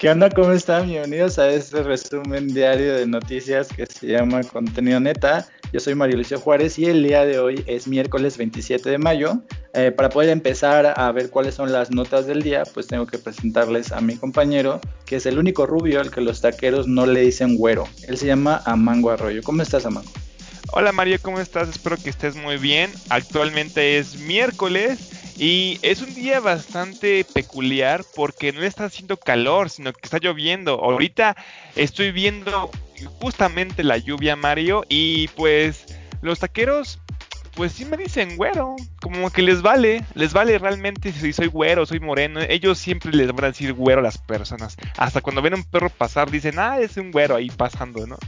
¿Qué 0.00 0.08
onda? 0.08 0.30
¿Cómo 0.30 0.52
están? 0.52 0.86
Bienvenidos 0.86 1.38
a 1.38 1.50
este 1.50 1.82
resumen 1.82 2.48
diario 2.48 2.94
de 2.94 3.06
noticias 3.06 3.68
que 3.68 3.84
se 3.84 4.06
llama 4.06 4.42
Contenido 4.42 4.98
Neta. 4.98 5.46
Yo 5.74 5.80
soy 5.80 5.94
Mario 5.94 6.16
Lucio 6.16 6.40
Juárez 6.40 6.78
y 6.78 6.86
el 6.86 7.02
día 7.02 7.26
de 7.26 7.38
hoy 7.38 7.62
es 7.66 7.86
miércoles 7.86 8.38
27 8.38 8.88
de 8.88 8.96
mayo. 8.96 9.42
Eh, 9.74 9.92
para 9.94 10.08
poder 10.08 10.30
empezar 10.30 10.94
a 10.98 11.12
ver 11.12 11.28
cuáles 11.28 11.54
son 11.54 11.70
las 11.70 11.90
notas 11.90 12.26
del 12.26 12.42
día, 12.42 12.62
pues 12.72 12.86
tengo 12.86 13.06
que 13.06 13.18
presentarles 13.18 13.92
a 13.92 14.00
mi 14.00 14.16
compañero, 14.16 14.80
que 15.04 15.16
es 15.16 15.26
el 15.26 15.38
único 15.38 15.66
rubio 15.66 16.00
al 16.00 16.10
que 16.10 16.22
los 16.22 16.40
taqueros 16.40 16.88
no 16.88 17.04
le 17.04 17.20
dicen 17.20 17.58
güero. 17.58 17.86
Él 18.08 18.16
se 18.16 18.24
llama 18.24 18.62
Amango 18.64 19.10
Arroyo. 19.10 19.42
¿Cómo 19.42 19.60
estás, 19.60 19.84
Amango? 19.84 20.10
Hola 20.72 20.92
Mario, 20.92 21.18
¿cómo 21.20 21.40
estás? 21.40 21.68
Espero 21.68 21.98
que 21.98 22.08
estés 22.08 22.36
muy 22.36 22.56
bien. 22.56 22.90
Actualmente 23.10 23.98
es 23.98 24.18
miércoles 24.20 25.19
y 25.40 25.78
es 25.80 26.02
un 26.02 26.12
día 26.12 26.38
bastante 26.38 27.24
peculiar 27.24 28.04
porque 28.14 28.52
no 28.52 28.62
está 28.62 28.84
haciendo 28.84 29.16
calor, 29.16 29.70
sino 29.70 29.90
que 29.94 30.00
está 30.02 30.18
lloviendo. 30.18 30.74
Ahorita 30.74 31.34
estoy 31.76 32.12
viendo 32.12 32.70
justamente 33.22 33.82
la 33.82 33.96
lluvia, 33.96 34.36
Mario, 34.36 34.84
y 34.90 35.28
pues 35.28 35.86
los 36.20 36.40
taqueros 36.40 37.00
pues 37.54 37.72
sí 37.72 37.86
me 37.86 37.96
dicen 37.96 38.36
güero, 38.36 38.76
como 39.00 39.30
que 39.30 39.40
les 39.40 39.62
vale, 39.62 40.04
les 40.14 40.34
vale 40.34 40.58
realmente 40.58 41.10
si 41.10 41.32
soy 41.32 41.46
güero, 41.46 41.86
soy 41.86 42.00
moreno, 42.00 42.40
ellos 42.42 42.78
siempre 42.78 43.10
les 43.10 43.32
van 43.32 43.44
a 43.44 43.48
decir 43.48 43.72
güero 43.72 44.00
a 44.00 44.04
las 44.04 44.18
personas. 44.18 44.76
Hasta 44.98 45.22
cuando 45.22 45.40
ven 45.40 45.54
a 45.54 45.56
un 45.56 45.64
perro 45.64 45.88
pasar 45.88 46.30
dicen, 46.30 46.58
ah, 46.58 46.78
es 46.78 46.98
un 46.98 47.10
güero 47.12 47.36
ahí 47.36 47.48
pasando, 47.50 48.06
¿no? 48.06 48.18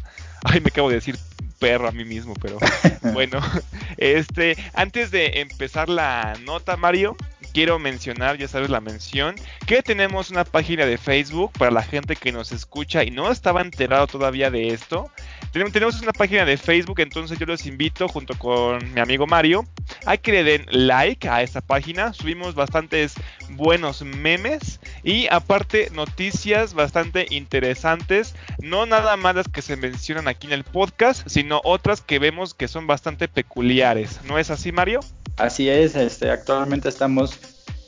Ay, 0.45 0.61
me 0.61 0.69
acabo 0.69 0.89
de 0.89 0.95
decir 0.95 1.19
perro 1.63 1.89
a 1.89 1.93
mí 1.93 2.05
mismo, 2.05 2.35
pero 2.43 2.59
bueno, 3.15 3.41
este, 3.97 4.57
antes 4.75 5.13
de 5.13 5.41
empezar 5.41 5.89
la 5.89 6.35
nota, 6.45 6.77
Mario, 6.77 7.17
quiero 7.53 7.79
mencionar, 7.79 8.39
ya 8.39 8.49
sabes 8.49 8.71
la 8.71 8.81
mención, 8.81 9.35
que 9.67 9.83
tenemos 9.83 10.31
una 10.31 10.45
página 10.45 10.87
de 10.87 10.99
Facebook 10.99 11.53
para 11.59 11.71
la 11.71 11.83
gente 11.83 12.17
que 12.17 12.33
nos 12.33 12.53
escucha 12.53 13.05
y 13.05 13.11
no 13.11 13.31
estaba 13.31 13.61
enterado 13.61 14.07
todavía 14.07 14.51
de 14.51 14.69
esto. 14.69 15.11
Tenemos 15.53 16.01
una 16.01 16.13
página 16.13 16.45
de 16.45 16.57
Facebook, 16.57 17.01
entonces 17.01 17.39
yo 17.39 17.45
los 17.45 17.67
invito 17.67 18.09
junto 18.09 18.39
con 18.39 18.93
mi 18.95 19.01
amigo 19.01 19.27
Mario 19.27 19.67
a 20.07 20.17
que 20.17 20.33
le 20.33 20.45
den 20.45 20.67
like 20.71 21.29
a 21.29 21.43
esta 21.43 21.61
página. 21.61 22.15
Subimos 22.15 22.55
bastantes 22.55 23.15
buenos 23.51 24.03
memes 24.03 24.81
y 25.03 25.27
aparte 25.31 25.91
noticias 25.93 26.73
bastante 26.73 27.27
interesantes, 27.31 28.35
no 28.61 28.87
nada 28.87 29.17
más 29.17 29.35
las 29.35 29.49
que 29.49 29.61
se 29.61 29.77
mencionan 29.77 30.27
aquí 30.27 30.47
en 30.47 30.55
el 30.55 30.65
podcast, 30.65 31.29
sino 31.29 31.61
otras 31.65 32.01
que 32.01 32.19
vemos 32.19 32.55
que 32.55 32.69
son 32.69 32.87
bastante 32.87 33.29
peculiares. 33.29 34.21
¿No 34.25 34.39
es 34.39 34.51
así, 34.51 34.73
Mario? 34.73 35.01
Así 35.43 35.69
es, 35.69 35.97
este, 35.97 36.31
actualmente 36.31 36.89
estamos 36.89 37.37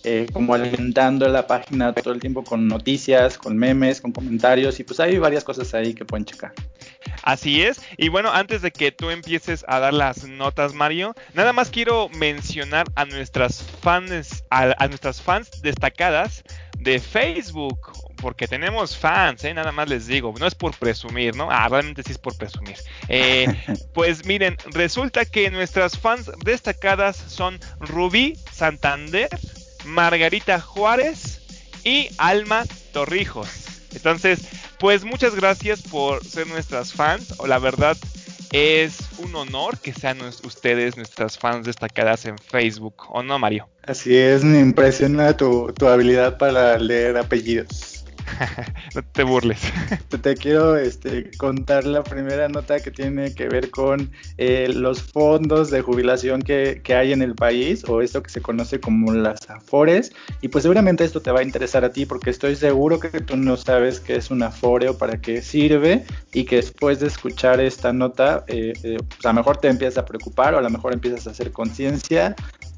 eh, 0.02 0.26
como 0.32 0.54
alimentando 0.54 1.28
la 1.28 1.46
página 1.46 1.92
todo 1.92 2.12
el 2.12 2.18
tiempo 2.18 2.42
con 2.42 2.66
noticias, 2.66 3.38
con 3.38 3.56
memes, 3.56 4.00
con 4.00 4.10
comentarios 4.10 4.80
y 4.80 4.82
pues 4.82 4.98
hay 4.98 5.18
varias 5.18 5.44
cosas 5.44 5.72
ahí 5.72 5.94
que 5.94 6.04
pueden 6.04 6.24
checar. 6.24 6.52
Así 7.22 7.62
es, 7.62 7.80
y 7.96 8.08
bueno, 8.08 8.32
antes 8.32 8.60
de 8.60 8.72
que 8.72 8.90
tú 8.90 9.10
empieces 9.10 9.64
a 9.68 9.78
dar 9.78 9.94
las 9.94 10.24
notas, 10.26 10.74
Mario, 10.74 11.14
nada 11.32 11.52
más 11.52 11.70
quiero 11.70 12.08
mencionar 12.08 12.86
a 12.96 13.04
nuestras 13.04 13.62
fans, 13.62 14.42
a, 14.50 14.88
nuestras 14.88 15.22
fans 15.22 15.62
destacadas 15.62 16.42
de 16.80 16.98
Facebook, 16.98 17.78
porque 18.24 18.48
tenemos 18.48 18.96
fans, 18.96 19.44
¿eh? 19.44 19.52
nada 19.52 19.70
más 19.70 19.86
les 19.86 20.06
digo, 20.06 20.32
no 20.40 20.46
es 20.46 20.54
por 20.54 20.74
presumir, 20.74 21.36
¿no? 21.36 21.48
Ah, 21.50 21.68
realmente 21.68 22.02
sí 22.02 22.12
es 22.12 22.18
por 22.18 22.34
presumir. 22.34 22.76
Eh, 23.08 23.46
pues 23.92 24.24
miren, 24.24 24.56
resulta 24.70 25.26
que 25.26 25.50
nuestras 25.50 25.98
fans 25.98 26.30
destacadas 26.42 27.18
son 27.18 27.60
Rubí 27.80 28.38
Santander, 28.50 29.28
Margarita 29.84 30.58
Juárez 30.58 31.42
y 31.84 32.08
Alma 32.16 32.64
Torrijos. 32.94 33.50
Entonces, 33.94 34.40
pues 34.78 35.04
muchas 35.04 35.34
gracias 35.34 35.82
por 35.82 36.24
ser 36.24 36.46
nuestras 36.46 36.94
fans. 36.94 37.34
La 37.46 37.58
verdad 37.58 37.94
es 38.52 39.00
un 39.18 39.34
honor 39.34 39.78
que 39.80 39.92
sean 39.92 40.18
ustedes 40.22 40.96
nuestras 40.96 41.36
fans 41.36 41.66
destacadas 41.66 42.24
en 42.24 42.38
Facebook, 42.38 43.04
¿o 43.10 43.22
no, 43.22 43.38
Mario? 43.38 43.68
Así 43.82 44.16
es, 44.16 44.44
me 44.44 44.60
impresiona 44.60 45.36
tu, 45.36 45.74
tu 45.76 45.88
habilidad 45.88 46.38
para 46.38 46.78
leer 46.78 47.18
apellidos. 47.18 47.93
no 48.94 49.02
te 49.02 49.22
burles. 49.22 49.60
te 50.22 50.34
quiero 50.34 50.76
este, 50.76 51.30
contar 51.36 51.84
la 51.84 52.02
primera 52.02 52.48
nota 52.48 52.80
que 52.80 52.90
tiene 52.90 53.34
que 53.34 53.48
ver 53.48 53.70
con 53.70 54.10
eh, 54.38 54.68
los 54.72 55.02
fondos 55.02 55.70
de 55.70 55.82
jubilación 55.82 56.42
que, 56.42 56.80
que, 56.82 56.94
hay 56.94 57.12
en 57.12 57.22
el 57.22 57.34
país 57.34 57.84
o 57.88 58.00
esto 58.00 58.22
que 58.22 58.30
se 58.30 58.40
conoce 58.40 58.80
como 58.80 59.12
las 59.12 59.48
AFORES. 59.48 60.12
Y 60.40 60.48
pues 60.48 60.62
seguramente 60.62 61.04
esto 61.04 61.20
te 61.20 61.30
va 61.30 61.40
a 61.40 61.42
interesar 61.42 61.84
a 61.84 61.92
ti 61.92 62.06
porque 62.06 62.30
estoy 62.30 62.56
seguro 62.56 62.98
que 63.00 63.08
tú 63.20 63.36
no 63.36 63.56
sabes 63.56 64.00
qué 64.00 64.16
es 64.16 64.30
un 64.30 64.42
AFORE 64.42 64.88
o 64.88 64.98
para 64.98 65.20
qué 65.20 65.42
sirve 65.42 66.04
y 66.32 66.44
que 66.44 66.56
después 66.56 67.00
de 67.00 67.08
escuchar 67.08 67.60
esta 67.60 67.92
nota, 67.92 68.44
eh, 68.48 68.72
eh, 68.82 68.96
pues 69.08 69.24
a 69.24 69.28
lo 69.28 69.34
mejor 69.34 69.58
te 69.58 69.68
empiezas 69.68 69.98
a 69.98 70.04
preocupar 70.04 70.54
o 70.54 70.58
a 70.58 70.62
lo 70.62 70.70
mejor 70.70 70.92
empiezas 70.92 71.26
a 71.26 71.30
hacer 71.30 71.52
conciencia 71.52 72.34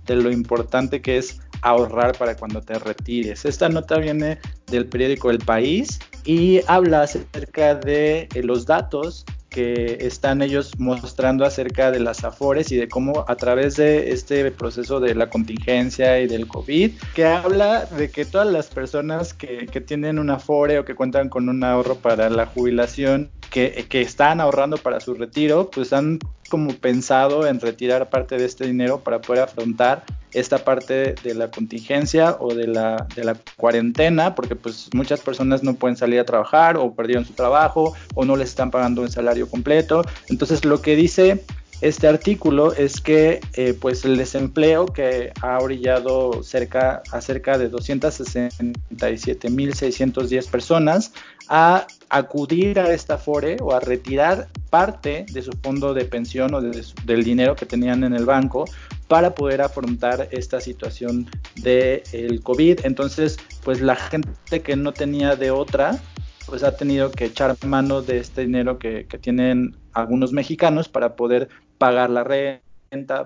de 0.07 0.17
lo 0.17 0.31
importante 0.31 1.03
que 1.03 1.19
es 1.19 1.41
ahorrar 1.63 2.17
para 2.17 2.37
cuando 2.37 2.61
te 2.61 2.79
retires. 2.79 3.45
Esta 3.45 3.69
nota 3.69 3.99
viene 3.99 4.39
del 4.67 4.87
periódico 4.87 5.31
El 5.31 5.39
País 5.39 5.99
y 6.25 6.61
habla 6.67 7.03
acerca 7.03 7.75
de 7.75 8.29
eh, 8.35 8.43
los 8.43 8.67
datos 8.67 9.25
que 9.57 9.97
están 10.01 10.43
ellos 10.43 10.73
mostrando 10.79 11.47
acerca 11.47 11.91
de 11.91 11.99
las 11.99 12.25
afores 12.25 12.71
y 12.73 12.77
de 12.77 12.89
cómo 12.89 13.25
a 13.27 13.37
través 13.37 13.77
de 13.77 14.11
este 14.11 14.51
proceso 14.51 15.01
de 15.01 15.15
la 15.15 15.31
contingencia 15.31 16.21
y 16.21 16.27
del 16.27 16.47
COVID, 16.47 16.93
que 17.15 17.25
habla 17.25 17.87
de 17.87 18.11
que 18.11 18.27
todas 18.27 18.49
las 18.49 18.67
personas 18.67 19.33
que, 19.33 19.67
que 19.67 19.81
tienen 19.81 20.19
un 20.19 20.29
afore 20.29 20.79
o 20.79 20.85
que 20.85 20.95
cuentan 20.95 21.31
con 21.31 21.49
un 21.49 21.65
ahorro 21.65 21.95
para 21.95 22.29
la 22.29 22.45
jubilación, 22.45 23.31
que, 23.51 23.87
que 23.89 24.03
están 24.03 24.43
ahorrando 24.43 24.77
para 24.77 25.01
su 25.01 25.15
retiro, 25.15 25.71
pues 25.71 25.93
han 25.95 26.19
como 26.47 26.73
pensado 26.75 27.47
en 27.47 27.61
retirar 27.61 28.11
parte 28.11 28.37
de 28.37 28.45
este 28.45 28.67
dinero 28.67 29.01
para 29.01 29.21
poder 29.21 29.43
afrontar 29.43 30.05
esta 30.33 30.59
parte 30.59 31.15
de 31.23 31.35
la 31.35 31.51
contingencia 31.51 32.37
o 32.41 32.55
de 32.55 32.67
la, 32.67 33.07
de 33.15 33.25
la 33.25 33.37
cuarentena, 33.57 34.35
porque 34.35 34.55
pues 34.55 34.91
muchas 34.93 35.21
personas 35.21 35.63
no 35.63 35.75
pueden 35.75 35.97
salir 35.97 36.21
a 36.21 36.25
trabajar 36.25 36.77
o 36.77 36.95
perdieron 36.95 37.25
su 37.25 37.33
trabajo 37.33 37.95
o 38.15 38.25
no 38.25 38.37
les 38.37 38.51
están 38.51 38.71
pagando 38.71 39.03
un 39.03 39.11
salario 39.11 39.49
completo. 39.49 40.05
Entonces 40.29 40.65
lo 40.65 40.83
que 40.83 40.95
dice 40.95 41.43
este 41.81 42.09
artículo 42.09 42.73
es 42.73 43.01
que 43.01 43.41
eh, 43.55 43.75
pues 43.79 44.05
el 44.05 44.17
desempleo 44.17 44.87
que 44.87 45.33
ha 45.43 45.59
orillado 45.59 46.43
cerca 46.43 47.03
a 47.13 47.21
cerca 47.21 47.59
de 47.59 47.71
267.610 47.71 50.51
personas 50.51 51.13
a 51.49 51.87
acudir 52.09 52.79
a 52.79 52.93
esta 52.93 53.19
FORE 53.19 53.57
o 53.61 53.73
a 53.73 53.81
retirar 53.81 54.49
parte 54.71 55.27
de 55.33 55.43
su 55.43 55.53
fondo 55.63 55.95
de 55.95 56.05
pensión 56.05 56.55
o 56.55 56.61
del 56.61 57.25
dinero 57.25 57.57
que 57.57 57.67
tenían 57.67 58.05
en 58.05 58.15
el 58.15 58.25
banco 58.25 58.65
para 59.09 59.35
poder 59.35 59.63
afrontar 59.63 60.29
esta 60.31 60.61
situación 60.61 61.29
del 61.57 62.03
el 62.13 62.43
COVID. 62.43 62.81
Entonces, 62.85 63.39
pues 63.65 63.81
la 63.81 63.97
gente 63.97 64.63
que 64.63 64.77
no 64.77 64.93
tenía 64.93 65.37
de 65.37 65.51
otra, 65.51 65.99
pues 66.47 66.63
ha 66.63 66.77
tenido 66.77 67.11
que 67.11 67.27
echar 67.27 67.57
mano 67.65 68.03
de 68.03 68.19
este 68.19 68.43
dinero 68.43 68.79
que, 68.79 69.07
que 69.07 69.19
tienen 69.19 69.77
algunos 69.93 70.33
mexicanos 70.33 70.89
para 70.89 71.17
poder 71.17 71.49
pagar 71.79 72.11
la 72.11 72.25
renta, 72.25 72.66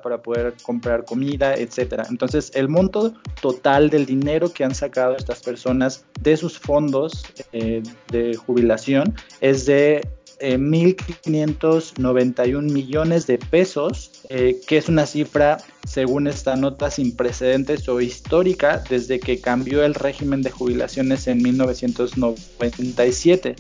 para 0.03 0.23
poder 0.23 0.55
comprar 0.63 1.05
comida, 1.05 1.55
etcétera. 1.55 2.05
Entonces, 2.09 2.51
el 2.55 2.69
monto 2.69 3.13
total 3.41 3.91
del 3.91 4.07
dinero 4.07 4.53
que 4.53 4.65
han 4.65 4.75
sacado 4.75 5.17
estas 5.17 5.41
personas 5.41 6.05
de 6.21 6.37
sus 6.37 6.59
fondos 6.59 7.25
eh, 7.53 7.83
de 8.11 8.35
jubilación 8.35 9.15
es 9.41 9.67
de 9.67 10.01
1.591 10.41 12.43
eh, 12.43 12.63
millones 12.73 13.27
de 13.27 13.39
pesos, 13.39 14.23
eh, 14.31 14.59
que 14.67 14.79
es 14.79 14.89
una 14.89 15.05
cifra, 15.07 15.59
según 15.87 16.27
esta 16.27 16.57
nota, 16.57 16.91
sin 16.91 17.15
precedentes 17.15 17.87
o 17.89 18.01
histórica 18.01 18.83
desde 18.89 19.21
que 19.21 19.39
cambió 19.41 19.85
el 19.85 19.95
régimen 19.95 20.43
de 20.43 20.51
jubilaciones 20.51 21.29
en 21.29 21.41
1997. 21.43 23.55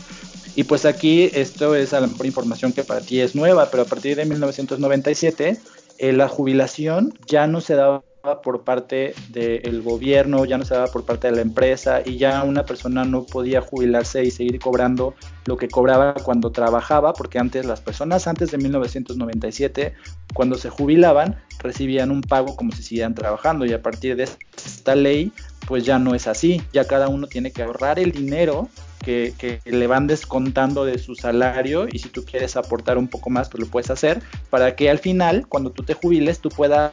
Y 0.57 0.65
pues 0.65 0.85
aquí 0.85 1.31
esto 1.33 1.77
es 1.77 1.93
a 1.93 2.01
lo 2.01 2.09
mejor 2.09 2.27
información 2.27 2.73
que 2.73 2.83
para 2.83 3.01
ti 3.01 3.21
es 3.21 3.37
nueva, 3.37 3.71
pero 3.71 3.85
a 3.85 3.87
partir 3.87 4.17
de 4.17 4.25
1997 4.25 5.61
eh, 6.01 6.15
la 6.15 6.29
jubilación 6.29 7.13
ya 7.27 7.47
no 7.47 7.61
se 7.61 7.75
daba 7.75 8.03
por 8.43 8.65
parte 8.65 9.15
del 9.29 9.83
gobierno, 9.83 10.47
ya 10.47 10.57
no 10.57 10.65
se 10.65 10.73
daba 10.73 10.87
por 10.87 11.05
parte 11.05 11.29
de 11.29 11.37
la 11.37 11.43
empresa 11.43 12.01
y 12.03 12.17
ya 12.17 12.43
una 12.43 12.65
persona 12.65 13.05
no 13.05 13.25
podía 13.25 13.61
jubilarse 13.61 14.25
y 14.25 14.31
seguir 14.31 14.59
cobrando 14.61 15.15
lo 15.45 15.59
que 15.59 15.69
cobraba 15.69 16.15
cuando 16.15 16.53
trabajaba, 16.53 17.13
porque 17.13 17.39
antes 17.39 17.67
las 17.67 17.83
personas 17.83 18.27
antes 18.27 18.51
de 18.51 18.57
1997, 18.57 19.93
cuando 20.33 20.57
se 20.57 20.71
jubilaban, 20.71 21.37
recibían 21.59 22.11
un 22.11 22.23
pago 22.23 22.57
como 22.57 22.73
si 22.73 22.83
siguieran 22.83 23.15
trabajando 23.15 23.67
y 23.67 23.75
a 23.75 23.83
partir 23.83 24.17
de 24.17 24.25
esta 24.57 24.95
ley, 24.95 25.33
pues 25.69 25.85
ya 25.85 25.99
no 25.99 26.15
es 26.15 26.27
así, 26.27 26.63
ya 26.73 26.87
cada 26.87 27.09
uno 27.09 27.27
tiene 27.27 27.53
que 27.53 27.63
ahorrar 27.63 27.99
el 27.99 28.13
dinero 28.13 28.71
que, 29.01 29.61
le 29.65 29.87
van 29.87 30.07
descontando 30.07 30.85
de 30.85 30.99
su 30.99 31.15
salario 31.15 31.87
y 31.91 31.99
si 31.99 32.09
tú 32.09 32.25
quieres 32.25 32.57
aportar 32.57 32.99
un 32.99 33.09
poco 33.09 33.31
más, 33.31 33.49
pues 33.49 33.65
lo 33.65 33.71
puedes 33.71 33.91
hacer 33.91 34.23
para 34.51 34.77
que 34.77 34.91
al 34.91 34.99
final, 34.99 35.47
cuando 35.49 35.71
tú 35.71 35.83
te 35.83 35.95
jubiles, 35.95 36.41
tú 36.41 36.49
puedas 36.51 36.93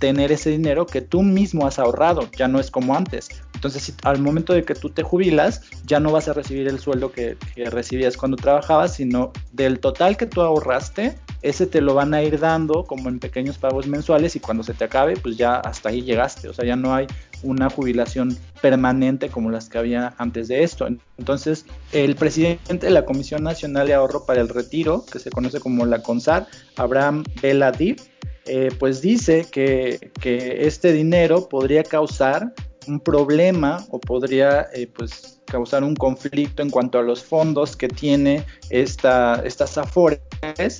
tener 0.00 0.32
ese 0.32 0.50
dinero 0.50 0.86
que 0.86 1.00
tú 1.00 1.22
mismo 1.22 1.66
has 1.66 1.78
ahorrado, 1.78 2.28
ya 2.36 2.48
no 2.48 2.58
es 2.58 2.70
como 2.70 2.96
antes. 2.96 3.28
Entonces, 3.54 3.94
al 4.02 4.20
momento 4.20 4.52
de 4.52 4.64
que 4.64 4.74
tú 4.74 4.90
te 4.90 5.02
jubilas, 5.02 5.62
ya 5.86 6.00
no 6.00 6.12
vas 6.12 6.28
a 6.28 6.32
recibir 6.32 6.68
el 6.68 6.78
sueldo 6.78 7.12
que, 7.12 7.36
que 7.54 7.70
recibías 7.70 8.16
cuando 8.16 8.36
trabajabas, 8.36 8.94
sino 8.94 9.32
del 9.52 9.80
total 9.80 10.16
que 10.16 10.26
tú 10.26 10.42
ahorraste, 10.42 11.16
ese 11.44 11.66
te 11.66 11.80
lo 11.80 11.94
van 11.94 12.14
a 12.14 12.22
ir 12.22 12.40
dando 12.40 12.84
como 12.84 13.08
en 13.10 13.18
pequeños 13.18 13.58
pagos 13.58 13.86
mensuales 13.86 14.34
y 14.34 14.40
cuando 14.40 14.62
se 14.62 14.72
te 14.72 14.84
acabe, 14.84 15.16
pues 15.16 15.36
ya 15.36 15.56
hasta 15.56 15.90
ahí 15.90 16.02
llegaste. 16.02 16.48
O 16.48 16.54
sea, 16.54 16.64
ya 16.64 16.74
no 16.74 16.94
hay 16.94 17.06
una 17.44 17.70
jubilación 17.70 18.36
permanente 18.60 19.28
como 19.28 19.50
las 19.50 19.68
que 19.68 19.78
había 19.78 20.14
antes 20.18 20.48
de 20.48 20.62
esto. 20.62 20.86
Entonces, 21.18 21.66
el 21.92 22.16
presidente 22.16 22.86
de 22.86 22.90
la 22.90 23.04
Comisión 23.04 23.44
Nacional 23.44 23.86
de 23.86 23.94
Ahorro 23.94 24.24
para 24.24 24.40
el 24.40 24.48
Retiro, 24.48 25.04
que 25.10 25.18
se 25.18 25.30
conoce 25.30 25.60
como 25.60 25.86
la 25.86 26.02
CONSAR, 26.02 26.46
Abraham 26.76 27.24
Beladib, 27.40 28.00
eh, 28.46 28.70
pues 28.78 29.00
dice 29.00 29.46
que, 29.50 30.10
que, 30.20 30.66
este 30.66 30.92
dinero 30.92 31.48
podría 31.48 31.82
causar 31.82 32.52
un 32.86 33.00
problema 33.00 33.84
o 33.90 33.98
podría 33.98 34.66
eh, 34.74 34.86
pues 34.86 35.40
causar 35.46 35.84
un 35.84 35.94
conflicto 35.94 36.62
en 36.62 36.70
cuanto 36.70 36.98
a 36.98 37.02
los 37.02 37.22
fondos 37.22 37.76
que 37.76 37.88
tiene 37.88 38.44
esta, 38.70 39.40
estas 39.44 39.78
AFORES. 39.78 40.20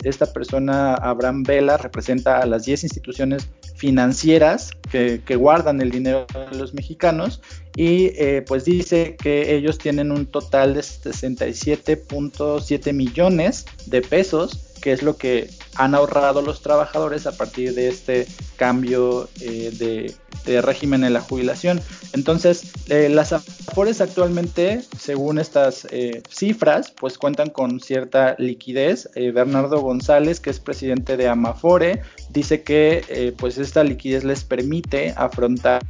Esta 0.03 0.27
persona, 0.33 0.95
Abraham 0.95 1.43
Vela, 1.43 1.77
representa 1.77 2.39
a 2.39 2.47
las 2.47 2.65
10 2.65 2.85
instituciones 2.85 3.49
financieras 3.85 4.71
que, 4.91 5.21
guardan 5.37 5.83
el 5.83 5.91
dinero 5.91 6.27
de 6.51 6.57
los 6.57 6.73
mexicanos 6.73 7.43
y 7.77 8.13
eh, 8.17 8.43
pues 8.47 8.65
dice 8.65 9.15
que 9.23 9.55
ellos 9.55 9.77
tienen 9.77 10.11
un 10.11 10.25
total 10.25 10.73
de 10.73 10.81
67.7 10.81 12.95
millones 12.95 13.67
de 13.85 14.01
pesos 14.01 14.74
que 14.85 14.93
es 14.93 15.03
lo 15.03 15.17
que 15.17 15.49
han 15.77 15.95
ahorrado 15.95 16.43
los 16.43 16.61
trabajadores 16.61 17.27
a 17.27 17.33
partir 17.33 17.75
de 17.75 17.89
este 17.89 18.27
cambio 18.57 19.31
eh, 19.41 20.13
de, 20.45 20.61
régimen 20.61 21.05
en 21.05 21.15
la 21.15 21.23
jubilación. 21.23 21.81
Entonces, 22.13 22.71
eh, 22.91 23.09
las 23.09 23.33
AFORES 23.33 24.03
actualmente, 24.03 24.83
según 24.99 25.39
estas 25.39 25.87
eh, 25.91 26.23
cifras, 26.29 26.91
pues 26.91 27.17
cuentan 27.17 27.49
con 27.49 27.81
cierta 27.81 28.37
liquidez. 28.39 29.09
Bernardo 29.15 29.81
González, 29.81 30.39
que 30.39 30.51
es 30.51 30.61
presidente 30.61 31.17
de 31.17 31.29
Amafore, 31.29 32.03
dice 32.29 32.63
que 32.63 33.33
pues 33.39 33.57
esta 33.57 33.83
liquidez 33.85 34.23
les 34.23 34.45
permite 34.45 35.15
afrontar 35.17 35.81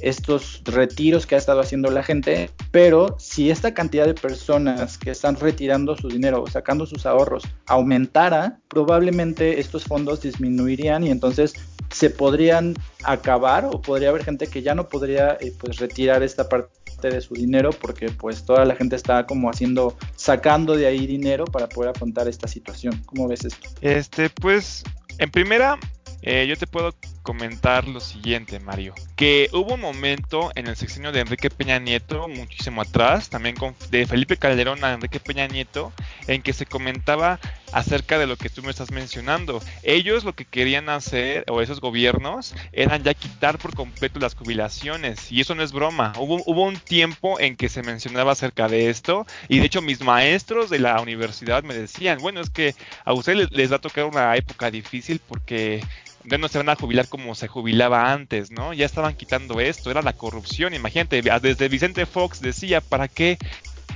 estos 0.00 0.62
retiros 0.64 1.26
que 1.26 1.34
ha 1.34 1.38
estado 1.38 1.60
haciendo 1.60 1.90
la 1.90 2.02
gente, 2.02 2.50
pero 2.70 3.16
si 3.18 3.50
esta 3.50 3.74
cantidad 3.74 4.06
de 4.06 4.14
personas 4.14 4.98
que 4.98 5.10
están 5.10 5.36
retirando 5.36 5.96
su 5.96 6.08
dinero 6.08 6.42
o 6.42 6.46
sacando 6.50 6.86
sus 6.86 7.06
ahorros 7.06 7.44
aumentara, 7.66 8.60
probablemente 8.68 9.60
estos 9.60 9.84
fondos 9.84 10.22
disminuirían 10.22 11.04
y 11.04 11.10
entonces 11.10 11.54
se 11.90 12.10
podrían 12.10 12.74
acabar 13.04 13.64
o 13.66 13.80
podría 13.80 14.08
haber 14.08 14.24
gente 14.24 14.46
que 14.46 14.62
ya 14.62 14.74
no 14.74 14.88
podría 14.88 15.36
eh, 15.40 15.52
pues 15.58 15.78
retirar 15.78 16.22
esta 16.22 16.48
parte 16.48 17.10
de 17.10 17.20
su 17.20 17.34
dinero 17.34 17.70
porque 17.70 18.08
pues 18.08 18.44
toda 18.44 18.64
la 18.64 18.74
gente 18.74 18.96
está 18.96 19.26
como 19.26 19.50
haciendo 19.50 19.96
sacando 20.16 20.76
de 20.76 20.86
ahí 20.86 21.06
dinero 21.06 21.44
para 21.44 21.68
poder 21.68 21.90
afrontar 21.90 22.28
esta 22.28 22.48
situación. 22.48 23.02
¿Cómo 23.06 23.28
ves 23.28 23.44
esto? 23.44 23.68
Este 23.80 24.30
pues 24.30 24.82
en 25.18 25.30
primera 25.30 25.78
eh, 26.22 26.46
yo 26.48 26.56
te 26.56 26.66
puedo 26.66 26.94
comentar 27.24 27.88
lo 27.88 27.98
siguiente, 27.98 28.60
Mario. 28.60 28.94
Que 29.16 29.48
hubo 29.52 29.74
un 29.74 29.80
momento 29.80 30.52
en 30.54 30.68
el 30.68 30.76
sexenio 30.76 31.10
de 31.10 31.20
Enrique 31.20 31.50
Peña 31.50 31.80
Nieto, 31.80 32.28
muchísimo 32.28 32.82
atrás, 32.82 33.30
también 33.30 33.56
con, 33.56 33.74
de 33.90 34.06
Felipe 34.06 34.36
Calderón 34.36 34.84
a 34.84 34.92
Enrique 34.92 35.18
Peña 35.18 35.48
Nieto, 35.48 35.92
en 36.28 36.42
que 36.42 36.52
se 36.52 36.66
comentaba 36.66 37.40
acerca 37.72 38.18
de 38.18 38.26
lo 38.26 38.36
que 38.36 38.50
tú 38.50 38.62
me 38.62 38.70
estás 38.70 38.90
mencionando. 38.90 39.60
Ellos 39.82 40.22
lo 40.24 40.34
que 40.34 40.44
querían 40.44 40.88
hacer, 40.88 41.44
o 41.48 41.62
esos 41.62 41.80
gobiernos, 41.80 42.54
eran 42.72 43.02
ya 43.02 43.14
quitar 43.14 43.58
por 43.58 43.74
completo 43.74 44.20
las 44.20 44.34
jubilaciones. 44.34 45.32
Y 45.32 45.40
eso 45.40 45.54
no 45.54 45.62
es 45.62 45.72
broma. 45.72 46.12
Hubo, 46.18 46.62
un 46.64 46.76
tiempo 46.76 47.40
en 47.40 47.56
que 47.56 47.68
se 47.68 47.82
mencionaba 47.82 48.32
acerca 48.32 48.68
de 48.68 48.90
esto. 48.90 49.26
Y 49.48 49.58
de 49.58 49.66
hecho 49.66 49.80
mis 49.80 50.02
maestros 50.02 50.68
de 50.68 50.78
la 50.78 51.00
universidad 51.00 51.64
me 51.64 51.74
decían, 51.74 52.18
bueno, 52.20 52.40
es 52.40 52.50
que 52.50 52.74
a 53.04 53.14
ustedes 53.14 53.50
les 53.50 53.72
va 53.72 53.76
a 53.76 53.80
tocar 53.80 54.04
una 54.04 54.36
época 54.36 54.70
difícil 54.70 55.20
porque 55.26 55.82
ya 56.24 56.38
no 56.38 56.48
se 56.48 56.58
van 56.58 56.68
a 56.68 56.76
jubilar 56.76 57.08
como 57.08 57.34
se 57.34 57.48
jubilaba 57.48 58.12
antes, 58.12 58.50
¿no? 58.50 58.72
Ya 58.72 58.86
estaban 58.86 59.14
quitando 59.14 59.60
esto, 59.60 59.90
era 59.90 60.02
la 60.02 60.14
corrupción, 60.14 60.74
imagínate, 60.74 61.22
desde 61.22 61.68
Vicente 61.68 62.06
Fox 62.06 62.40
decía, 62.40 62.80
¿para 62.80 63.08
qué 63.08 63.38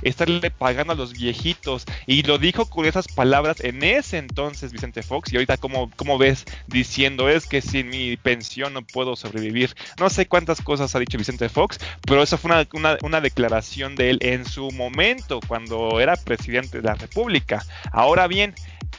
estarle 0.01 0.51
pagando 0.51 0.93
a 0.93 0.95
los 0.95 1.13
viejitos? 1.13 1.85
Y 2.05 2.23
lo 2.23 2.37
dijo 2.37 2.69
con 2.69 2.85
esas 2.85 3.07
palabras 3.07 3.61
en 3.61 3.83
ese 3.83 4.17
entonces 4.17 4.71
Vicente 4.71 5.01
Fox, 5.01 5.33
y 5.33 5.37
ahorita 5.37 5.57
como, 5.57 6.17
ves 6.17 6.45
diciendo 6.67 7.29
es 7.29 7.47
que 7.47 7.61
sin 7.61 7.89
mi 7.89 8.15
pensión 8.15 8.73
no 8.73 8.83
puedo 8.83 9.15
sobrevivir. 9.15 9.75
No 9.99 10.09
sé 10.09 10.27
cuántas 10.27 10.61
cosas 10.61 10.95
ha 10.95 10.99
dicho 10.99 11.17
Vicente 11.17 11.49
Fox, 11.49 11.79
pero 12.01 12.21
eso 12.21 12.37
fue 12.37 12.65
una, 12.73 12.97
una 13.01 13.21
declaración 13.21 13.95
de 13.95 14.11
él 14.11 14.19
en 14.21 14.45
su 14.45 14.69
momento, 14.71 15.39
cuando 15.47 15.99
era 15.99 16.15
presidente 16.15 16.77
de 16.77 16.83
la 16.83 16.95
República. 16.95 17.65
Ahora 17.91 18.27
bien, 18.27 18.53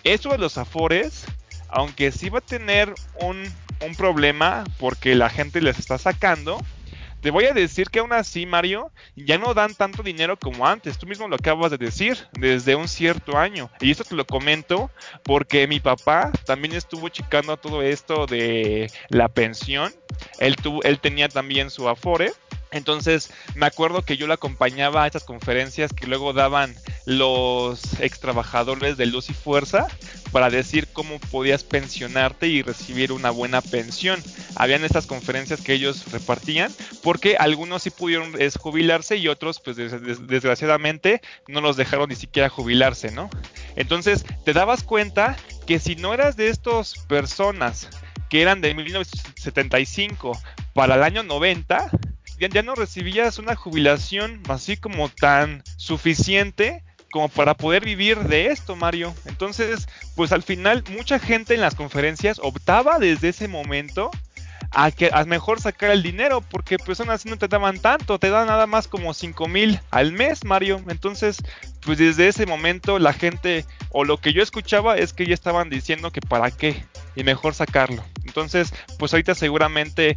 eso 0.04 0.30
de 0.30 0.38
los 0.38 0.58
afores 0.58 1.26
aunque 1.72 2.12
sí 2.12 2.28
va 2.28 2.38
a 2.38 2.42
tener 2.42 2.94
un, 3.20 3.44
problema 3.96 4.64
porque 4.78 5.14
la 5.14 5.30
gente 5.30 5.62
les 5.62 5.78
está 5.78 5.96
sacando, 5.96 6.62
te 7.22 7.30
voy 7.30 7.46
a 7.46 7.54
decir 7.54 7.88
que 7.88 7.98
aún 7.98 8.12
así, 8.12 8.44
Mario, 8.44 8.92
ya 9.16 9.38
no 9.38 9.54
dan 9.54 9.74
tanto 9.74 10.02
dinero 10.02 10.38
como 10.38 10.66
antes. 10.66 10.98
Tú 10.98 11.06
mismo 11.06 11.28
lo 11.28 11.36
acabas 11.36 11.70
de 11.70 11.78
decir, 11.78 12.18
desde 12.32 12.76
un 12.76 12.88
cierto 12.88 13.38
año. 13.38 13.70
Y 13.80 13.90
esto 13.90 14.04
te 14.04 14.14
lo 14.14 14.26
comento 14.26 14.90
porque 15.24 15.66
mi 15.66 15.80
papá 15.80 16.30
también 16.44 16.74
estuvo 16.74 17.08
checando 17.08 17.56
todo 17.56 17.82
esto 17.82 18.26
de 18.26 18.90
la 19.08 19.28
pensión. 19.28 19.92
Él, 20.38 20.56
él 20.84 21.00
tenía 21.00 21.28
también 21.28 21.70
su 21.70 21.88
Afore. 21.88 22.32
Entonces 22.72 23.30
me 23.54 23.66
acuerdo 23.66 24.02
que 24.02 24.16
yo 24.16 24.26
lo 24.26 24.34
acompañaba 24.34 25.02
a 25.02 25.06
estas 25.06 25.24
conferencias 25.24 25.92
que 25.92 26.06
luego 26.06 26.32
daban 26.32 26.74
los 27.04 28.00
ex 28.00 28.20
trabajadores 28.20 28.96
de 28.96 29.06
Luz 29.06 29.30
y 29.30 29.34
Fuerza 29.34 29.88
para 30.30 30.50
decir 30.50 30.88
cómo 30.92 31.18
podías 31.18 31.64
pensionarte 31.64 32.46
y 32.46 32.62
recibir 32.62 33.12
una 33.12 33.30
buena 33.30 33.60
pensión. 33.60 34.22
Habían 34.54 34.84
estas 34.84 35.06
conferencias 35.06 35.60
que 35.60 35.72
ellos 35.72 36.10
repartían 36.12 36.72
porque 37.02 37.36
algunos 37.36 37.82
sí 37.82 37.90
pudieron 37.90 38.34
jubilarse 38.60 39.16
y 39.16 39.28
otros 39.28 39.60
pues 39.60 39.76
desgraciadamente 39.76 41.20
no 41.48 41.60
los 41.60 41.76
dejaron 41.76 42.08
ni 42.08 42.16
siquiera 42.16 42.48
jubilarse, 42.48 43.10
¿no? 43.10 43.30
Entonces 43.76 44.24
te 44.44 44.52
dabas 44.52 44.84
cuenta 44.84 45.36
que 45.66 45.78
si 45.78 45.96
no 45.96 46.14
eras 46.14 46.36
de 46.36 46.48
estas 46.48 46.94
personas 47.08 47.88
que 48.28 48.42
eran 48.42 48.60
de 48.60 48.74
1975 48.74 50.40
para 50.72 50.94
el 50.94 51.02
año 51.02 51.22
90, 51.24 51.90
ya, 52.48 52.62
no 52.62 52.74
recibías 52.74 53.38
una 53.38 53.54
jubilación 53.54 54.42
así 54.48 54.76
como 54.76 55.08
tan 55.08 55.62
suficiente 55.76 56.82
como 57.12 57.28
para 57.28 57.54
poder 57.54 57.84
vivir 57.84 58.18
de 58.20 58.46
esto, 58.46 58.76
Mario. 58.76 59.14
Entonces, 59.24 59.88
pues 60.14 60.32
al 60.32 60.42
final 60.42 60.84
mucha 60.90 61.18
gente 61.18 61.54
en 61.54 61.60
las 61.60 61.74
conferencias 61.74 62.38
optaba 62.40 62.98
desde 62.98 63.30
ese 63.30 63.48
momento 63.48 64.10
a 64.72 64.92
que 64.92 65.10
a 65.12 65.24
mejor 65.24 65.60
sacar 65.60 65.90
el 65.90 66.02
dinero, 66.02 66.42
porque 66.42 66.78
pues 66.78 67.00
aún 67.00 67.10
así 67.10 67.28
no 67.28 67.36
te 67.36 67.48
daban 67.48 67.80
tanto, 67.80 68.18
te 68.18 68.30
dan 68.30 68.46
nada 68.46 68.66
más 68.66 68.86
como 68.86 69.12
5 69.12 69.48
mil 69.48 69.80
al 69.90 70.12
mes, 70.12 70.44
Mario. 70.44 70.80
Entonces, 70.88 71.38
pues 71.80 71.98
desde 71.98 72.28
ese 72.28 72.46
momento 72.46 72.98
la 72.98 73.12
gente, 73.12 73.64
o 73.90 74.04
lo 74.04 74.18
que 74.18 74.32
yo 74.32 74.42
escuchaba 74.42 74.96
es 74.96 75.12
que 75.12 75.26
ya 75.26 75.34
estaban 75.34 75.70
diciendo 75.70 76.12
que 76.12 76.20
para 76.20 76.50
qué, 76.50 76.84
y 77.16 77.24
mejor 77.24 77.54
sacarlo. 77.54 78.04
Entonces, 78.24 78.72
pues 78.98 79.12
ahorita 79.12 79.34
seguramente 79.34 80.16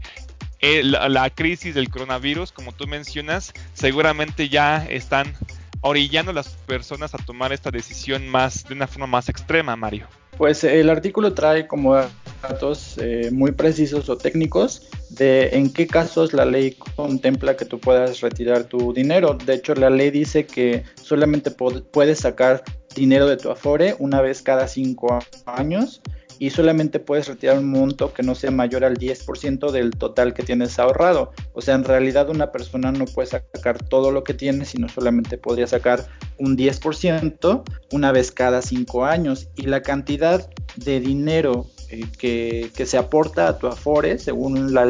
eh, 0.63 0.82
la, 0.82 1.29
crisis 1.29 1.75
del 1.75 1.89
coronavirus, 1.89 2.53
como 2.53 2.72
tú 2.72 2.88
mencionas, 2.88 3.51
seguramente 3.74 4.48
ya 4.48 4.86
están 4.86 5.34
orillando 5.82 6.32
a 6.32 6.34
las 6.34 6.48
personas 6.65 7.13
a 7.13 7.17
tomar 7.17 7.51
esta 7.51 7.70
decisión 7.70 8.29
más 8.29 8.63
de 8.63 8.74
una 8.74 8.88
forma 8.88 9.08
más 9.08 9.27
extrema, 9.27 9.75
Mario. 9.75 10.08
Pues 10.38 10.63
el 10.63 10.89
artículo 10.89 11.34
trae 11.34 11.67
como 11.67 11.98
datos 12.41 12.98
eh, 12.98 13.29
muy 13.34 13.51
precisos 13.51 14.08
o 14.08 14.17
técnicos 14.17 14.88
de 15.10 15.50
en 15.50 15.72
qué 15.72 15.86
casos 15.86 16.32
la 16.32 16.46
ley 16.46 16.77
contempla 16.96 17.58
que 17.58 17.65
tú 17.65 17.77
puedas 17.77 18.22
retirar 18.22 18.63
tu 18.63 18.93
dinero. 18.93 19.38
De 19.46 19.55
hecho, 19.55 19.75
la 19.75 19.89
ley 19.89 20.12
dice 20.12 20.46
que 20.46 20.84
solamente 20.96 21.51
puedes 21.51 22.20
sacar 22.20 22.63
dinero 22.96 23.27
de 23.27 23.36
tu 23.36 23.51
Afore 23.51 23.98
una 24.00 24.22
vez 24.22 24.41
cada 24.41 24.70
cinco 24.70 25.20
años 25.46 26.01
y 26.43 26.50
solamente 26.50 27.00
puedes 27.00 27.29
retirar 27.29 27.57
un 27.57 27.71
monto 27.71 28.13
que 28.13 28.21
no 28.21 28.35
sea 28.35 28.51
mayor 28.51 28.83
al 28.83 28.97
10% 28.97 29.71
del 29.71 29.91
total 29.91 30.33
que 30.33 30.43
tienes 30.43 30.77
ahorrado. 30.77 31.31
O 31.53 31.62
sea, 31.62 31.73
en 31.75 31.85
realidad 31.85 32.29
una 32.29 32.51
persona 32.51 32.91
no 32.91 33.05
puede 33.05 33.29
sacar 33.29 33.81
todo 33.81 34.12
lo 34.12 34.25
que 34.25 34.33
tiene, 34.33 34.65
sino 34.65 34.89
solamente 34.89 35.38
podría 35.38 35.67
sacar 35.67 36.05
un 36.39 36.57
10% 36.57 37.63
una 37.93 38.12
vez 38.12 38.33
cada 38.33 38.62
5 38.62 39.05
años. 39.05 39.47
Y 39.55 39.67
la 39.67 39.83
cantidad 39.83 40.50
de 40.75 41.00
dinero 41.00 41.67
eh, 41.88 42.03
que, 42.17 42.71
que 42.75 42.85
se 42.85 42.97
aporta 42.97 43.47
a 43.47 43.57
tu 43.57 43.67
Afore, 43.67 44.19
según 44.19 44.73
la 44.73 44.85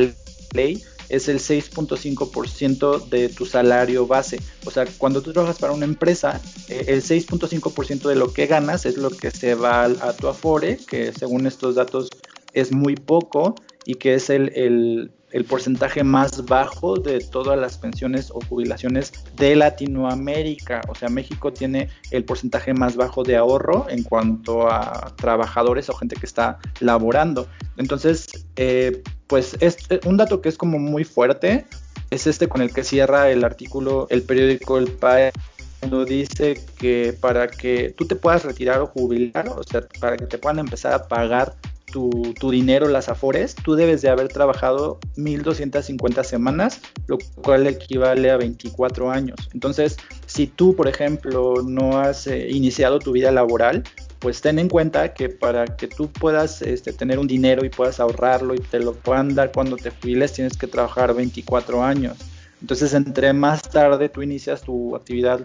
ley, 0.53 0.81
es 1.09 1.27
el 1.27 1.39
6.5% 1.39 3.09
de 3.09 3.29
tu 3.29 3.45
salario 3.45 4.07
base. 4.07 4.39
O 4.65 4.71
sea, 4.71 4.85
cuando 4.97 5.21
tú 5.21 5.33
trabajas 5.33 5.59
para 5.59 5.73
una 5.73 5.85
empresa, 5.85 6.41
eh, 6.69 6.85
el 6.87 7.01
6.5% 7.01 8.09
de 8.09 8.15
lo 8.15 8.33
que 8.33 8.47
ganas 8.47 8.85
es 8.85 8.97
lo 8.97 9.09
que 9.09 9.31
se 9.31 9.55
va 9.55 9.85
a, 9.85 10.13
tu 10.13 10.27
Afore, 10.27 10.77
que 10.87 11.11
según 11.13 11.47
estos 11.47 11.75
datos 11.75 12.09
es 12.53 12.71
muy 12.71 12.95
poco 12.95 13.55
y 13.85 13.95
que 13.95 14.15
es 14.15 14.29
el, 14.29 14.51
el 14.55 15.11
porcentaje 15.45 16.03
más 16.03 16.45
bajo 16.45 16.95
de 16.95 17.19
todas 17.19 17.57
las 17.57 17.77
pensiones 17.77 18.29
o 18.29 18.39
jubilaciones 18.47 19.11
de 19.35 19.55
Latinoamérica. 19.55 20.81
O 20.87 20.95
sea, 20.95 21.09
México 21.09 21.51
tiene 21.51 21.89
el 22.11 22.23
porcentaje 22.23 22.73
más 22.73 22.95
bajo 22.95 23.23
de 23.23 23.35
ahorro 23.35 23.87
en 23.89 24.03
cuanto 24.03 24.71
a 24.71 25.13
trabajadores 25.15 25.89
o 25.89 25.95
gente 25.95 26.15
que 26.15 26.27
está 26.27 26.59
laborando. 26.79 27.47
Entonces, 27.77 28.45
eh, 28.55 29.01
pues 29.25 29.57
es 29.59 29.77
un 30.05 30.17
dato 30.17 30.41
que 30.41 30.49
es 30.49 30.57
como 30.57 30.77
muy 30.77 31.03
fuerte. 31.03 31.65
Es 32.11 32.27
este 32.27 32.47
con 32.47 32.61
el 32.61 32.71
que 32.71 32.83
cierra 32.83 33.31
el 33.31 33.43
artículo 33.43 34.05
el 34.11 34.21
periódico 34.21 34.77
El 34.77 34.91
País 34.91 35.33
cuando 35.79 36.05
dice 36.05 36.61
que 36.77 37.13
para 37.19 37.47
que 37.49 37.93
tú 37.97 38.05
te 38.05 38.15
puedas 38.15 38.45
retirar 38.45 38.79
o 38.79 38.87
jubilar, 38.87 39.49
o 39.49 39.63
sea, 39.63 39.81
para 39.99 40.15
que 40.15 40.27
te 40.27 40.37
puedan 40.37 40.59
empezar 40.59 40.93
a 40.93 41.07
pagar 41.09 41.55
tu, 41.93 42.51
dinero, 42.51 42.87
las 42.87 43.07
afores, 43.07 43.53
tú 43.53 43.75
debes 43.75 44.01
de 44.01 44.09
haber 44.09 44.27
trabajado 44.27 44.99
1.250 45.15 46.23
semanas, 46.23 46.81
lo 47.05 47.19
cual 47.43 47.67
equivale 47.67 48.31
a 48.31 48.37
24 48.37 49.11
años. 49.11 49.37
Entonces, 49.53 49.97
si 50.25 50.47
tú, 50.47 50.75
por 50.75 50.87
ejemplo, 50.87 51.61
no 51.63 51.99
has 51.99 52.25
eh, 52.25 52.49
iniciado 52.49 52.97
tu 52.97 53.11
vida 53.11 53.31
laboral, 53.31 53.83
pues 54.17 54.41
ten 54.41 54.57
en 54.57 54.69
cuenta 54.69 55.13
que 55.13 55.29
para 55.29 55.65
que 55.65 55.87
tú 55.87 56.09
puedas 56.09 56.61
este, 56.61 56.93
tener 56.93 57.19
un 57.19 57.27
dinero 57.27 57.63
y 57.63 57.69
puedas 57.69 57.99
ahorrarlo 57.99 58.55
y 58.55 58.59
te 58.59 58.79
lo 58.79 58.93
puedan 58.93 59.35
dar 59.35 59.51
cuando 59.51 59.75
te 59.75 59.91
jubiles, 59.91 60.33
tienes 60.33 60.57
que 60.57 60.65
trabajar 60.65 61.13
24 61.13 61.83
años. 61.83 62.17
Entonces, 62.63 62.93
entre 62.93 63.33
más 63.33 63.61
tarde 63.61 64.07
tú 64.07 64.21
inicias 64.21 64.61
tu 64.61 64.95
actividad 64.95 65.41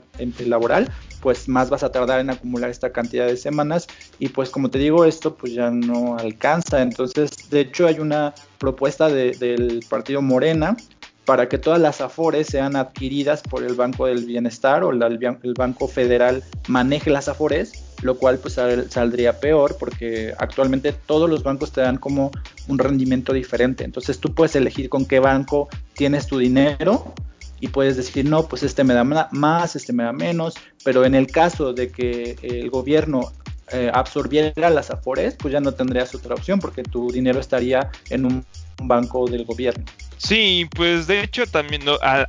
laboral, 0.47 0.89
pues 1.21 1.49
más 1.49 1.69
vas 1.69 1.83
a 1.83 1.91
tardar 1.91 2.21
en 2.21 2.31
acumular 2.31 2.71
esta 2.71 2.93
cantidad 2.93 3.27
de 3.27 3.37
semanas 3.37 3.89
y 4.21 4.29
pues 4.29 4.51
como 4.51 4.71
te 4.71 4.79
digo, 4.79 5.05
esto 5.05 5.35
pues 5.35 5.53
ya 5.53 5.69
no 5.69 6.17
alcanza. 6.17 6.81
Entonces, 6.81 7.51
de 7.51 7.63
hecho, 7.63 7.89
hay 7.89 7.99
una 7.99 8.35
propuesta 8.59 9.09
del 9.09 9.85
partido 9.89 10.23
Morena 10.23 10.77
para 11.25 11.49
que 11.49 11.59
todas 11.59 11.81
las 11.81 12.01
afores 12.01 12.47
sean 12.47 12.77
adquiridas 12.77 13.43
por 13.43 13.65
el 13.65 13.75
Banco 13.75 14.07
del 14.07 14.25
Bienestar 14.25 14.85
o 14.85 14.93
el 14.93 15.55
Banco 15.55 15.89
Federal 15.89 16.45
maneje 16.69 17.11
las 17.11 17.27
afores 17.27 17.88
lo 18.03 18.17
cual 18.17 18.39
pues 18.39 18.55
saldría 18.89 19.41
peor 19.41 19.77
porque 19.79 20.35
actualmente 20.39 20.93
todos 20.93 21.29
los 21.29 21.43
bancos 21.43 21.73
te 21.73 21.81
dan 21.81 21.99
como 21.99 22.31
un 22.69 22.79
rendimiento 22.79 23.33
diferente. 23.33 23.85
Entonces 23.85 24.19
tú 24.19 24.35
puedes 24.35 24.55
elegir 24.57 24.89
con 24.89 25.07
qué 25.07 25.19
banco 25.21 25.69
tienes 25.95 26.27
tu 26.27 26.39
dinero 26.39 27.13
y 27.61 27.69
puedes 27.69 27.97
decir, 27.97 28.25
no, 28.29 28.47
pues 28.47 28.63
este 28.63 28.85
me 28.85 28.95
da 28.95 29.05
más, 29.05 29.77
este 29.77 29.93
me 29.93 30.05
da 30.05 30.13
menos, 30.13 30.55
pero 30.85 31.05
en 31.05 31.15
el 31.15 31.27
caso 31.27 31.73
de 31.73 31.91
que 31.91 32.37
el 32.43 32.71
gobierno 32.71 33.33
eh, 33.73 33.91
absorbiera 33.93 34.71
las 34.71 34.91
afores, 34.91 35.35
pues 35.39 35.53
ya 35.53 35.61
no 35.61 35.73
tendrías 35.73 36.15
otra 36.15 36.35
opción 36.35 36.61
porque 36.61 36.83
tu 36.83 37.11
dinero 37.11 37.41
estaría 37.41 37.91
en 38.11 38.25
un 38.25 38.45
banco 38.83 39.29
del 39.29 39.45
gobierno. 39.45 39.85
Sí, 40.19 40.69
pues 40.75 41.07
de 41.07 41.23
hecho 41.23 41.47
también 41.47 41.83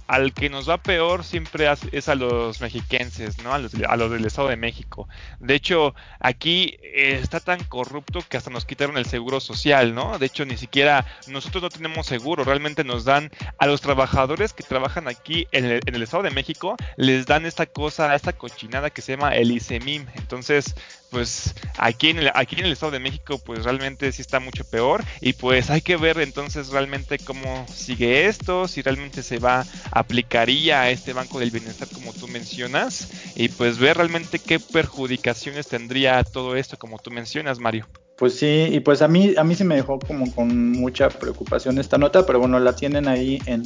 al, 0.08 0.34
que 0.34 0.50
nos 0.50 0.70
va 0.70 0.78
peor 0.78 1.24
siempre 1.24 1.68
es 1.92 2.08
a 2.08 2.14
los 2.16 2.62
mexiquenses, 2.62 3.44
¿no? 3.44 3.52
A 3.52 3.58
los, 3.58 3.72
del 3.72 4.26
Estado 4.26 4.48
de 4.48 4.58
México. 4.58 5.10
De 5.40 5.56
hecho, 5.56 5.96
aquí 6.20 6.78
eh, 6.84 7.20
está 7.22 7.40
tan 7.40 7.64
corrupto 7.64 8.24
que 8.30 8.38
hasta 8.38 8.52
nos 8.52 8.66
quitaron 8.66 8.98
el 8.98 9.06
seguro 9.06 9.40
social, 9.40 9.96
¿no? 9.96 10.20
De 10.20 10.28
hecho, 10.28 10.46
ni 10.46 10.56
siquiera 10.56 11.06
nosotros 11.28 11.64
no 11.64 11.70
tenemos 11.70 12.06
seguro, 12.06 12.44
realmente 12.44 12.84
nos 12.84 13.06
dan 13.06 13.32
a 13.58 13.66
los 13.66 13.82
trabajadores 13.82 14.54
que 14.54 14.64
trabajan 14.64 15.08
aquí 15.08 15.48
en 15.52 15.66
el, 15.66 15.82
en 15.86 15.96
el 15.96 16.04
Estado 16.04 16.24
de 16.24 16.32
México, 16.32 16.76
les 16.96 17.26
dan 17.26 17.48
esta 17.48 17.66
cosa, 17.66 18.14
esta 18.14 18.34
cochinada 18.34 18.92
que 18.92 19.02
se 19.02 19.14
llama 19.14 19.36
el 19.36 19.52
ICEMIM. 19.52 20.06
Entonces, 20.16 20.76
pues 21.10 21.56
aquí 21.78 22.10
en, 22.10 22.20
el, 22.20 22.32
aquí 22.34 22.56
en 22.58 22.66
el 22.66 22.72
Estado 22.72 22.92
de 22.92 23.00
México 23.00 23.40
pues 23.44 23.64
realmente 23.64 24.12
sí 24.12 24.22
está 24.22 24.40
mucho 24.40 24.64
peor. 24.64 25.04
Y 25.22 25.34
pues 25.34 25.70
hay 25.70 25.82
que 25.82 25.98
ver 25.98 26.20
entonces 26.20 26.70
realmente 26.70 27.18
cómo 27.20 27.66
sigue 27.74 28.28
esto, 28.28 28.68
si 28.68 28.82
realmente 28.82 29.24
se 29.24 29.40
va, 29.40 29.66
aplicaría 29.92 30.82
a 30.82 30.90
este 30.90 31.14
Banco 31.14 31.40
del 31.40 31.52
Bienestar 31.52 31.88
como 31.94 32.14
tú 32.14 32.28
mencionas. 32.28 33.10
Y 33.36 33.50
pues 33.50 33.78
ver 33.78 33.98
realmente 33.98 34.40
qué 34.40 34.60
perjudicaciones 34.60 35.68
tendría 35.68 36.24
todo 36.24 36.56
esto 36.56 36.78
como 36.78 37.00
tú 37.00 37.12
mencionas 37.12 37.60
Mario. 37.60 37.88
Pues 38.18 38.36
sí, 38.36 38.68
y 38.72 38.82
pues 38.82 39.02
a 39.02 39.08
mí, 39.08 39.34
a 39.38 39.44
mí 39.46 39.56
sí 39.56 39.64
me 39.64 39.76
dejó 39.76 39.98
como 39.98 40.34
con 40.36 40.74
mucha 40.74 41.08
preocupación 41.08 41.80
esta 41.80 41.98
nota, 41.98 42.26
pero 42.26 42.40
bueno, 42.40 42.60
la 42.60 42.76
tienen 42.76 43.08
ahí 43.08 43.42
en, 43.46 43.64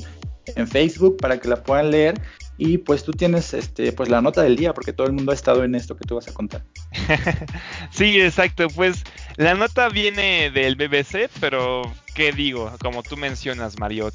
en 0.56 0.68
Facebook 0.68 1.18
para 1.18 1.40
que 1.40 1.48
la 1.48 1.64
puedan 1.64 1.90
leer 1.90 2.22
y 2.58 2.78
pues 2.78 3.04
tú 3.04 3.12
tienes 3.12 3.54
este 3.54 3.92
pues 3.92 4.10
la 4.10 4.22
nota 4.22 4.44
del 4.44 4.56
día 4.56 4.74
porque 4.74 4.94
todo 4.94 5.08
el 5.08 5.14
mundo 5.14 5.32
ha 5.32 5.36
estado 5.36 5.64
en 5.64 5.76
esto 5.76 5.96
que 5.98 6.06
tú 6.06 6.16
vas 6.16 6.28
a 6.28 6.34
contar. 6.34 6.64
sí, 7.92 8.22
exacto, 8.22 8.68
pues 8.70 9.04
la 9.38 9.56
nota 9.56 9.90
viene 9.90 10.52
del 10.52 10.76
BBC, 10.76 11.30
pero 11.40 11.82
qué 12.14 12.32
digo, 12.32 12.72
como 12.80 13.02
tú 13.04 13.18
mencionas, 13.18 13.80
Mario, 13.80 14.12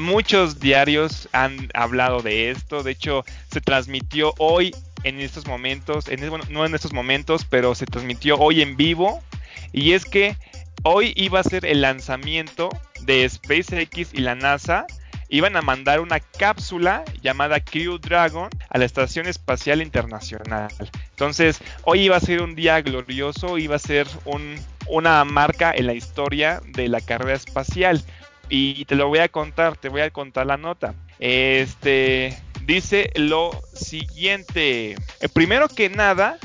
muchos 0.00 0.58
diarios 0.60 1.28
han 1.32 1.68
hablado 1.74 2.22
de 2.22 2.50
esto, 2.50 2.82
de 2.82 2.92
hecho 2.92 3.24
se 3.50 3.60
transmitió 3.60 4.32
hoy 4.38 4.74
en 5.04 5.20
estos 5.20 5.46
momentos, 5.46 6.08
en, 6.08 6.28
bueno, 6.30 6.44
no 6.48 6.64
en 6.64 6.74
estos 6.74 6.92
momentos, 6.92 7.44
pero 7.48 7.74
se 7.74 7.86
transmitió 7.86 8.36
hoy 8.36 8.62
en 8.62 8.76
vivo 8.76 9.22
y 9.72 9.92
es 9.92 10.04
que 10.04 10.36
hoy 10.82 11.12
iba 11.16 11.40
a 11.40 11.44
ser 11.44 11.66
el 11.66 11.82
lanzamiento 11.82 12.70
de 13.02 13.28
SpaceX 13.28 14.14
y 14.14 14.20
la 14.20 14.34
NASA 14.34 14.86
iban 15.32 15.56
a 15.56 15.62
mandar 15.62 16.00
una 16.00 16.20
cápsula 16.20 17.04
llamada 17.22 17.58
Crew 17.58 17.98
Dragon 17.98 18.50
a 18.68 18.78
la 18.78 18.84
Estación 18.84 19.26
Espacial 19.26 19.80
Internacional. 19.80 20.68
Entonces, 21.08 21.58
hoy 21.84 22.02
iba 22.02 22.16
a 22.16 22.20
ser 22.20 22.42
un 22.42 22.54
día 22.54 22.82
glorioso, 22.82 23.56
iba 23.56 23.76
a 23.76 23.78
ser 23.78 24.06
una 24.86 25.24
marca 25.24 25.72
en 25.74 25.86
la 25.86 25.94
historia 25.94 26.60
de 26.66 26.88
la 26.88 27.00
carrera 27.00 27.32
espacial. 27.34 28.04
Y 28.50 28.84
te 28.84 28.94
lo 28.94 29.08
voy 29.08 29.20
a 29.20 29.28
contar, 29.30 29.78
te 29.78 29.88
voy 29.88 30.02
a 30.02 30.10
contar 30.10 30.46
la 30.46 30.58
nota. 30.58 30.94
Este 31.18 32.36
dice 32.66 33.10
lo 33.14 33.58
siguiente. 33.72 34.90
Eh, 34.92 35.28
primero 35.32 35.68
que 35.68 35.88
nada, 35.88 36.36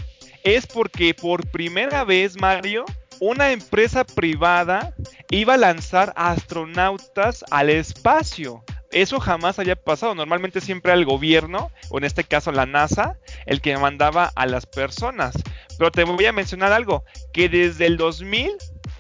es 0.43 0.65
porque 0.65 1.13
por 1.13 1.45
primera 1.47 2.05
vez, 2.05 2.39
Mario, 2.39 2.85
una 3.19 3.51
empresa 3.51 4.05
privada 4.05 4.93
iba 5.29 5.55
a 5.55 5.57
lanzar 5.57 6.13
astronautas 6.15 7.43
al 7.51 7.69
espacio. 7.69 8.63
Eso 8.97 9.19
jamás 9.19 9.59
había 9.59 9.75
pasado. 9.75 10.15
Normalmente 10.15 10.59
siempre 10.59 10.91
era 10.91 10.99
el 10.99 11.05
gobierno, 11.05 11.69
o 11.89 11.99
en 11.99 12.03
este 12.03 12.23
caso 12.23 12.51
la 12.51 12.65
NASA, 12.65 13.15
el 13.45 13.61
que 13.61 13.77
mandaba 13.77 14.31
a 14.35 14.47
las 14.47 14.65
personas. 14.65 15.35
Pero 15.77 15.91
te 15.91 16.03
voy 16.03 16.25
a 16.25 16.31
mencionar 16.31 16.73
algo, 16.73 17.05
que 17.31 17.47
desde 17.47 17.85
el 17.85 17.97
2000 17.97 18.53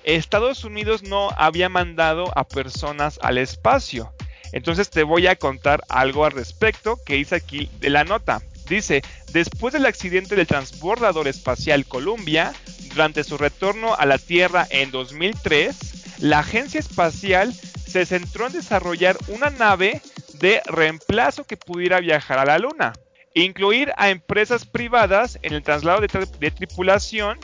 Estados 0.03 0.63
Unidos 0.63 1.01
no 1.01 1.31
había 1.35 1.67
mandado 1.67 2.31
a 2.37 2.47
personas 2.47 3.17
al 3.23 3.39
espacio. 3.39 4.13
Entonces 4.51 4.91
te 4.91 5.01
voy 5.01 5.25
a 5.25 5.35
contar 5.35 5.83
algo 5.89 6.25
al 6.25 6.31
respecto 6.31 6.99
que 7.03 7.15
dice 7.15 7.33
aquí 7.33 7.67
de 7.79 7.89
la 7.89 8.03
nota. 8.03 8.43
Dice, 8.69 9.01
después 9.31 9.73
del 9.73 9.87
accidente 9.87 10.35
del 10.35 10.45
transbordador 10.45 11.27
espacial 11.27 11.87
Columbia, 11.87 12.53
durante 12.89 13.23
su 13.23 13.35
retorno 13.35 13.95
a 13.95 14.05
la 14.05 14.19
Tierra 14.19 14.67
en 14.69 14.91
2003, 14.91 16.19
la 16.19 16.39
agencia 16.39 16.79
espacial 16.79 17.51
se 17.97 18.19
centró 18.19 18.45
en 18.45 18.53
desarrollar 18.53 19.17
una 19.27 19.49
nave 19.49 20.01
de 20.39 20.61
reemplazo 20.65 21.45
que 21.45 21.57
pudiera 21.57 21.99
viajar 21.99 22.37
a 22.37 22.45
la 22.45 22.59
Luna, 22.59 22.93
incluir 23.33 23.91
a 23.97 24.11
empresas 24.11 24.65
privadas 24.65 25.39
en 25.41 25.53
el 25.53 25.63
traslado 25.63 26.01
de, 26.01 26.51
tripulación 26.51 27.39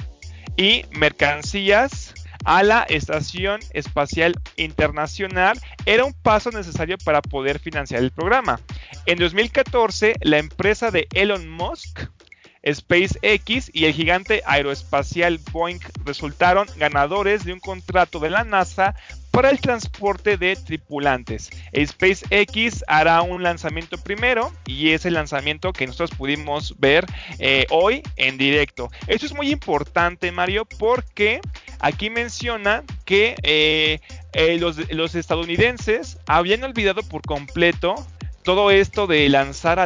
y 0.55 0.85
mercancías 0.91 2.13
a 2.45 2.61
la 2.61 2.83
Estación 2.83 3.61
Espacial 3.71 4.35
Internacional 4.57 5.59
era 5.87 6.05
un 6.05 6.13
paso 6.13 6.51
necesario 6.51 6.97
para 7.03 7.23
poder 7.23 7.57
financiar 7.57 8.03
el 8.03 8.11
programa. 8.11 8.59
En 9.07 9.17
2014, 9.17 10.17
la 10.21 10.37
empresa 10.37 10.91
de 10.91 11.07
Elon 11.13 11.49
Musk 11.49 12.01
SpaceX 12.65 13.69
y 13.73 13.85
el 13.85 13.93
gigante 13.93 14.41
aeroespacial 14.45 15.39
Boeing 15.51 15.79
resultaron 16.05 16.67
ganadores 16.77 17.43
de 17.43 17.53
un 17.53 17.59
contrato 17.59 18.19
de 18.19 18.29
la 18.29 18.43
NASA 18.43 18.95
para 19.33 19.49
el 19.49 19.59
transporte 19.59 20.37
de 20.37 20.55
tripulantes. 20.55 21.49
SpaceX 21.75 22.83
hará 22.87 23.23
un 23.23 23.41
lanzamiento 23.41 23.97
primero 23.97 24.53
y 24.67 24.91
es 24.91 25.05
el 25.05 25.15
lanzamiento 25.15 25.73
que 25.73 25.87
nosotros 25.87 26.11
pudimos 26.15 26.75
ver 26.77 27.05
eh, 27.39 27.65
hoy 27.71 28.03
en 28.15 28.37
directo. 28.37 28.91
Esto 29.07 29.25
es 29.25 29.33
muy 29.33 29.49
importante, 29.49 30.31
Mario, 30.31 30.65
porque 30.77 31.41
aquí 31.79 32.11
menciona 32.11 32.83
que 33.05 33.35
eh, 33.41 34.01
eh, 34.33 34.57
los, 34.59 34.77
los 34.91 35.15
estadounidenses 35.15 36.19
habían 36.27 36.63
olvidado 36.63 37.01
por 37.01 37.23
completo 37.23 37.95
todo 38.43 38.71
esto 38.71 39.07
de 39.07 39.27
lanzar 39.29 39.79
a, 39.79 39.85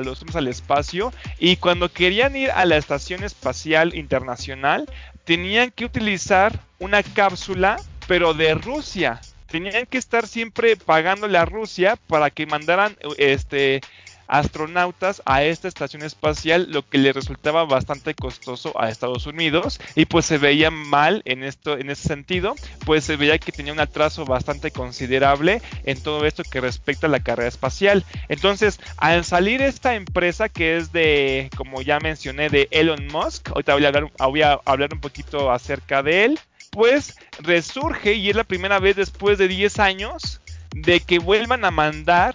los 0.00 0.20
hombres 0.20 0.36
al 0.36 0.48
espacio 0.48 1.12
y 1.38 1.56
cuando 1.56 1.90
querían 1.90 2.34
ir 2.36 2.50
a 2.50 2.64
la 2.64 2.76
Estación 2.76 3.22
Espacial 3.22 3.94
Internacional 3.94 4.90
tenían 5.24 5.70
que 5.70 5.84
utilizar 5.84 6.58
una 6.78 7.02
cápsula 7.02 7.76
pero 8.06 8.34
de 8.34 8.54
Rusia. 8.54 9.20
Tenían 9.50 9.86
que 9.86 9.98
estar 9.98 10.26
siempre 10.26 10.76
pagándole 10.76 11.38
a 11.38 11.44
Rusia 11.44 11.96
para 12.06 12.30
que 12.30 12.46
mandaran 12.46 12.96
este 13.18 13.80
astronautas 14.28 15.22
a 15.24 15.42
esta 15.42 15.68
estación 15.68 16.02
espacial, 16.02 16.68
lo 16.70 16.88
que 16.88 16.98
le 16.98 17.12
resultaba 17.12 17.64
bastante 17.64 18.14
costoso 18.14 18.78
a 18.80 18.88
Estados 18.88 19.26
Unidos 19.26 19.80
y 19.94 20.04
pues 20.04 20.26
se 20.26 20.38
veía 20.38 20.70
mal 20.70 21.22
en 21.24 21.42
esto 21.42 21.76
en 21.78 21.90
ese 21.90 22.06
sentido, 22.08 22.54
pues 22.84 23.04
se 23.04 23.16
veía 23.16 23.38
que 23.38 23.52
tenía 23.52 23.72
un 23.72 23.80
atraso 23.80 24.24
bastante 24.24 24.70
considerable 24.70 25.62
en 25.84 26.00
todo 26.02 26.26
esto 26.26 26.42
que 26.44 26.60
respecta 26.60 27.06
a 27.06 27.10
la 27.10 27.20
carrera 27.20 27.48
espacial. 27.48 28.04
Entonces, 28.28 28.78
al 28.96 29.24
salir 29.24 29.62
esta 29.62 29.94
empresa 29.94 30.48
que 30.48 30.76
es 30.76 30.92
de, 30.92 31.50
como 31.56 31.82
ya 31.82 31.98
mencioné, 31.98 32.50
de 32.50 32.68
Elon 32.70 33.06
Musk, 33.08 33.48
ahorita 33.48 33.74
voy 33.74 33.84
a 33.84 33.88
hablar, 33.88 34.12
voy 34.18 34.42
a 34.42 34.60
hablar 34.64 34.90
un 34.92 35.00
poquito 35.00 35.50
acerca 35.50 36.02
de 36.02 36.24
él, 36.24 36.40
pues 36.70 37.16
resurge 37.40 38.14
y 38.14 38.30
es 38.30 38.36
la 38.36 38.44
primera 38.44 38.78
vez 38.78 38.96
después 38.96 39.38
de 39.38 39.48
10 39.48 39.78
años 39.78 40.40
de 40.74 41.00
que 41.00 41.18
vuelvan 41.18 41.64
a 41.64 41.70
mandar 41.70 42.34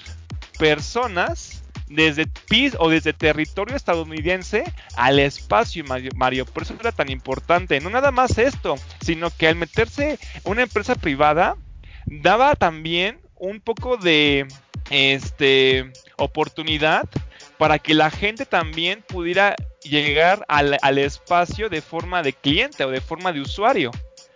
personas 0.57 1.52
desde 1.95 2.27
PIS 2.27 2.75
o 2.79 2.89
desde 2.89 3.13
territorio 3.13 3.75
estadounidense 3.75 4.63
al 4.95 5.19
espacio, 5.19 5.83
Mario. 6.15 6.45
Por 6.45 6.63
eso 6.63 6.75
era 6.79 6.91
tan 6.91 7.09
importante. 7.09 7.79
No 7.79 7.89
nada 7.89 8.11
más 8.11 8.37
esto, 8.37 8.75
sino 9.01 9.29
que 9.29 9.47
al 9.47 9.55
meterse 9.55 10.19
una 10.43 10.63
empresa 10.63 10.95
privada, 10.95 11.55
daba 12.05 12.55
también 12.55 13.19
un 13.35 13.59
poco 13.59 13.97
de 13.97 14.47
este 14.89 15.91
oportunidad 16.17 17.07
para 17.57 17.79
que 17.79 17.93
la 17.93 18.09
gente 18.09 18.45
también 18.45 19.03
pudiera 19.07 19.55
llegar 19.83 20.45
al, 20.47 20.77
al 20.81 20.97
espacio 20.97 21.69
de 21.69 21.81
forma 21.81 22.23
de 22.23 22.33
cliente 22.33 22.83
o 22.83 22.91
de 22.91 23.01
forma 23.01 23.31
de 23.31 23.41
usuario. 23.41 23.91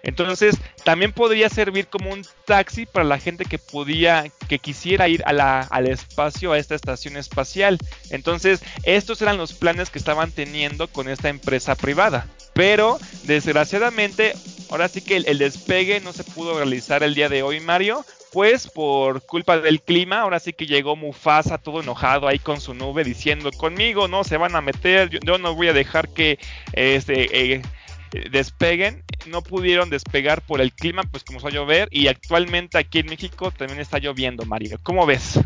Entonces, 0.08 0.58
también 0.86 1.12
podría 1.12 1.50
servir 1.50 1.88
como 1.88 2.12
un 2.12 2.26
taxi 2.46 2.86
para 2.86 3.04
la 3.04 3.20
gente 3.20 3.44
que 3.44 3.60
podía, 3.60 4.32
que 4.48 4.58
quisiera 4.58 5.10
ir 5.10 5.22
a 5.26 5.60
al 5.60 5.88
espacio, 5.88 6.54
a 6.54 6.58
esta 6.58 6.76
estación 6.76 7.18
espacial. 7.18 7.78
Entonces, 8.10 8.62
estos 8.84 9.22
eran 9.22 9.38
los 9.38 9.52
planes 9.52 9.90
que 9.90 10.00
estaban 10.00 10.32
teniendo 10.32 10.88
con 10.88 11.10
esta 11.10 11.28
empresa 11.28 11.76
privada. 11.76 12.26
Pero, 12.54 12.98
desgraciadamente, 13.24 14.34
ahora 14.70 14.88
sí 14.88 15.02
que 15.02 15.18
el, 15.18 15.38
despegue 15.40 16.00
no 16.00 16.14
se 16.14 16.24
pudo 16.24 16.56
realizar 16.56 17.04
el 17.04 17.14
día 17.14 17.28
de 17.28 17.44
hoy, 17.44 17.60
Mario, 17.60 18.06
pues 18.32 18.70
por 18.70 19.22
culpa 19.26 19.60
del 19.60 19.82
clima, 19.82 20.22
ahora 20.22 20.40
sí 20.40 20.54
que 20.54 20.68
llegó 20.68 20.96
Mufasa 20.96 21.58
todo 21.58 21.82
enojado 21.82 22.30
ahí 22.30 22.40
con 22.40 22.62
su 22.62 22.74
nube 22.74 23.04
diciendo 23.04 23.52
conmigo 23.52 24.08
no 24.08 24.24
se 24.24 24.38
van 24.38 24.56
a 24.56 24.62
meter, 24.62 25.10
yo, 25.10 25.38
no 25.38 25.56
voy 25.56 25.70
a 25.70 25.74
dejar 25.74 26.10
que 26.10 26.38
este, 26.74 27.54
eh, 27.54 27.62
despeguen, 28.32 29.04
no 29.28 29.42
pudieron 29.42 29.90
despegar 29.90 30.42
por 30.42 30.62
el 30.62 30.74
clima, 30.74 31.04
pues 31.04 31.24
como 31.24 31.46
a 31.46 31.52
llover, 31.52 31.88
y 31.92 32.08
actualmente 32.08 32.78
aquí 32.78 33.00
en 33.00 33.08
México 33.08 33.52
también 33.52 33.80
está 33.80 34.00
lloviendo, 34.00 34.46
Mario. 34.46 34.80
¿Cómo 34.84 35.06
ves? 35.06 35.40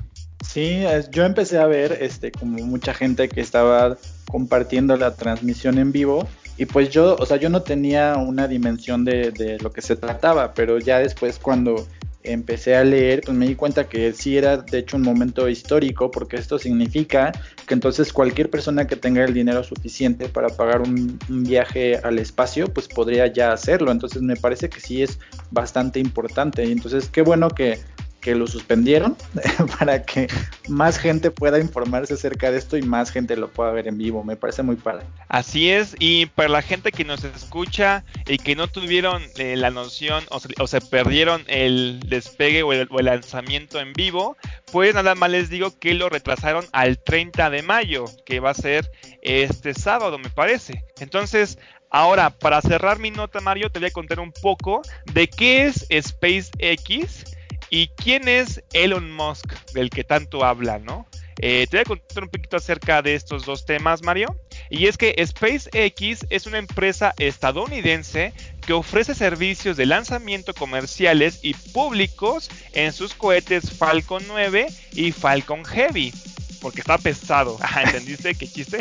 Sí, 0.45 0.83
yo 1.11 1.23
empecé 1.25 1.59
a 1.59 1.67
ver, 1.67 1.97
este, 2.01 2.31
como 2.31 2.57
mucha 2.65 2.93
gente 2.93 3.29
que 3.29 3.41
estaba 3.41 3.97
compartiendo 4.27 4.97
la 4.97 5.15
transmisión 5.15 5.77
en 5.77 5.91
vivo, 5.91 6.27
y 6.57 6.65
pues 6.65 6.89
yo, 6.89 7.15
o 7.17 7.25
sea, 7.25 7.37
yo 7.37 7.49
no 7.49 7.63
tenía 7.63 8.15
una 8.17 8.47
dimensión 8.47 9.05
de, 9.05 9.31
de 9.31 9.57
lo 9.59 9.71
que 9.71 9.81
se 9.81 9.95
trataba, 9.95 10.53
pero 10.53 10.79
ya 10.79 10.99
después 10.99 11.39
cuando 11.39 11.87
empecé 12.23 12.75
a 12.75 12.83
leer, 12.83 13.21
pues 13.25 13.37
me 13.37 13.47
di 13.47 13.55
cuenta 13.55 13.87
que 13.87 14.13
sí 14.13 14.37
era 14.37 14.57
de 14.57 14.79
hecho 14.79 14.97
un 14.97 15.03
momento 15.03 15.47
histórico, 15.49 16.11
porque 16.11 16.37
esto 16.37 16.59
significa 16.59 17.31
que 17.67 17.73
entonces 17.73 18.13
cualquier 18.13 18.49
persona 18.49 18.87
que 18.87 18.95
tenga 18.95 19.23
el 19.23 19.33
dinero 19.33 19.63
suficiente 19.63 20.29
para 20.29 20.49
pagar 20.49 20.81
un, 20.81 21.19
viaje 21.29 21.97
al 21.97 22.19
espacio, 22.19 22.67
pues 22.67 22.87
podría 22.87 23.27
ya 23.27 23.51
hacerlo. 23.51 23.91
Entonces 23.91 24.21
me 24.21 24.35
parece 24.35 24.69
que 24.69 24.79
sí 24.79 25.01
es 25.01 25.19
bastante 25.51 25.99
importante. 25.99 26.63
Y 26.65 26.71
entonces 26.71 27.09
qué 27.09 27.21
bueno 27.21 27.49
que 27.49 27.79
que 28.21 28.35
lo 28.35 28.47
suspendieron 28.47 29.17
para 29.79 30.03
que 30.03 30.27
más 30.69 30.97
gente 30.97 31.31
pueda 31.31 31.59
informarse 31.59 32.13
acerca 32.13 32.51
de 32.51 32.59
esto 32.59 32.77
y 32.77 32.83
más 32.83 33.11
gente 33.11 33.35
lo 33.35 33.49
pueda 33.49 33.71
ver 33.71 33.87
en 33.87 33.97
vivo. 33.97 34.23
Me 34.23 34.35
parece 34.35 34.63
muy 34.63 34.75
padre. 34.75 35.05
Así 35.27 35.69
es, 35.69 35.95
y 35.99 36.27
para 36.27 36.49
la 36.49 36.61
gente 36.61 36.91
que 36.91 37.03
nos 37.03 37.23
escucha 37.23 38.05
y 38.27 38.37
que 38.37 38.55
no 38.55 38.67
tuvieron 38.67 39.21
eh, 39.37 39.55
la 39.57 39.71
noción 39.71 40.23
o 40.29 40.67
se, 40.67 40.81
perdieron 40.81 41.43
el 41.47 41.99
despegue 42.07 42.63
o 42.63 42.71
el, 42.71 42.87
lanzamiento 43.01 43.79
en 43.79 43.93
vivo, 43.93 44.37
pues 44.71 44.93
nada 44.93 45.15
más 45.15 45.31
les 45.31 45.49
digo 45.49 45.77
que 45.79 45.93
lo 45.93 46.07
retrasaron 46.09 46.65
al 46.71 46.99
30 46.99 47.49
de 47.49 47.63
mayo, 47.63 48.05
que 48.25 48.39
va 48.39 48.51
a 48.51 48.53
ser 48.53 48.89
este 49.21 49.73
sábado, 49.73 50.17
me 50.19 50.29
parece. 50.29 50.85
Entonces, 50.99 51.57
Ahora, 51.93 52.29
para 52.29 52.61
cerrar 52.61 52.99
mi 52.99 53.11
nota, 53.11 53.41
Mario, 53.41 53.69
te 53.69 53.79
voy 53.79 53.89
a 53.89 53.91
contar 53.91 54.21
un 54.21 54.31
poco 54.31 54.81
de 55.13 55.27
qué 55.27 55.65
es 55.65 55.85
SpaceX 55.91 57.25
¿Y 57.73 57.87
quién 57.87 58.27
es 58.27 58.61
Elon 58.73 59.13
Musk, 59.13 59.53
del 59.73 59.89
que 59.89 60.03
tanto 60.03 60.43
habla, 60.43 60.77
no? 60.77 61.07
Eh, 61.39 61.67
te 61.71 61.77
voy 61.77 61.81
a 61.81 61.85
contar 61.85 62.23
un 62.25 62.29
poquito 62.29 62.57
acerca 62.57 63.01
de 63.01 63.15
estos 63.15 63.45
dos 63.45 63.65
temas, 63.65 64.03
Mario. 64.03 64.37
Y 64.69 64.87
es 64.87 64.97
que 64.97 65.15
SpaceX 65.25 66.25
es 66.29 66.45
una 66.47 66.57
empresa 66.57 67.13
estadounidense 67.17 68.33
que 68.59 68.73
ofrece 68.73 69.15
servicios 69.15 69.77
de 69.77 69.85
lanzamiento 69.85 70.53
comerciales 70.53 71.39
y 71.43 71.53
públicos 71.53 72.49
en 72.73 72.91
sus 72.91 73.13
cohetes 73.13 73.71
Falcon 73.71 74.21
9 74.27 74.67
y 74.91 75.13
Falcon 75.13 75.63
Heavy. 75.63 76.13
Porque 76.59 76.81
está 76.81 76.97
pesado. 76.97 77.57
¿Entendiste 77.85 78.35
qué 78.35 78.49
chiste? 78.49 78.79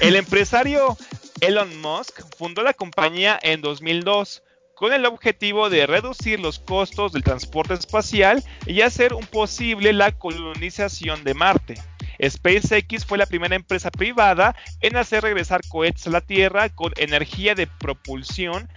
El 0.00 0.16
empresario 0.16 0.98
Elon 1.40 1.80
Musk 1.80 2.20
fundó 2.36 2.64
la 2.64 2.74
compañía 2.74 3.38
en 3.40 3.60
2002 3.60 4.42
con 4.76 4.92
el 4.92 5.06
objetivo 5.06 5.70
de 5.70 5.86
reducir 5.86 6.40
los 6.40 6.58
costos 6.58 7.12
del 7.12 7.22
transporte 7.22 7.74
espacial 7.74 8.42
y 8.66 8.80
hacer 8.80 9.14
posible 9.30 9.92
la 9.92 10.12
colonización 10.12 11.24
de 11.24 11.34
Marte. 11.34 11.74
SpaceX 12.22 13.04
fue 13.04 13.18
la 13.18 13.26
primera 13.26 13.56
empresa 13.56 13.90
privada 13.90 14.54
en 14.80 14.96
hacer 14.96 15.22
regresar 15.22 15.60
cohetes 15.68 16.06
a 16.06 16.10
la 16.10 16.20
Tierra 16.20 16.68
con 16.68 16.92
energía 16.96 17.54
de 17.54 17.66
propulsión 17.66 18.68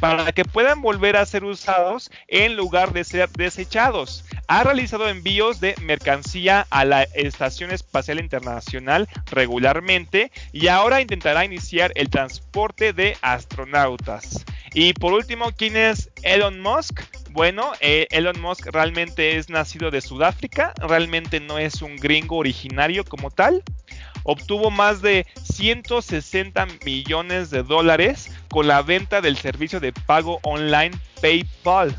para 0.00 0.32
que 0.32 0.44
puedan 0.44 0.82
volver 0.82 1.16
a 1.16 1.24
ser 1.24 1.44
usados 1.44 2.10
en 2.28 2.56
lugar 2.56 2.92
de 2.92 3.04
ser 3.04 3.30
desechados. 3.30 4.24
Ha 4.48 4.62
realizado 4.62 5.08
envíos 5.08 5.60
de 5.60 5.74
mercancía 5.80 6.66
a 6.68 6.84
la 6.84 7.04
Estación 7.04 7.70
Espacial 7.70 8.20
Internacional 8.20 9.08
regularmente 9.30 10.30
y 10.52 10.66
ahora 10.66 11.00
intentará 11.00 11.44
iniciar 11.44 11.92
el 11.94 12.10
transporte 12.10 12.92
de 12.92 13.16
astronautas. 13.22 14.44
Y 14.74 14.92
por 14.92 15.12
último, 15.12 15.52
¿quién 15.56 15.76
es 15.76 16.10
Elon 16.22 16.60
Musk? 16.60 17.00
Bueno, 17.30 17.72
eh, 17.80 18.08
Elon 18.10 18.40
Musk 18.40 18.66
realmente 18.72 19.36
es 19.36 19.48
nacido 19.48 19.92
de 19.92 20.00
Sudáfrica, 20.00 20.74
realmente 20.78 21.38
no 21.38 21.58
es 21.58 21.80
un 21.80 21.94
gringo 21.94 22.36
originario 22.36 23.04
como 23.04 23.30
tal. 23.30 23.62
Obtuvo 24.24 24.72
más 24.72 25.00
de 25.00 25.26
160 25.44 26.66
millones 26.84 27.50
de 27.50 27.62
dólares 27.62 28.32
con 28.48 28.66
la 28.66 28.82
venta 28.82 29.20
del 29.20 29.36
servicio 29.36 29.78
de 29.78 29.92
pago 29.92 30.40
online 30.42 30.96
PayPal 31.20 31.94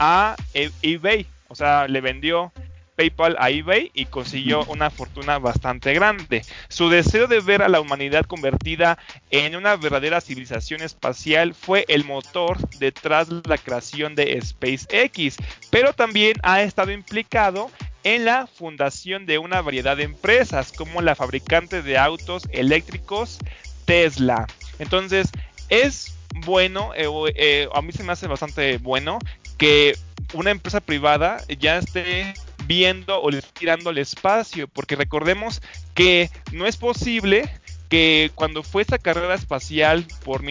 a 0.00 0.34
e-, 0.52 0.72
eBay. 0.82 1.26
O 1.46 1.54
sea, 1.54 1.86
le 1.86 2.00
vendió 2.00 2.52
PayPal 2.96 3.36
a 3.38 3.50
eBay 3.50 3.90
y 3.94 4.06
consiguió 4.06 4.64
una 4.64 4.90
fortuna 4.90 5.38
bastante 5.38 5.92
grande. 5.94 6.42
Su 6.68 6.88
deseo 6.88 7.26
de 7.26 7.40
ver 7.40 7.62
a 7.62 7.68
la 7.68 7.80
humanidad 7.80 8.24
convertida 8.24 8.98
en 9.30 9.54
una 9.54 9.76
verdadera 9.76 10.20
civilización 10.20 10.82
espacial 10.82 11.54
fue 11.54 11.84
el 11.88 12.04
motor 12.04 12.58
detrás 12.78 13.28
de 13.28 13.42
la 13.44 13.58
creación 13.58 14.14
de 14.14 14.40
SpaceX, 14.40 15.36
pero 15.70 15.92
también 15.92 16.36
ha 16.42 16.62
estado 16.62 16.90
implicado 16.90 17.70
en 18.02 18.24
la 18.24 18.46
fundación 18.46 19.26
de 19.26 19.38
una 19.38 19.60
variedad 19.62 19.96
de 19.96 20.04
empresas 20.04 20.72
como 20.72 21.02
la 21.02 21.14
fabricante 21.14 21.82
de 21.82 21.98
autos 21.98 22.44
eléctricos 22.50 23.38
Tesla. 23.84 24.46
Entonces, 24.78 25.30
es 25.68 26.16
bueno, 26.44 26.92
eh, 26.94 27.08
eh, 27.34 27.68
a 27.72 27.82
mí 27.82 27.92
se 27.92 28.04
me 28.04 28.12
hace 28.12 28.26
bastante 28.26 28.78
bueno 28.78 29.18
que 29.56 29.96
una 30.34 30.50
empresa 30.50 30.80
privada 30.80 31.38
ya 31.58 31.78
esté 31.78 32.34
viendo 32.66 33.22
o 33.22 33.30
tirando 33.58 33.90
el 33.90 33.98
espacio, 33.98 34.68
porque 34.68 34.96
recordemos 34.96 35.62
que 35.94 36.30
no 36.52 36.66
es 36.66 36.76
posible 36.76 37.48
que 37.88 38.30
cuando 38.34 38.62
fue 38.62 38.82
esta 38.82 38.98
carrera 38.98 39.34
espacial 39.34 40.06
por, 40.24 40.42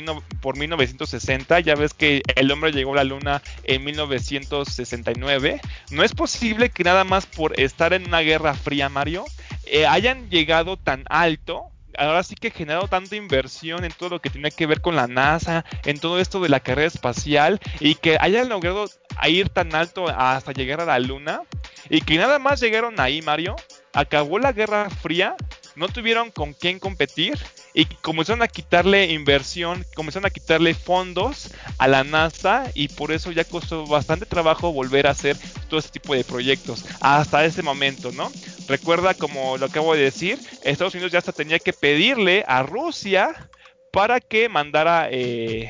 por 0.42 0.58
1960, 0.58 1.60
ya 1.60 1.76
ves 1.76 1.94
que 1.94 2.22
el 2.36 2.52
hombre 2.52 2.72
llegó 2.72 2.94
a 2.94 2.98
la 2.98 3.04
luna 3.04 3.42
en 3.64 3.84
1969, 3.84 5.62
no 5.92 6.04
es 6.04 6.14
posible 6.14 6.70
que 6.70 6.84
nada 6.84 7.04
más 7.04 7.26
por 7.26 7.60
estar 7.60 7.94
en 7.94 8.08
una 8.08 8.22
guerra 8.22 8.54
fría, 8.54 8.90
Mario, 8.90 9.26
eh, 9.66 9.86
hayan 9.86 10.30
llegado 10.30 10.78
tan 10.78 11.04
alto 11.10 11.72
ahora 11.98 12.24
sí 12.24 12.36
que 12.36 12.52
generado 12.52 12.88
tanta 12.88 13.16
inversión 13.16 13.86
en 13.86 13.92
todo 13.92 14.10
lo 14.10 14.22
que 14.22 14.30
tiene 14.30 14.52
que 14.52 14.66
ver 14.66 14.82
con 14.82 14.96
la 14.96 15.08
NASA, 15.08 15.66
en 15.86 16.00
todo 16.00 16.20
esto 16.20 16.42
de 16.42 16.50
la 16.50 16.60
carrera 16.60 16.88
espacial 16.88 17.60
y 17.80 17.96
que 17.96 18.18
hayan 18.20 18.50
logrado 18.50 18.88
ir 19.24 19.50
tan 19.50 19.74
alto 19.76 20.08
hasta 20.08 20.52
llegar 20.52 20.82
a 20.82 20.86
la 20.86 21.00
luna 21.00 21.42
y 21.90 22.02
que 22.02 22.18
nada 22.18 22.40
más 22.40 22.60
llegaron 22.60 23.00
ahí, 23.00 23.22
Mario, 23.22 23.56
acabó 23.94 24.40
la 24.40 24.52
Guerra 24.52 24.90
Fría, 24.90 25.36
no 25.76 25.88
tuvieron 25.88 26.32
con 26.32 26.54
quién 26.54 26.80
competir 26.80 27.38
y 27.74 27.86
comenzaron 27.86 28.42
a 28.42 28.48
quitarle 28.48 29.12
inversión, 29.12 29.86
comenzaron 29.96 30.26
a 30.26 30.30
quitarle 30.30 30.74
fondos 30.74 31.52
a 31.78 31.88
la 31.88 32.04
NASA 32.04 32.72
y 32.74 32.88
por 32.88 33.12
eso 33.12 33.32
ya 33.32 33.44
costó 33.44 33.86
bastante 33.86 34.26
trabajo 34.26 34.72
volver 34.72 35.08
a 35.08 35.12
hacer 35.12 35.38
todo 35.70 35.80
ese 35.80 35.90
tipo 35.90 36.16
de 36.16 36.24
proyectos 36.24 36.86
hasta 37.02 37.44
ese 37.44 37.62
momento, 37.62 38.12
¿no? 38.14 38.32
Recuerda, 38.68 39.14
como 39.14 39.58
lo 39.58 39.66
acabo 39.66 39.94
de 39.94 40.04
decir, 40.04 40.40
Estados 40.64 40.94
Unidos 40.94 41.12
ya 41.12 41.20
hasta 41.20 41.34
tenía 41.34 41.60
que 41.60 41.74
pedirle 41.74 42.46
a 42.48 42.64
Rusia 42.64 43.50
para 43.92 44.20
que 44.20 44.50
mandara 44.50 45.10
eh, 45.12 45.70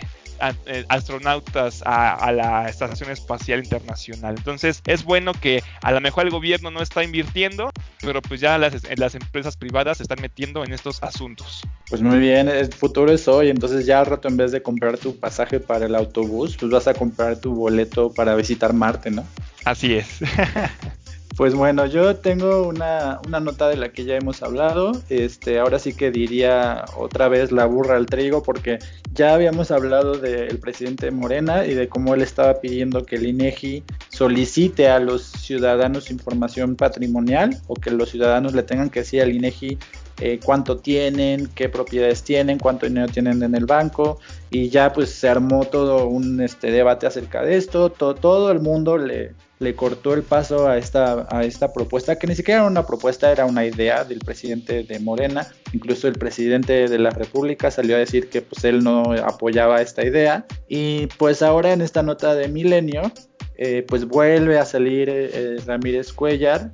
eh, 0.66 0.86
astronautas 0.90 1.82
a, 1.86 2.32
la 2.32 2.70
Estación 2.70 3.12
Espacial 3.12 3.64
Internacional. 3.64 4.36
Entonces 4.38 4.82
es 4.86 5.04
bueno 5.04 5.34
que 5.34 5.64
a 5.82 5.92
lo 5.92 6.02
mejor 6.02 6.26
el 6.26 6.32
gobierno 6.32 6.72
no 6.72 6.82
está 6.82 7.04
invirtiendo, 7.04 7.72
pero 8.02 8.22
pues 8.22 8.42
ya 8.42 8.58
las, 8.58 8.74
las 8.98 9.16
empresas 9.16 9.58
privadas 9.58 9.98
se 9.98 10.04
están 10.04 10.22
metiendo 10.22 10.64
en 10.64 10.74
estos 10.74 11.02
asuntos. 11.04 11.62
Pues 11.90 12.02
muy 12.02 12.20
bien, 12.20 12.50
el 12.50 12.72
futuro 12.74 13.12
es 13.12 13.28
hoy, 13.28 13.50
entonces 13.50 13.86
ya 13.86 14.00
al 14.00 14.08
rato 14.08 14.28
en 14.28 14.38
vez 14.38 14.52
de 14.52 14.62
comprar 14.62 14.98
tu 14.98 15.18
pasaje 15.20 15.60
para 15.60 15.86
el 15.86 15.96
autobús, 15.96 16.58
pues 16.58 16.72
vas 16.72 16.88
a 16.88 16.94
comprar 16.94 17.40
tu 17.40 17.54
boleto 17.54 18.14
para 18.14 18.36
visitar 18.36 18.74
Marte, 18.74 19.12
¿no? 19.12 19.26
Así 19.64 19.96
es. 19.96 20.20
Pues 21.36 21.54
bueno, 21.54 21.86
yo 21.86 22.16
tengo 22.16 22.66
una, 22.66 23.20
una, 23.28 23.42
nota 23.42 23.68
de 23.68 23.76
la 23.76 23.90
que 23.90 24.06
ya 24.06 24.16
hemos 24.16 24.42
hablado. 24.42 24.94
Este, 25.10 25.60
ahora 25.60 25.80
sí 25.80 25.94
que 25.94 26.10
diría 26.10 26.86
otra 26.96 27.28
vez 27.28 27.52
la 27.52 27.66
burra 27.66 27.98
al 27.98 28.06
trigo, 28.06 28.42
porque 28.42 28.80
ya 29.14 29.34
habíamos 29.34 29.70
hablado 29.70 30.18
del 30.18 30.58
presidente 30.60 31.12
Morena 31.12 31.66
y 31.66 31.74
de 31.74 31.90
cómo 31.90 32.14
él 32.14 32.22
estaba 32.22 32.62
pidiendo 32.62 33.06
que 33.06 33.18
el 33.18 33.26
INEGI 33.26 33.84
solicite 34.08 34.88
a 34.88 35.00
los 35.00 35.24
ciudadanos 35.24 36.10
información 36.10 36.78
patrimonial 36.78 37.62
o 37.68 37.76
que 37.76 37.92
los 37.92 38.12
ciudadanos 38.12 38.54
le 38.54 38.64
tengan 38.64 38.90
que 38.90 39.02
decir 39.02 39.22
al 39.22 39.36
INEGI 39.36 39.78
eh, 40.22 40.40
cuánto 40.44 40.78
tienen, 40.78 41.48
qué 41.56 41.68
propiedades 41.68 42.24
tienen, 42.24 42.58
cuánto 42.58 42.86
dinero 42.86 43.08
tienen 43.08 43.44
en 43.44 43.54
el 43.54 43.66
banco 43.66 44.20
y 44.50 44.70
ya 44.70 44.94
pues 44.94 45.10
se 45.10 45.28
armó 45.28 45.66
todo 45.66 46.08
un 46.08 46.40
este, 46.42 46.72
debate 46.72 47.06
acerca 47.06 47.44
de 47.44 47.58
esto, 47.58 47.90
todo, 47.90 48.52
el 48.52 48.62
mundo 48.62 48.98
le, 48.98 49.34
cortó 49.76 50.14
el 50.14 50.24
paso 50.24 50.70
a 50.70 50.78
esta, 50.78 51.74
propuesta, 51.74 52.18
que 52.18 52.28
ni 52.28 52.36
siquiera 52.36 52.62
era 52.62 52.70
una 52.70 52.86
propuesta, 52.86 53.30
era 53.30 53.46
una 53.46 53.66
idea 53.66 54.06
del 54.06 54.20
presidente 54.20 54.84
de 54.84 55.00
Morena, 55.00 55.48
incluso 55.74 56.08
el 56.08 56.14
presidente 56.14 56.88
de 56.88 57.00
la 57.00 57.10
República 57.10 57.70
salió 57.70 57.98
a 57.98 58.00
decir 58.00 58.30
que 58.30 58.42
pues 58.42 58.64
él 58.64 58.84
no 58.86 59.12
apoyaba 59.26 59.82
esta 59.82 60.06
idea. 60.06 60.46
Y 60.70 61.08
pues 61.18 61.42
ahora 61.42 61.74
en 61.74 61.82
esta 61.82 62.04
nota 62.04 62.36
de 62.36 62.48
Milenio 62.48 63.12
eh, 63.58 63.86
pues 63.88 64.06
vuelve 64.06 64.60
a 64.60 64.66
salir 64.66 65.10
eh, 65.10 65.58
Ramírez 65.66 66.14
Cuellar 66.14 66.72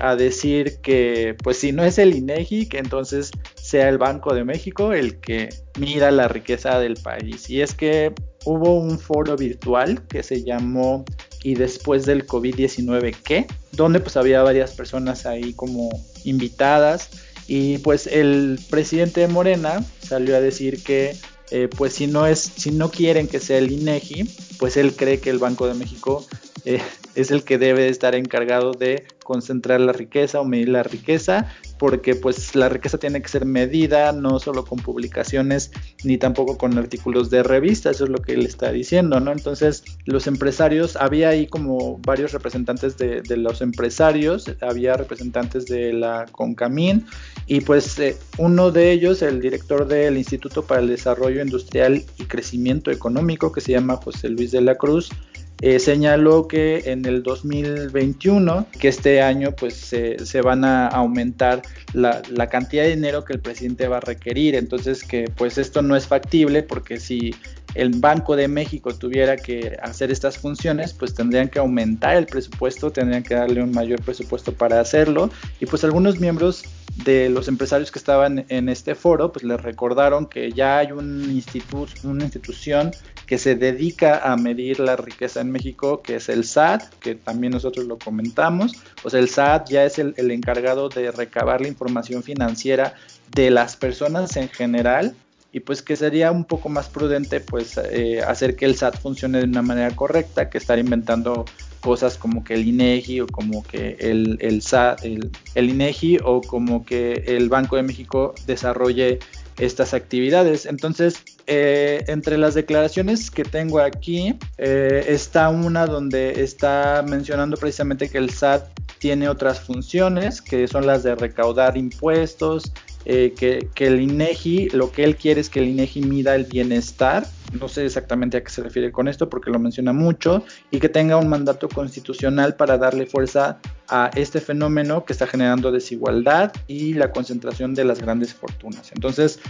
a 0.00 0.16
decir 0.16 0.80
que 0.82 1.34
pues 1.42 1.56
si 1.56 1.72
no 1.72 1.82
es 1.82 1.98
el 1.98 2.14
INEGI, 2.14 2.68
que 2.68 2.78
entonces 2.78 3.30
sea 3.54 3.88
el 3.88 3.98
Banco 3.98 4.34
de 4.34 4.44
México 4.44 4.92
el 4.92 5.18
que 5.18 5.48
mira 5.78 6.10
la 6.10 6.28
riqueza 6.28 6.78
del 6.78 6.94
país. 6.94 7.48
Y 7.48 7.62
es 7.62 7.74
que 7.74 8.12
hubo 8.44 8.78
un 8.78 8.98
foro 8.98 9.36
virtual 9.36 10.06
que 10.06 10.22
se 10.22 10.44
llamó 10.44 11.04
y 11.42 11.54
después 11.54 12.06
del 12.06 12.26
COVID-19 12.26 13.14
qué, 13.24 13.46
donde 13.72 14.00
pues 14.00 14.16
había 14.16 14.42
varias 14.42 14.72
personas 14.72 15.26
ahí 15.26 15.54
como 15.54 15.90
invitadas 16.24 17.10
y 17.48 17.78
pues 17.78 18.06
el 18.06 18.60
presidente 18.70 19.20
de 19.20 19.28
Morena 19.28 19.84
salió 20.00 20.36
a 20.36 20.40
decir 20.40 20.82
que 20.82 21.16
eh, 21.50 21.68
pues 21.68 21.94
si 21.94 22.06
no 22.06 22.26
es, 22.26 22.40
si 22.40 22.70
no 22.70 22.90
quieren 22.90 23.28
que 23.28 23.40
sea 23.40 23.58
el 23.58 23.70
INEGI, 23.70 24.24
pues 24.58 24.76
él 24.76 24.94
cree 24.94 25.20
que 25.20 25.30
el 25.30 25.38
Banco 25.38 25.66
de 25.66 25.74
México 25.74 26.24
eh, 26.64 26.80
es 27.14 27.30
el 27.30 27.44
que 27.44 27.58
debe 27.58 27.88
estar 27.88 28.14
encargado 28.14 28.72
de 28.72 29.04
concentrar 29.22 29.80
la 29.80 29.92
riqueza 29.92 30.40
o 30.40 30.44
medir 30.44 30.68
la 30.68 30.82
riqueza, 30.82 31.52
porque 31.78 32.14
pues 32.14 32.54
la 32.54 32.68
riqueza 32.68 32.98
tiene 32.98 33.22
que 33.22 33.28
ser 33.28 33.44
medida 33.44 34.12
no 34.12 34.38
solo 34.38 34.64
con 34.64 34.78
publicaciones 34.78 35.70
ni 36.04 36.18
tampoco 36.18 36.58
con 36.58 36.76
artículos 36.76 37.30
de 37.30 37.42
revista, 37.42 37.90
eso 37.90 38.04
es 38.04 38.10
lo 38.10 38.18
que 38.18 38.32
él 38.32 38.44
está 38.44 38.72
diciendo, 38.72 39.20
¿no? 39.20 39.32
Entonces 39.32 39.84
los 40.04 40.26
empresarios, 40.26 40.96
había 40.96 41.30
ahí 41.30 41.46
como 41.46 41.98
varios 41.98 42.32
representantes 42.32 42.96
de, 42.96 43.22
los 43.36 43.62
empresarios, 43.62 44.50
había 44.60 44.96
representantes 44.96 45.66
de 45.66 45.92
la 45.92 46.26
CONCAMIN 46.30 47.06
y 47.46 47.60
pues 47.62 47.98
eh, 47.98 48.16
uno 48.38 48.70
de 48.70 48.92
ellos, 48.92 49.22
el 49.22 49.40
director 49.40 49.86
del 49.86 50.16
Instituto 50.16 50.62
para 50.62 50.80
el 50.80 50.88
Desarrollo 50.88 51.42
Industrial 51.42 52.02
y 52.18 52.24
Crecimiento 52.24 52.90
Económico, 52.90 53.52
que 53.52 53.60
se 53.60 53.72
llama 53.72 53.96
José 53.96 54.28
Luis 54.28 54.52
de 54.52 54.60
la 54.60 54.76
Cruz, 54.76 55.10
eh, 55.60 55.78
señaló 55.78 56.48
que 56.48 56.82
en 56.86 57.04
el 57.04 57.22
2021, 57.22 58.66
que 58.80 58.88
este 58.88 59.22
año 59.22 59.52
pues 59.52 59.74
se 59.74 60.40
van 60.40 60.64
a 60.64 60.88
aumentar 60.88 61.62
la, 61.92 62.22
la, 62.30 62.48
cantidad 62.48 62.82
de 62.82 62.96
dinero 62.96 63.24
que 63.24 63.34
el 63.34 63.40
presidente 63.40 63.86
va 63.86 63.98
a 63.98 64.00
requerir. 64.00 64.54
Entonces 64.54 65.04
que 65.04 65.30
pues 65.36 65.58
esto 65.58 65.82
no 65.82 65.94
es 65.94 66.06
factible 66.06 66.62
porque 66.62 66.98
si 66.98 67.32
el 67.74 67.90
Banco 68.00 68.36
de 68.36 68.48
México 68.48 68.94
tuviera 68.94 69.36
que 69.36 69.78
hacer 69.82 70.10
estas 70.10 70.38
funciones, 70.38 70.92
pues 70.92 71.14
tendrían 71.14 71.48
que 71.48 71.58
aumentar 71.58 72.16
el 72.16 72.26
presupuesto, 72.26 72.90
tendrían 72.90 73.22
que 73.22 73.34
darle 73.34 73.62
un 73.62 73.72
mayor 73.72 74.02
presupuesto 74.02 74.52
para 74.52 74.80
hacerlo. 74.80 75.30
Y 75.60 75.66
pues 75.66 75.84
algunos 75.84 76.20
miembros 76.20 76.64
de 77.04 77.30
los 77.30 77.48
empresarios 77.48 77.90
que 77.90 77.98
estaban 77.98 78.44
en 78.48 78.68
este 78.68 78.94
foro, 78.94 79.32
pues 79.32 79.44
les 79.44 79.60
recordaron 79.60 80.26
que 80.26 80.52
ya 80.52 80.78
hay 80.78 80.92
un 80.92 81.30
instituto, 81.30 81.92
una 82.04 82.24
institución 82.24 82.90
que 83.26 83.38
se 83.38 83.54
dedica 83.54 84.18
a 84.30 84.36
medir 84.36 84.78
la 84.78 84.96
riqueza 84.96 85.41
en 85.42 85.50
México, 85.50 86.02
que 86.02 86.16
es 86.16 86.28
el 86.28 86.44
SAT, 86.44 86.94
que 87.00 87.14
también 87.14 87.52
nosotros 87.52 87.86
lo 87.86 87.98
comentamos. 87.98 88.72
O 89.04 89.10
sea, 89.10 89.20
el 89.20 89.28
SAT 89.28 89.68
ya 89.68 89.84
es 89.84 89.98
el, 89.98 90.14
encargado 90.30 90.88
de 90.88 91.10
recabar 91.10 91.60
la 91.60 91.68
información 91.68 92.22
financiera 92.22 92.94
de 93.34 93.50
las 93.50 93.76
personas 93.76 94.36
en 94.36 94.48
general 94.48 95.14
y 95.52 95.60
pues 95.60 95.82
que 95.82 95.96
sería 95.96 96.32
un 96.32 96.44
poco 96.44 96.70
más 96.70 96.88
prudente 96.88 97.40
pues 97.40 97.78
eh, 97.90 98.22
hacer 98.22 98.56
que 98.56 98.64
el 98.64 98.74
SAT 98.74 98.98
funcione 98.98 99.38
de 99.38 99.44
una 99.44 99.60
manera 99.60 99.94
correcta 99.94 100.48
que 100.48 100.56
estar 100.56 100.78
inventando 100.78 101.44
cosas 101.82 102.16
como 102.16 102.42
que 102.42 102.54
el 102.54 102.66
INEGI 102.66 103.20
o 103.20 103.26
como 103.26 103.62
que 103.62 103.96
el, 104.00 104.38
el 104.40 104.62
SAT, 104.62 105.04
el, 105.04 105.30
INEGI 105.54 106.18
o 106.24 106.40
como 106.40 106.86
que 106.86 107.24
el 107.26 107.50
Banco 107.50 107.76
de 107.76 107.82
México 107.82 108.34
desarrolle 108.46 109.18
estas 109.58 109.94
actividades. 109.94 110.66
Entonces, 110.66 111.22
eh, 111.46 112.04
entre 112.08 112.38
las 112.38 112.54
declaraciones 112.54 113.30
que 113.30 113.44
tengo 113.44 113.80
aquí, 113.80 114.38
eh, 114.58 115.04
está 115.08 115.48
una 115.48 115.86
donde 115.86 116.42
está 116.42 117.04
mencionando 117.06 117.56
precisamente 117.56 118.08
que 118.08 118.18
el 118.18 118.30
SAT 118.30 118.66
tiene 118.98 119.28
otras 119.28 119.60
funciones, 119.60 120.40
que 120.40 120.68
son 120.68 120.86
las 120.86 121.02
de 121.02 121.14
recaudar 121.16 121.76
impuestos, 121.76 122.72
eh, 123.04 123.34
que, 123.36 123.68
que, 123.74 123.86
el 123.86 124.00
INEGI, 124.00 124.70
lo 124.70 124.92
que 124.92 125.04
él 125.04 125.16
quiere 125.16 125.40
es 125.40 125.50
que 125.50 125.60
el 125.60 125.68
INEGI 125.68 126.02
mida 126.02 126.34
el 126.34 126.44
bienestar 126.44 127.26
no 127.58 127.68
sé 127.68 127.84
exactamente 127.84 128.36
a 128.36 128.44
qué 128.44 128.50
se 128.50 128.62
refiere 128.62 128.92
con 128.92 129.08
esto 129.08 129.28
porque 129.28 129.50
lo 129.50 129.58
menciona 129.58 129.92
mucho, 129.92 130.44
y 130.70 130.78
que 130.78 130.88
tenga 130.88 131.16
un 131.16 131.28
mandato 131.28 131.68
constitucional 131.68 132.56
para 132.56 132.78
darle 132.78 133.06
fuerza 133.06 133.58
a 133.88 134.10
este 134.14 134.40
fenómeno 134.40 135.04
que 135.04 135.12
está 135.12 135.26
generando 135.26 135.70
desigualdad 135.70 136.52
y 136.66 136.94
la 136.94 137.10
concentración 137.10 137.74
de 137.74 137.84
las 137.84 138.00
grandes 138.00 138.32
fortunas. 138.32 138.90
Entonces, 138.92 139.40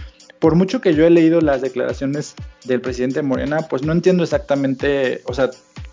por 0.43 0.55
mucho 0.55 0.81
que 0.81 0.93
yo 0.93 1.07
he 1.07 1.09
leído 1.09 1.39
las 1.39 1.61
declaraciones 1.61 2.35
del 2.65 2.81
presidente 2.81 3.21
Morena, 3.21 3.61
pues 3.69 3.83
no 3.83 3.93
entiendo 3.93 4.23
exactamente, 4.23 5.21
o 5.23 5.33
sea, 5.33 5.49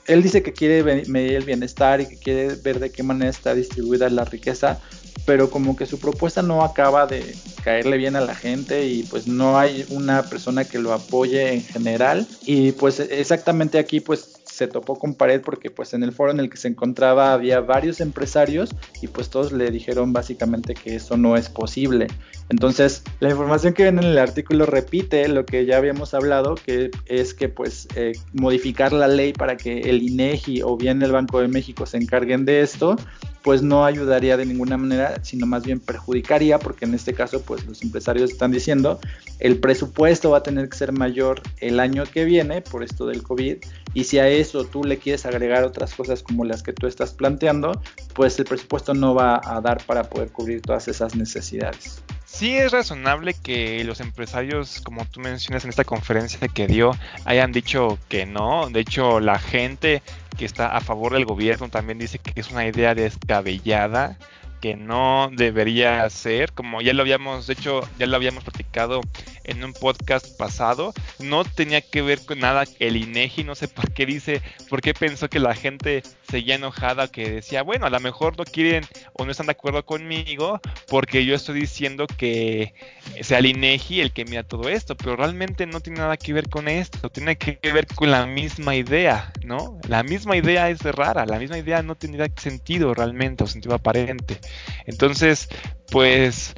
él 0.07 0.25
dice 0.25 0.43
que 0.43 0.53
quiere 0.53 1.05
medir 1.07 1.35
el 1.35 1.45
bienestar 1.45 2.01
y 2.01 2.07
que 2.07 2.17
quiere 2.17 2.57
ver 2.57 2.81
de 2.81 2.91
qué 2.91 3.05
manera 3.05 3.31
está 3.31 3.55
distribuida 3.55 4.11
la 4.11 4.25
riqueza, 4.25 4.81
pero 5.25 5.51
como 5.51 5.77
que 5.77 5.87
su 5.87 6.01
propuesta 6.01 6.43
no 6.43 6.65
acaba 6.65 7.07
de 7.07 7.33
caerle 7.63 7.97
bien 7.97 8.17
a 8.17 8.23
la 8.23 8.35
gente 8.35 8.87
y 8.87 9.05
pues 9.05 9.29
no 9.29 9.57
hay 9.57 9.87
una 9.89 10.25
persona 10.25 10.65
que 10.65 10.81
lo 10.81 10.93
apoye 10.93 11.53
en 11.53 11.63
general. 11.63 12.27
Y 12.45 12.73
pues 12.73 12.99
exactamente 12.99 13.79
aquí 13.79 14.01
pues 14.01 14.40
se 14.61 14.69
topó 14.69 14.99
con 14.99 15.15
pared 15.15 15.41
porque 15.41 15.71
pues 15.71 15.95
en 15.95 16.03
el 16.03 16.13
foro 16.13 16.33
en 16.33 16.39
el 16.39 16.51
que 16.51 16.59
se 16.59 16.69
encontraba 16.69 17.33
había 17.33 17.61
varios 17.61 18.03
empresarios 18.03 18.77
y 19.01 19.09
pues 19.09 19.31
todos 19.31 19.53
le 19.53 19.71
dijeron 19.71 20.13
básicamente 20.13 20.75
que 20.75 20.97
eso 20.97 21.17
no 21.17 21.35
es 21.35 21.49
posible. 21.49 22.09
Entonces 22.51 23.03
la 23.21 23.31
información 23.31 23.73
que 23.73 23.85
viene 23.85 24.03
en 24.03 24.09
el 24.09 24.19
artículo 24.19 24.67
repite 24.67 25.27
lo 25.29 25.47
que 25.47 25.65
ya 25.65 25.79
habíamos 25.79 26.13
hablado, 26.13 26.57
que 26.57 26.91
es 27.07 27.33
que 27.33 27.49
pues 27.49 27.89
eh, 27.95 28.13
modificar 28.35 28.93
la 28.93 29.09
ley 29.09 29.33
para 29.33 29.57
que 29.57 29.81
el 29.81 30.03
INEGI 30.03 30.61
o 30.61 30.77
bien 30.77 31.01
el 31.01 31.13
Banco 31.13 31.41
de 31.41 31.49
México 31.49 31.87
se 31.87 31.97
encarguen 31.97 32.45
de 32.45 32.61
esto 32.61 32.97
pues 33.43 33.63
no 33.63 33.85
ayudaría 33.85 34.37
de 34.37 34.47
ninguna 34.47 34.77
manera, 34.77 35.23
sino 35.23 35.47
más 35.47 35.65
bien 35.65 35.81
perjudicaría, 35.81 36.59
porque 36.59 36.85
en 36.85 36.95
este 36.95 37.15
caso, 37.15 37.41
pues 37.43 37.65
los 37.67 37.83
empresarios 37.83 38.31
están 38.31 38.51
diciendo, 38.51 39.01
el 39.39 39.59
presupuesto 39.59 40.31
va 40.31 40.39
a 40.39 40.43
tener 40.43 40.69
que 40.69 40.77
ser 40.77 40.93
mayor 40.93 41.41
el 41.61 41.81
año 41.81 42.05
que 42.05 42.25
viene 42.25 42.61
por 42.63 42.83
esto 42.83 43.07
del 43.07 43.23
COVID, 43.23 43.57
y 43.95 44.05
si 44.05 44.19
a 44.19 44.29
eso 44.29 44.65
tú 44.65 44.85
le 44.85 44.99
quieres 44.99 45.27
agregar 45.27 45.65
otras 45.65 45.95
cosas 45.95 46.23
como 46.23 46.45
las 46.45 46.63
que 46.63 46.73
tú 46.73 46.87
estás 46.87 47.13
planteando, 47.13 47.81
pues 48.15 48.39
el 48.39 48.45
presupuesto 48.45 48.95
no 48.95 49.15
va 49.15 49.41
a 49.45 49.61
dar 49.61 49.85
para 49.87 50.05
poder 50.05 50.31
cubrir 50.31 50.61
todas 50.61 50.89
esas 50.89 51.17
necesidades. 51.17 52.03
Sí 52.33 52.57
es 52.57 52.73
razonable 52.73 53.35
que 53.35 53.85
los 53.85 54.01
empresarios, 54.01 54.81
como 54.81 55.05
tú 55.05 55.21
mencionas 55.21 55.65
en 55.65 55.71
esta 55.71 55.85
conferencia 55.85 56.49
que 56.49 56.67
dio, 56.67 56.93
hayan 57.27 57.53
dicho 57.53 57.99
que 58.09 58.25
no. 58.25 58.71
De 58.71 58.81
hecho, 58.81 59.21
la 59.21 59.39
gente 59.39 60.01
que 60.39 60.47
está 60.47 60.69
a 60.75 60.81
favor 60.81 61.13
del 61.13 61.27
gobierno 61.27 61.69
también 61.69 61.99
dice 61.99 62.19
que 62.19 62.41
es 62.41 62.51
una 62.51 62.67
idea 62.67 62.95
descabellada 62.95 64.17
que 64.61 64.77
no 64.77 65.29
debería 65.33 66.09
ser, 66.09 66.53
como 66.53 66.81
ya 66.81 66.95
lo 66.95 67.03
habíamos 67.03 67.49
hecho, 67.51 67.81
ya 67.99 68.07
lo 68.07 68.17
habíamos 68.17 68.45
platicado 68.45 69.01
en 69.45 69.65
un 69.65 69.73
podcast 69.73 70.37
pasado, 70.37 70.93
no 71.19 71.45
tenía 71.45 71.81
que 71.81 72.03
ver 72.03 72.25
con 72.25 72.41
nada 72.41 72.65
el 72.79 72.97
INEGI, 72.97 73.45
no 73.45 73.55
sé 73.55 73.69
por 73.69 73.93
qué 73.93 74.07
dice, 74.07 74.43
por 74.69 74.81
qué 74.81 74.95
pensó 74.95 75.29
que 75.29 75.39
la 75.39 75.55
gente 75.55 76.03
seguía 76.29 76.55
enojada, 76.55 77.09
que 77.09 77.31
decía, 77.31 77.63
bueno, 77.63 77.87
a 77.87 77.91
lo 77.91 78.01
mejor 78.01 78.39
no 78.39 78.45
quieren 78.45 78.85
o 79.15 79.25
no 79.25 79.31
están 79.31 79.47
de 79.47 79.53
acuerdo 79.53 79.85
conmigo 79.85 80.61
porque 80.89 81.25
yo 81.25 81.35
estoy 81.35 81.61
diciendo 81.61 82.07
que 82.07 82.75
sea 83.21 83.39
el 83.39 83.47
INEGI 83.47 84.01
el 84.01 84.13
que 84.13 84.25
mira 84.25 84.43
todo 84.43 84.69
esto, 84.69 84.97
pero 84.97 85.17
realmente 85.17 85.67
no 85.67 85.81
tiene 85.81 86.01
nada 86.01 86.17
que 86.17 86.33
ver 86.33 86.49
con 86.49 86.69
esto, 86.69 87.11
tiene 87.11 87.37
que 87.37 87.59
ver 87.73 87.87
con 87.87 88.11
la 88.11 88.27
misma 88.27 88.75
idea, 88.75 89.33
¿no? 89.45 89.79
La 89.89 90.03
misma 90.03 90.37
idea 90.37 90.71
es 90.71 90.83
rara, 90.83 91.27
la 91.27 91.39
misma 91.39 91.59
idea 91.59 91.83
no 91.83 91.97
tendría 91.97 92.29
sentido 92.37 92.95
realmente 92.95 93.45
o 93.45 93.47
sentido 93.47 93.75
aparente. 93.75 94.39
Entonces, 94.87 95.49
pues 95.91 96.55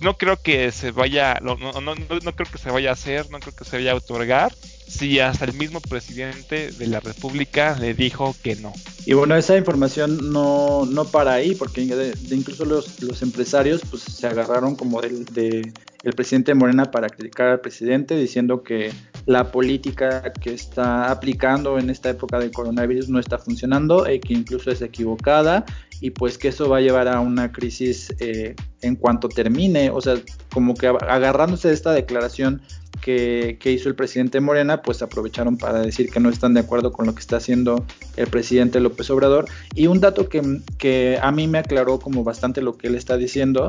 no 0.00 0.16
creo 0.16 0.36
que 0.36 0.72
se 0.72 0.90
vaya, 0.90 1.38
no, 1.42 1.56
no, 1.56 1.72
no, 1.80 1.94
no, 1.94 2.32
creo 2.34 2.50
que 2.50 2.58
se 2.58 2.70
vaya 2.70 2.90
a 2.90 2.94
hacer, 2.94 3.30
no 3.30 3.40
creo 3.40 3.54
que 3.54 3.64
se 3.64 3.76
vaya 3.76 3.92
a 3.92 3.96
otorgar, 3.96 4.52
si 4.86 5.18
hasta 5.20 5.44
el 5.44 5.54
mismo 5.54 5.80
presidente 5.80 6.70
de 6.72 6.86
la 6.86 7.00
República 7.00 7.76
le 7.78 7.94
dijo 7.94 8.34
que 8.42 8.56
no. 8.56 8.72
Y 9.06 9.12
bueno, 9.14 9.36
esa 9.36 9.56
información 9.56 10.32
no, 10.32 10.86
no 10.86 11.04
para 11.04 11.34
ahí, 11.34 11.54
porque 11.54 11.82
incluso 12.30 12.64
los, 12.64 13.22
empresarios 13.22 13.82
pues 13.90 14.02
se 14.02 14.26
agarraron 14.26 14.76
como 14.76 15.00
del 15.00 15.24
de, 15.26 15.72
el 16.02 16.12
presidente 16.12 16.54
Morena 16.54 16.90
para 16.90 17.08
criticar 17.08 17.48
al 17.48 17.60
presidente, 17.60 18.16
diciendo 18.16 18.62
que 18.62 18.92
la 19.26 19.50
política 19.50 20.32
que 20.32 20.54
está 20.54 21.10
aplicando 21.10 21.78
en 21.78 21.90
esta 21.90 22.10
época 22.10 22.38
del 22.38 22.50
coronavirus 22.50 23.08
no 23.08 23.18
está 23.18 23.38
funcionando, 23.38 24.10
y 24.10 24.20
que 24.20 24.34
incluso 24.34 24.70
es 24.70 24.80
equivocada 24.82 25.64
y 26.00 26.10
pues 26.10 26.36
que 26.36 26.48
eso 26.48 26.68
va 26.68 26.78
a 26.78 26.80
llevar 26.80 27.08
a 27.08 27.20
una 27.20 27.50
crisis 27.50 28.12
eh, 28.18 28.54
en 28.82 28.96
cuanto 28.96 29.28
termine, 29.28 29.90
o 29.90 30.00
sea, 30.00 30.16
como 30.52 30.74
que 30.74 30.88
agarrándose 30.88 31.68
de 31.68 31.74
esta 31.74 31.92
declaración 31.92 32.60
que, 33.04 33.58
hizo 33.70 33.90
el 33.90 33.94
presidente 33.94 34.40
Morena, 34.40 34.80
pues 34.80 35.02
aprovecharon 35.02 35.58
para 35.58 35.80
decir 35.80 36.10
que 36.10 36.20
no 36.20 36.30
están 36.30 36.54
de 36.54 36.60
acuerdo 36.60 36.90
con 36.90 37.06
lo 37.06 37.14
que 37.14 37.20
está 37.20 37.36
haciendo 37.36 37.84
el 38.16 38.26
presidente 38.28 38.80
López 38.80 39.10
Obrador. 39.10 39.44
Y 39.74 39.88
un 39.88 40.00
dato 40.00 40.30
que, 40.30 40.42
que 40.78 41.18
a 41.20 41.30
mí 41.30 41.46
me 41.46 41.58
aclaró 41.58 41.98
como 41.98 42.24
bastante 42.24 42.62
lo 42.62 42.78
que 42.78 42.86
él 42.86 42.94
está 42.94 43.18
diciendo 43.18 43.68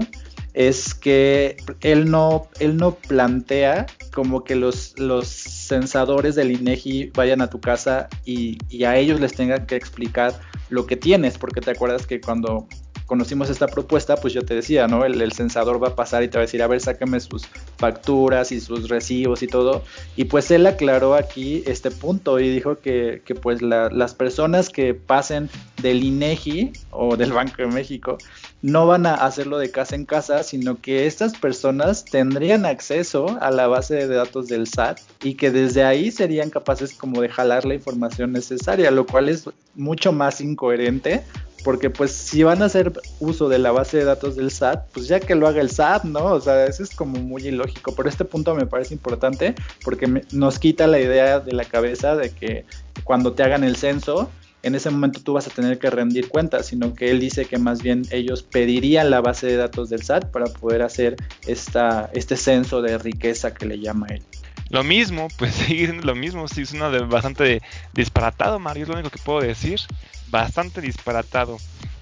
es 0.53 0.93
que 0.93 1.57
él 1.81 2.09
no, 2.09 2.47
él 2.61 2.77
no 2.77 2.95
plantea 2.95 3.87
como 4.13 4.45
que 4.45 4.55
los, 4.55 4.97
los 4.97 5.67
del 5.67 6.51
INEGI 6.51 7.11
vayan 7.13 7.41
a 7.41 7.49
tu 7.49 7.59
casa 7.59 8.07
y, 8.23 8.57
y 8.69 8.85
a 8.85 8.95
ellos 8.95 9.19
les 9.19 9.33
tengan 9.33 9.65
que 9.65 9.75
explicar 9.75 10.39
lo 10.69 10.85
que 10.85 10.95
tienes, 10.95 11.37
porque 11.37 11.59
te 11.59 11.71
acuerdas 11.71 12.07
que 12.07 12.21
cuando 12.21 12.67
conocimos 13.05 13.49
esta 13.49 13.67
propuesta, 13.67 14.15
pues 14.15 14.33
yo 14.33 14.43
te 14.43 14.55
decía, 14.55 14.87
¿no? 14.87 15.05
El, 15.05 15.31
censador 15.31 15.81
va 15.83 15.89
a 15.89 15.95
pasar 15.95 16.23
y 16.23 16.27
te 16.27 16.37
va 16.37 16.43
a 16.43 16.45
decir, 16.45 16.63
a 16.63 16.67
ver, 16.67 16.81
sáqueme 16.81 17.19
sus 17.19 17.45
facturas 17.77 18.51
y 18.51 18.59
sus 18.59 18.89
recibos 18.89 19.43
y 19.43 19.47
todo. 19.47 19.83
Y 20.15 20.25
pues 20.25 20.49
él 20.51 20.65
aclaró 20.65 21.15
aquí 21.15 21.63
este 21.65 21.91
punto 21.91 22.39
y 22.39 22.49
dijo 22.49 22.79
que, 22.79 23.21
que 23.25 23.35
pues 23.35 23.61
las 23.61 24.13
personas 24.13 24.69
que 24.69 24.93
pasen 24.93 25.49
del 25.81 26.03
INEGI 26.03 26.73
o 26.91 27.17
del 27.17 27.33
Banco 27.33 27.55
de 27.57 27.67
México 27.67 28.17
no 28.61 28.87
van 28.87 29.05
a 29.05 29.13
hacerlo 29.13 29.59
de 29.59 29.69
casa 29.69 29.95
en 29.95 30.05
casa, 30.05 30.41
sino 30.41 30.81
que 30.81 31.05
estas 31.05 31.37
personas 31.37 32.03
tendrían 32.03 32.65
acceso 32.65 33.37
a 33.39 33.51
la 33.51 33.67
base 33.67 33.93
de 33.93 34.07
datos 34.07 34.47
del 34.47 34.65
SAT 34.65 34.99
y 35.23 35.35
que 35.35 35.51
desde 35.51 35.83
ahí 35.83 36.09
serían 36.09 36.49
capaces 36.49 36.93
como 36.93 37.21
de 37.21 37.29
jalar 37.29 37.65
la 37.65 37.75
información 37.75 38.31
necesaria, 38.31 38.89
lo 38.89 39.05
cual 39.05 39.29
es 39.29 39.47
mucho 39.75 40.11
más 40.11 40.41
incoherente 40.41 41.23
porque 41.65 41.89
pues 41.89 42.11
si 42.11 42.43
van 42.43 42.61
a 42.61 42.65
hacer 42.65 42.93
uso 43.19 43.49
de 43.49 43.57
la 43.57 43.71
base 43.71 43.97
de 43.97 44.03
datos 44.03 44.35
del 44.35 44.51
SAT, 44.51 44.87
pues 44.93 45.07
ya 45.07 45.19
que 45.19 45.33
lo 45.33 45.47
haga 45.47 45.61
el 45.61 45.71
SAT, 45.71 46.03
¿no? 46.03 46.25
O 46.25 46.39
sea, 46.39 46.67
eso 46.67 46.83
es 46.83 46.95
como 46.95 47.17
muy 47.17 47.41
ilógico. 47.47 47.95
Por 47.95 48.07
este 48.07 48.23
punto 48.23 48.53
me 48.53 48.67
parece 48.67 48.93
importante 48.93 49.55
porque 49.83 50.21
nos 50.31 50.59
quita 50.59 50.85
la 50.85 50.99
idea 50.99 51.39
de 51.39 51.53
la 51.53 51.65
cabeza 51.65 52.15
de 52.15 52.29
que 52.29 52.65
cuando 53.03 53.33
te 53.33 53.41
hagan 53.41 53.63
el 53.63 53.77
censo, 53.77 54.29
en 54.61 54.75
ese 54.75 54.91
momento 54.91 55.21
tú 55.23 55.33
vas 55.33 55.47
a 55.47 55.49
tener 55.49 55.79
que 55.79 55.89
rendir 55.89 56.29
cuentas, 56.29 56.67
sino 56.67 56.93
que 56.93 57.09
él 57.09 57.19
dice 57.19 57.45
que 57.45 57.57
más 57.57 57.81
bien 57.81 58.03
ellos 58.11 58.43
pedirían 58.43 59.09
la 59.09 59.21
base 59.21 59.47
de 59.47 59.57
datos 59.57 59.89
del 59.89 60.03
SAT 60.03 60.29
para 60.29 60.45
poder 60.45 60.83
hacer 60.83 61.15
esta, 61.47 62.11
este 62.13 62.37
censo 62.37 62.83
de 62.83 62.99
riqueza 62.99 63.55
que 63.55 63.65
le 63.65 63.79
llama 63.79 64.05
él. 64.11 64.21
Lo 64.69 64.83
mismo, 64.83 65.27
pues 65.37 65.53
sigue 65.53 65.85
siendo 65.85 66.05
lo 66.05 66.15
mismo, 66.15 66.47
sí, 66.47 66.61
es 66.61 66.73
una 66.73 66.89
bastante 66.89 67.61
disparatado, 67.93 68.59
Mario, 68.59 68.83
es 68.83 68.89
lo 68.89 68.95
único 68.95 69.09
que 69.09 69.19
puedo 69.19 69.41
decir 69.41 69.79
bastante 70.27 70.81
disparatado. 70.81 71.57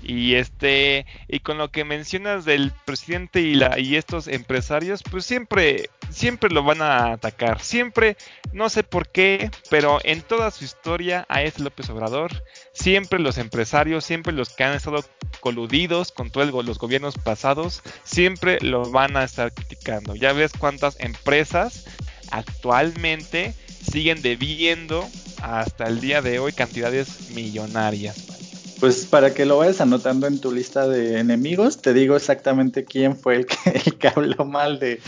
Y 0.05 0.35
este 0.35 1.05
y 1.29 1.39
con 1.39 1.57
lo 1.57 1.71
que 1.71 1.85
mencionas 1.85 2.43
del 2.43 2.73
presidente 2.83 3.39
y 3.39 3.55
la 3.55 3.79
y 3.79 3.95
estos 3.95 4.27
empresarios, 4.27 5.01
pues 5.01 5.25
siempre 5.25 5.89
siempre 6.09 6.49
lo 6.49 6.61
van 6.63 6.81
a 6.81 7.13
atacar. 7.13 7.61
Siempre 7.61 8.17
no 8.51 8.67
sé 8.67 8.83
por 8.83 9.07
qué, 9.07 9.49
pero 9.69 9.99
en 10.03 10.21
toda 10.21 10.51
su 10.51 10.65
historia 10.65 11.25
a 11.29 11.41
este 11.43 11.63
López 11.63 11.89
Obrador, 11.89 12.43
siempre 12.73 13.17
los 13.17 13.37
empresarios, 13.37 14.03
siempre 14.03 14.33
los 14.33 14.49
que 14.49 14.65
han 14.65 14.75
estado 14.75 15.05
coludidos 15.39 16.11
con 16.11 16.31
todos 16.31 16.65
los 16.65 16.79
gobiernos 16.79 17.17
pasados, 17.17 17.81
siempre 18.03 18.59
lo 18.59 18.91
van 18.91 19.15
a 19.15 19.23
estar 19.23 19.53
criticando. 19.53 20.15
Ya 20.15 20.33
ves 20.33 20.51
cuántas 20.51 20.99
empresas 20.99 21.85
actualmente 22.33 23.53
siguen 23.89 24.21
debiendo 24.21 25.07
hasta 25.41 25.85
el 25.85 26.01
día 26.01 26.21
de 26.21 26.39
hoy 26.39 26.51
cantidades 26.51 27.29
millonarias. 27.31 28.33
Pues 28.79 29.05
para 29.05 29.33
que 29.33 29.45
lo 29.45 29.57
vayas 29.57 29.79
anotando 29.79 30.27
en 30.27 30.41
tu 30.41 30.51
lista 30.51 30.87
de 30.87 31.19
enemigos, 31.19 31.81
te 31.81 31.93
digo 31.93 32.17
exactamente 32.17 32.83
quién 32.83 33.15
fue 33.15 33.37
el 33.37 33.45
que, 33.45 34.07
habló 34.13 34.43
mal 34.43 34.79
de, 34.79 34.99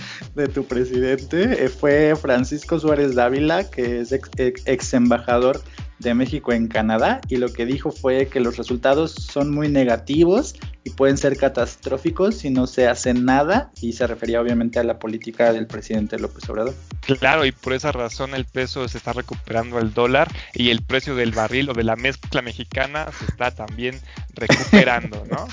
tu 0.54 0.66
presidente. 0.66 1.66
Eh, 1.66 1.70
fue 1.70 2.16
Francisco 2.16 2.80
Suárez 2.80 3.16
Dávila, 3.16 3.70
que 3.70 4.00
es 4.00 4.14
ex 4.14 4.94
embajador 4.94 5.62
de 6.00 6.14
México 6.14 6.52
en 6.52 6.68
Canadá 6.68 7.22
y 7.30 7.38
lo 7.38 7.52
que 7.52 7.66
dijo 7.66 7.92
fue 7.92 8.28
que 8.28 8.40
los 8.40 8.58
resultados 8.58 9.12
son 9.12 9.52
muy 9.52 9.70
negativos 9.70 10.56
y 10.84 10.92
pueden 10.92 11.18
ser 11.18 11.38
catastróficos 11.38 12.36
si 12.36 12.50
no 12.50 12.68
se 12.68 12.88
hace 12.88 13.14
nada 13.14 13.72
y 13.82 13.94
se 13.94 14.06
refería 14.06 14.42
obviamente 14.42 14.80
a 14.80 14.84
la 14.84 15.00
política 15.00 15.54
del 15.54 15.68
presidente 15.68 16.20
López 16.20 16.48
Obrador. 16.50 16.76
Claro, 17.20 17.46
y 17.46 17.52
por 17.52 17.74
esa 17.74 17.92
razón 17.92 18.36
el 18.36 18.46
peso 18.46 18.88
se 18.88 18.98
está 18.98 19.14
recuperando 19.14 19.78
al 19.78 19.94
dólar 19.94 20.32
y 20.54 20.70
el 20.70 20.82
precio 20.82 21.16
del 21.16 21.32
barril 21.32 21.70
o 21.70 21.74
de 21.74 21.84
la 21.84 21.96
mezcla 21.96 22.42
mexicana 22.42 23.08
se 23.18 23.26
está 23.26 23.52
también 23.52 24.00
recuperando, 24.34 25.24
¿no? 25.30 25.48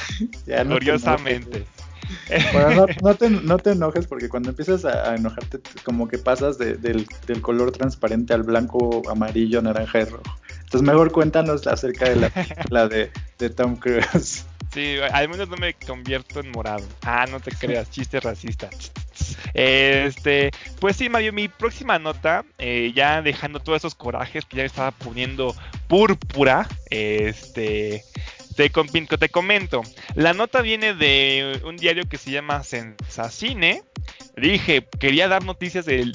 Gloriosamente. 0.64 1.66
Bueno, 2.52 2.86
no, 3.02 3.14
te, 3.14 3.30
no, 3.30 3.58
te, 3.58 3.72
enojes 3.72 4.06
porque 4.06 4.28
cuando 4.28 4.50
empiezas 4.50 4.84
a, 4.84 5.14
enojarte 5.14 5.60
como 5.84 6.08
que 6.08 6.18
pasas 6.18 6.58
del, 6.58 7.06
color 7.40 7.72
transparente 7.72 8.34
al 8.34 8.42
blanco, 8.42 9.02
amarillo, 9.10 9.62
naranja 9.62 10.00
y 10.00 10.04
rojo. 10.04 10.38
Entonces 10.60 10.82
mejor 10.82 11.12
cuéntanos 11.12 11.66
acerca 11.66 12.08
de 12.08 12.30
la, 12.70 12.88
de, 12.88 13.10
Tom 13.50 13.76
Cruise. 13.76 14.46
Sí, 14.72 14.96
al 15.12 15.28
menos 15.28 15.48
no 15.50 15.56
me 15.56 15.74
convierto 15.74 16.40
en 16.40 16.50
morado. 16.50 16.84
Ah, 17.02 17.26
no 17.30 17.40
te 17.40 17.50
creas, 17.50 17.90
chiste 17.90 18.20
racista. 18.20 18.70
Este, 19.52 20.50
pues 20.80 20.96
sí, 20.96 21.10
Mario, 21.10 21.32
mi 21.34 21.48
próxima 21.48 21.98
nota, 21.98 22.44
eh, 22.58 22.92
ya 22.94 23.20
dejando 23.20 23.60
todos 23.60 23.78
esos 23.78 23.94
corajes 23.94 24.44
que 24.46 24.58
ya 24.58 24.64
estaba 24.64 24.90
poniendo 24.90 25.54
púrpura, 25.88 26.66
este, 26.88 28.02
te, 28.54 28.70
te 28.70 29.28
comento, 29.28 29.82
la 30.14 30.32
nota 30.32 30.62
viene 30.62 30.94
de 30.94 31.60
un 31.64 31.76
diario 31.76 32.08
que 32.08 32.18
se 32.18 32.30
llama 32.30 32.62
Sensacine. 32.62 33.82
Dije, 34.36 34.86
quería 34.98 35.28
dar 35.28 35.44
noticias 35.44 35.84
del, 35.84 36.14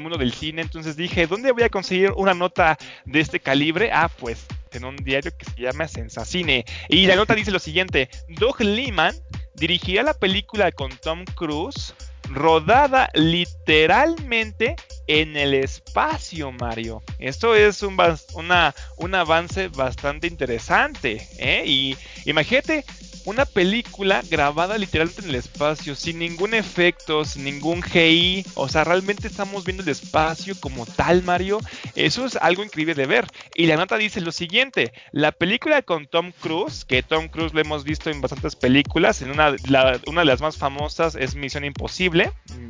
mundo 0.00 0.18
del 0.18 0.32
cine, 0.32 0.62
entonces 0.62 0.96
dije, 0.96 1.26
¿dónde 1.26 1.52
voy 1.52 1.62
a 1.62 1.68
conseguir 1.68 2.12
una 2.16 2.34
nota 2.34 2.78
de 3.04 3.20
este 3.20 3.40
calibre? 3.40 3.90
Ah, 3.92 4.08
pues 4.08 4.46
en 4.72 4.84
un 4.84 4.96
diario 4.96 5.32
que 5.36 5.44
se 5.44 5.60
llama 5.60 5.88
Sensacine. 5.88 6.64
Y 6.88 7.06
la 7.06 7.16
nota 7.16 7.34
dice 7.34 7.50
lo 7.50 7.58
siguiente, 7.58 8.08
Doug 8.28 8.60
Liman 8.60 9.14
dirigirá 9.56 10.02
la 10.02 10.14
película 10.14 10.72
con 10.72 10.90
Tom 10.90 11.24
Cruise 11.34 11.94
rodada 12.30 13.10
literalmente 13.14 14.76
en 15.06 15.36
el 15.36 15.54
espacio, 15.54 16.52
Mario. 16.52 17.02
Esto 17.18 17.54
es 17.54 17.82
un, 17.82 19.14
avance 19.14 19.68
bastante 19.68 20.26
interesante. 20.26 21.26
¿eh? 21.38 21.64
Y 21.66 21.96
imagínate 22.26 22.84
una 23.24 23.44
película 23.44 24.22
grabada 24.28 24.78
literalmente 24.78 25.22
en 25.22 25.30
el 25.30 25.34
espacio, 25.36 25.94
sin 25.94 26.18
ningún 26.18 26.54
efecto, 26.54 27.24
sin 27.24 27.44
ningún 27.44 27.82
GI, 27.82 28.44
o 28.54 28.68
sea, 28.68 28.84
realmente 28.84 29.28
estamos 29.28 29.64
viendo 29.64 29.82
el 29.82 29.88
espacio 29.88 30.54
como 30.58 30.86
tal, 30.86 31.22
Mario. 31.22 31.60
Eso 31.94 32.24
es 32.24 32.36
algo 32.36 32.64
increíble 32.64 32.94
de 32.94 33.06
ver. 33.06 33.26
Y 33.54 33.66
la 33.66 33.76
nota 33.76 33.96
dice 33.96 34.20
lo 34.20 34.32
siguiente, 34.32 34.92
la 35.12 35.32
película 35.32 35.82
con 35.82 36.06
Tom 36.06 36.32
Cruise, 36.40 36.84
que 36.84 37.02
Tom 37.02 37.28
Cruise 37.28 37.52
lo 37.52 37.60
hemos 37.60 37.84
visto 37.84 38.10
en 38.10 38.20
bastantes 38.20 38.56
películas, 38.56 39.22
en 39.22 39.30
una 39.30 39.52
de 39.52 40.24
las 40.24 40.40
más 40.40 40.56
famosas 40.56 41.14
es 41.14 41.34
Misión 41.34 41.64
Imposible, 41.64 42.19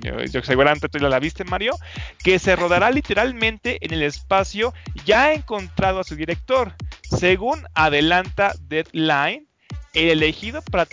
yo, 0.00 0.42
seguramente 0.42 0.88
tú 0.88 0.98
la 0.98 1.18
viste, 1.18 1.44
Mario, 1.44 1.76
que 2.22 2.38
se 2.38 2.56
rodará 2.56 2.90
literalmente 2.90 3.78
en 3.84 3.92
el 3.92 4.02
espacio, 4.02 4.74
ya 5.04 5.32
encontrado 5.32 6.00
a 6.00 6.04
su 6.04 6.16
director. 6.16 6.74
Según 7.02 7.66
adelanta 7.74 8.54
Deadline, 8.68 9.46
el 9.94 10.10
elegido 10.10 10.62
para, 10.62 10.86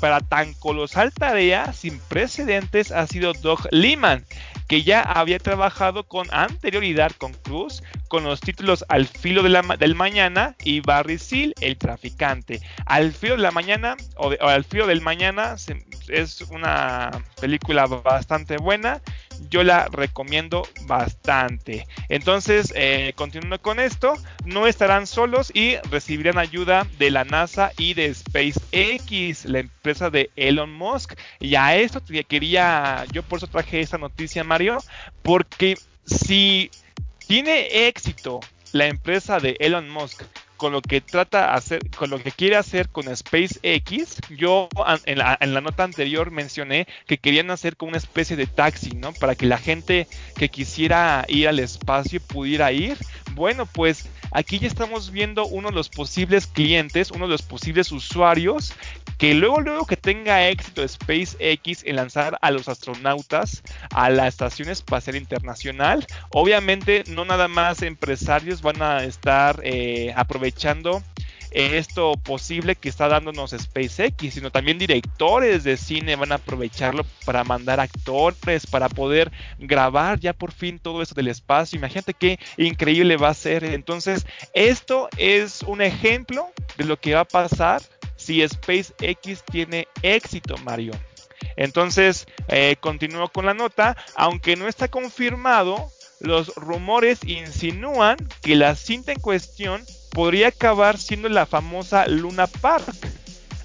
para 0.00 0.20
tan 0.20 0.54
colosal 0.54 1.12
tarea 1.12 1.72
sin 1.72 1.98
precedentes 1.98 2.92
ha 2.92 3.06
sido 3.06 3.32
Doug 3.32 3.68
Liman, 3.70 4.24
que 4.68 4.82
ya 4.82 5.00
había 5.00 5.38
trabajado 5.38 6.04
con 6.04 6.26
anterioridad 6.32 7.12
con 7.12 7.32
Cruz, 7.32 7.82
con 8.08 8.24
los 8.24 8.40
títulos 8.40 8.84
Al 8.88 9.06
filo 9.06 9.42
del 9.42 9.94
mañana 9.94 10.56
y 10.62 10.80
Barry 10.80 11.18
Seal, 11.18 11.54
el 11.60 11.76
traficante. 11.76 12.60
Al 12.84 13.12
filo 13.12 13.36
de 13.36 13.42
la 13.42 13.50
mañana 13.50 13.96
o, 14.16 14.32
Al 14.40 14.64
filo 14.64 14.86
del 14.86 15.00
mañana 15.00 15.56
es 16.08 16.40
una 16.42 17.10
película 17.40 17.86
bastante 17.86 18.56
buena 18.56 19.00
yo 19.50 19.62
la 19.62 19.88
recomiendo 19.88 20.66
bastante. 20.82 21.86
Entonces, 22.08 22.72
eh, 22.76 23.12
continuando 23.16 23.60
con 23.60 23.80
esto, 23.80 24.14
no 24.44 24.66
estarán 24.66 25.06
solos 25.06 25.50
y 25.54 25.76
recibirán 25.90 26.38
ayuda 26.38 26.86
de 26.98 27.10
la 27.10 27.24
NASA 27.24 27.72
y 27.78 27.94
de 27.94 28.14
SpaceX, 28.14 29.44
la 29.44 29.60
empresa 29.60 30.10
de 30.10 30.30
Elon 30.36 30.72
Musk. 30.72 31.14
Y 31.40 31.54
a 31.54 31.76
esto 31.76 32.02
quería, 32.28 33.04
yo 33.12 33.22
por 33.22 33.38
eso 33.38 33.46
traje 33.46 33.80
esta 33.80 33.98
noticia, 33.98 34.44
Mario, 34.44 34.78
porque 35.22 35.76
si 36.04 36.70
tiene 37.26 37.88
éxito 37.88 38.40
la 38.72 38.86
empresa 38.86 39.38
de 39.38 39.56
Elon 39.58 39.88
Musk 39.88 40.22
con 40.56 40.72
lo 40.72 40.80
que 40.80 41.00
trata 41.00 41.54
hacer, 41.54 41.90
con 41.90 42.10
lo 42.10 42.18
que 42.22 42.32
quiere 42.32 42.56
hacer 42.56 42.88
con 42.88 43.14
SpaceX, 43.14 44.20
yo 44.30 44.68
en 45.04 45.18
la, 45.18 45.36
en 45.40 45.54
la, 45.54 45.60
nota 45.60 45.84
anterior 45.84 46.30
mencioné 46.30 46.86
que 47.06 47.18
querían 47.18 47.50
hacer 47.50 47.76
como 47.76 47.90
una 47.90 47.98
especie 47.98 48.36
de 48.36 48.46
taxi, 48.46 48.92
¿no? 48.92 49.12
Para 49.12 49.34
que 49.34 49.46
la 49.46 49.58
gente 49.58 50.06
que 50.36 50.48
quisiera 50.48 51.24
ir 51.28 51.48
al 51.48 51.58
espacio 51.58 52.20
pudiera 52.20 52.72
ir. 52.72 52.96
Bueno, 53.36 53.66
pues 53.66 54.08
aquí 54.32 54.58
ya 54.58 54.66
estamos 54.66 55.10
viendo 55.10 55.46
uno 55.46 55.68
de 55.68 55.74
los 55.74 55.90
posibles 55.90 56.46
clientes, 56.46 57.10
uno 57.10 57.26
de 57.26 57.32
los 57.32 57.42
posibles 57.42 57.92
usuarios 57.92 58.72
que 59.18 59.34
luego, 59.34 59.60
luego 59.60 59.84
que 59.84 59.98
tenga 59.98 60.48
éxito 60.48 60.86
SpaceX 60.88 61.84
en 61.84 61.96
lanzar 61.96 62.38
a 62.40 62.50
los 62.50 62.66
astronautas 62.66 63.62
a 63.90 64.08
la 64.08 64.26
Estación 64.26 64.70
Espacial 64.70 65.16
Internacional, 65.16 66.06
obviamente 66.30 67.04
no 67.08 67.26
nada 67.26 67.46
más 67.46 67.82
empresarios 67.82 68.62
van 68.62 68.80
a 68.80 69.04
estar 69.04 69.60
eh, 69.62 70.14
aprovechando 70.16 71.02
esto 71.50 72.14
posible 72.16 72.76
que 72.76 72.88
está 72.88 73.08
dándonos 73.08 73.52
SpaceX, 73.52 74.34
sino 74.34 74.50
también 74.50 74.78
directores 74.78 75.64
de 75.64 75.76
cine 75.76 76.16
van 76.16 76.32
a 76.32 76.36
aprovecharlo 76.36 77.04
para 77.24 77.44
mandar 77.44 77.80
actores, 77.80 78.66
para 78.66 78.88
poder 78.88 79.30
grabar 79.58 80.18
ya 80.20 80.32
por 80.32 80.52
fin 80.52 80.78
todo 80.78 81.02
esto 81.02 81.14
del 81.14 81.28
espacio. 81.28 81.78
Imagínate 81.78 82.14
qué 82.14 82.38
increíble 82.56 83.16
va 83.16 83.28
a 83.28 83.34
ser. 83.34 83.64
Entonces, 83.64 84.26
esto 84.54 85.08
es 85.16 85.62
un 85.62 85.82
ejemplo 85.82 86.48
de 86.76 86.84
lo 86.84 86.98
que 86.98 87.14
va 87.14 87.20
a 87.20 87.24
pasar 87.24 87.82
si 88.16 88.46
SpaceX 88.46 89.44
tiene 89.44 89.88
éxito, 90.02 90.56
Mario. 90.58 90.92
Entonces, 91.56 92.26
eh, 92.48 92.76
continúo 92.80 93.28
con 93.28 93.46
la 93.46 93.54
nota, 93.54 93.96
aunque 94.14 94.56
no 94.56 94.68
está 94.68 94.88
confirmado, 94.88 95.90
los 96.20 96.54
rumores 96.56 97.20
insinúan 97.24 98.16
que 98.42 98.56
la 98.56 98.74
cinta 98.74 99.12
en 99.12 99.20
cuestión 99.20 99.84
podría 100.16 100.48
acabar 100.48 100.96
siendo 100.96 101.28
la 101.28 101.44
famosa 101.44 102.06
Luna 102.06 102.46
Park, 102.46 102.96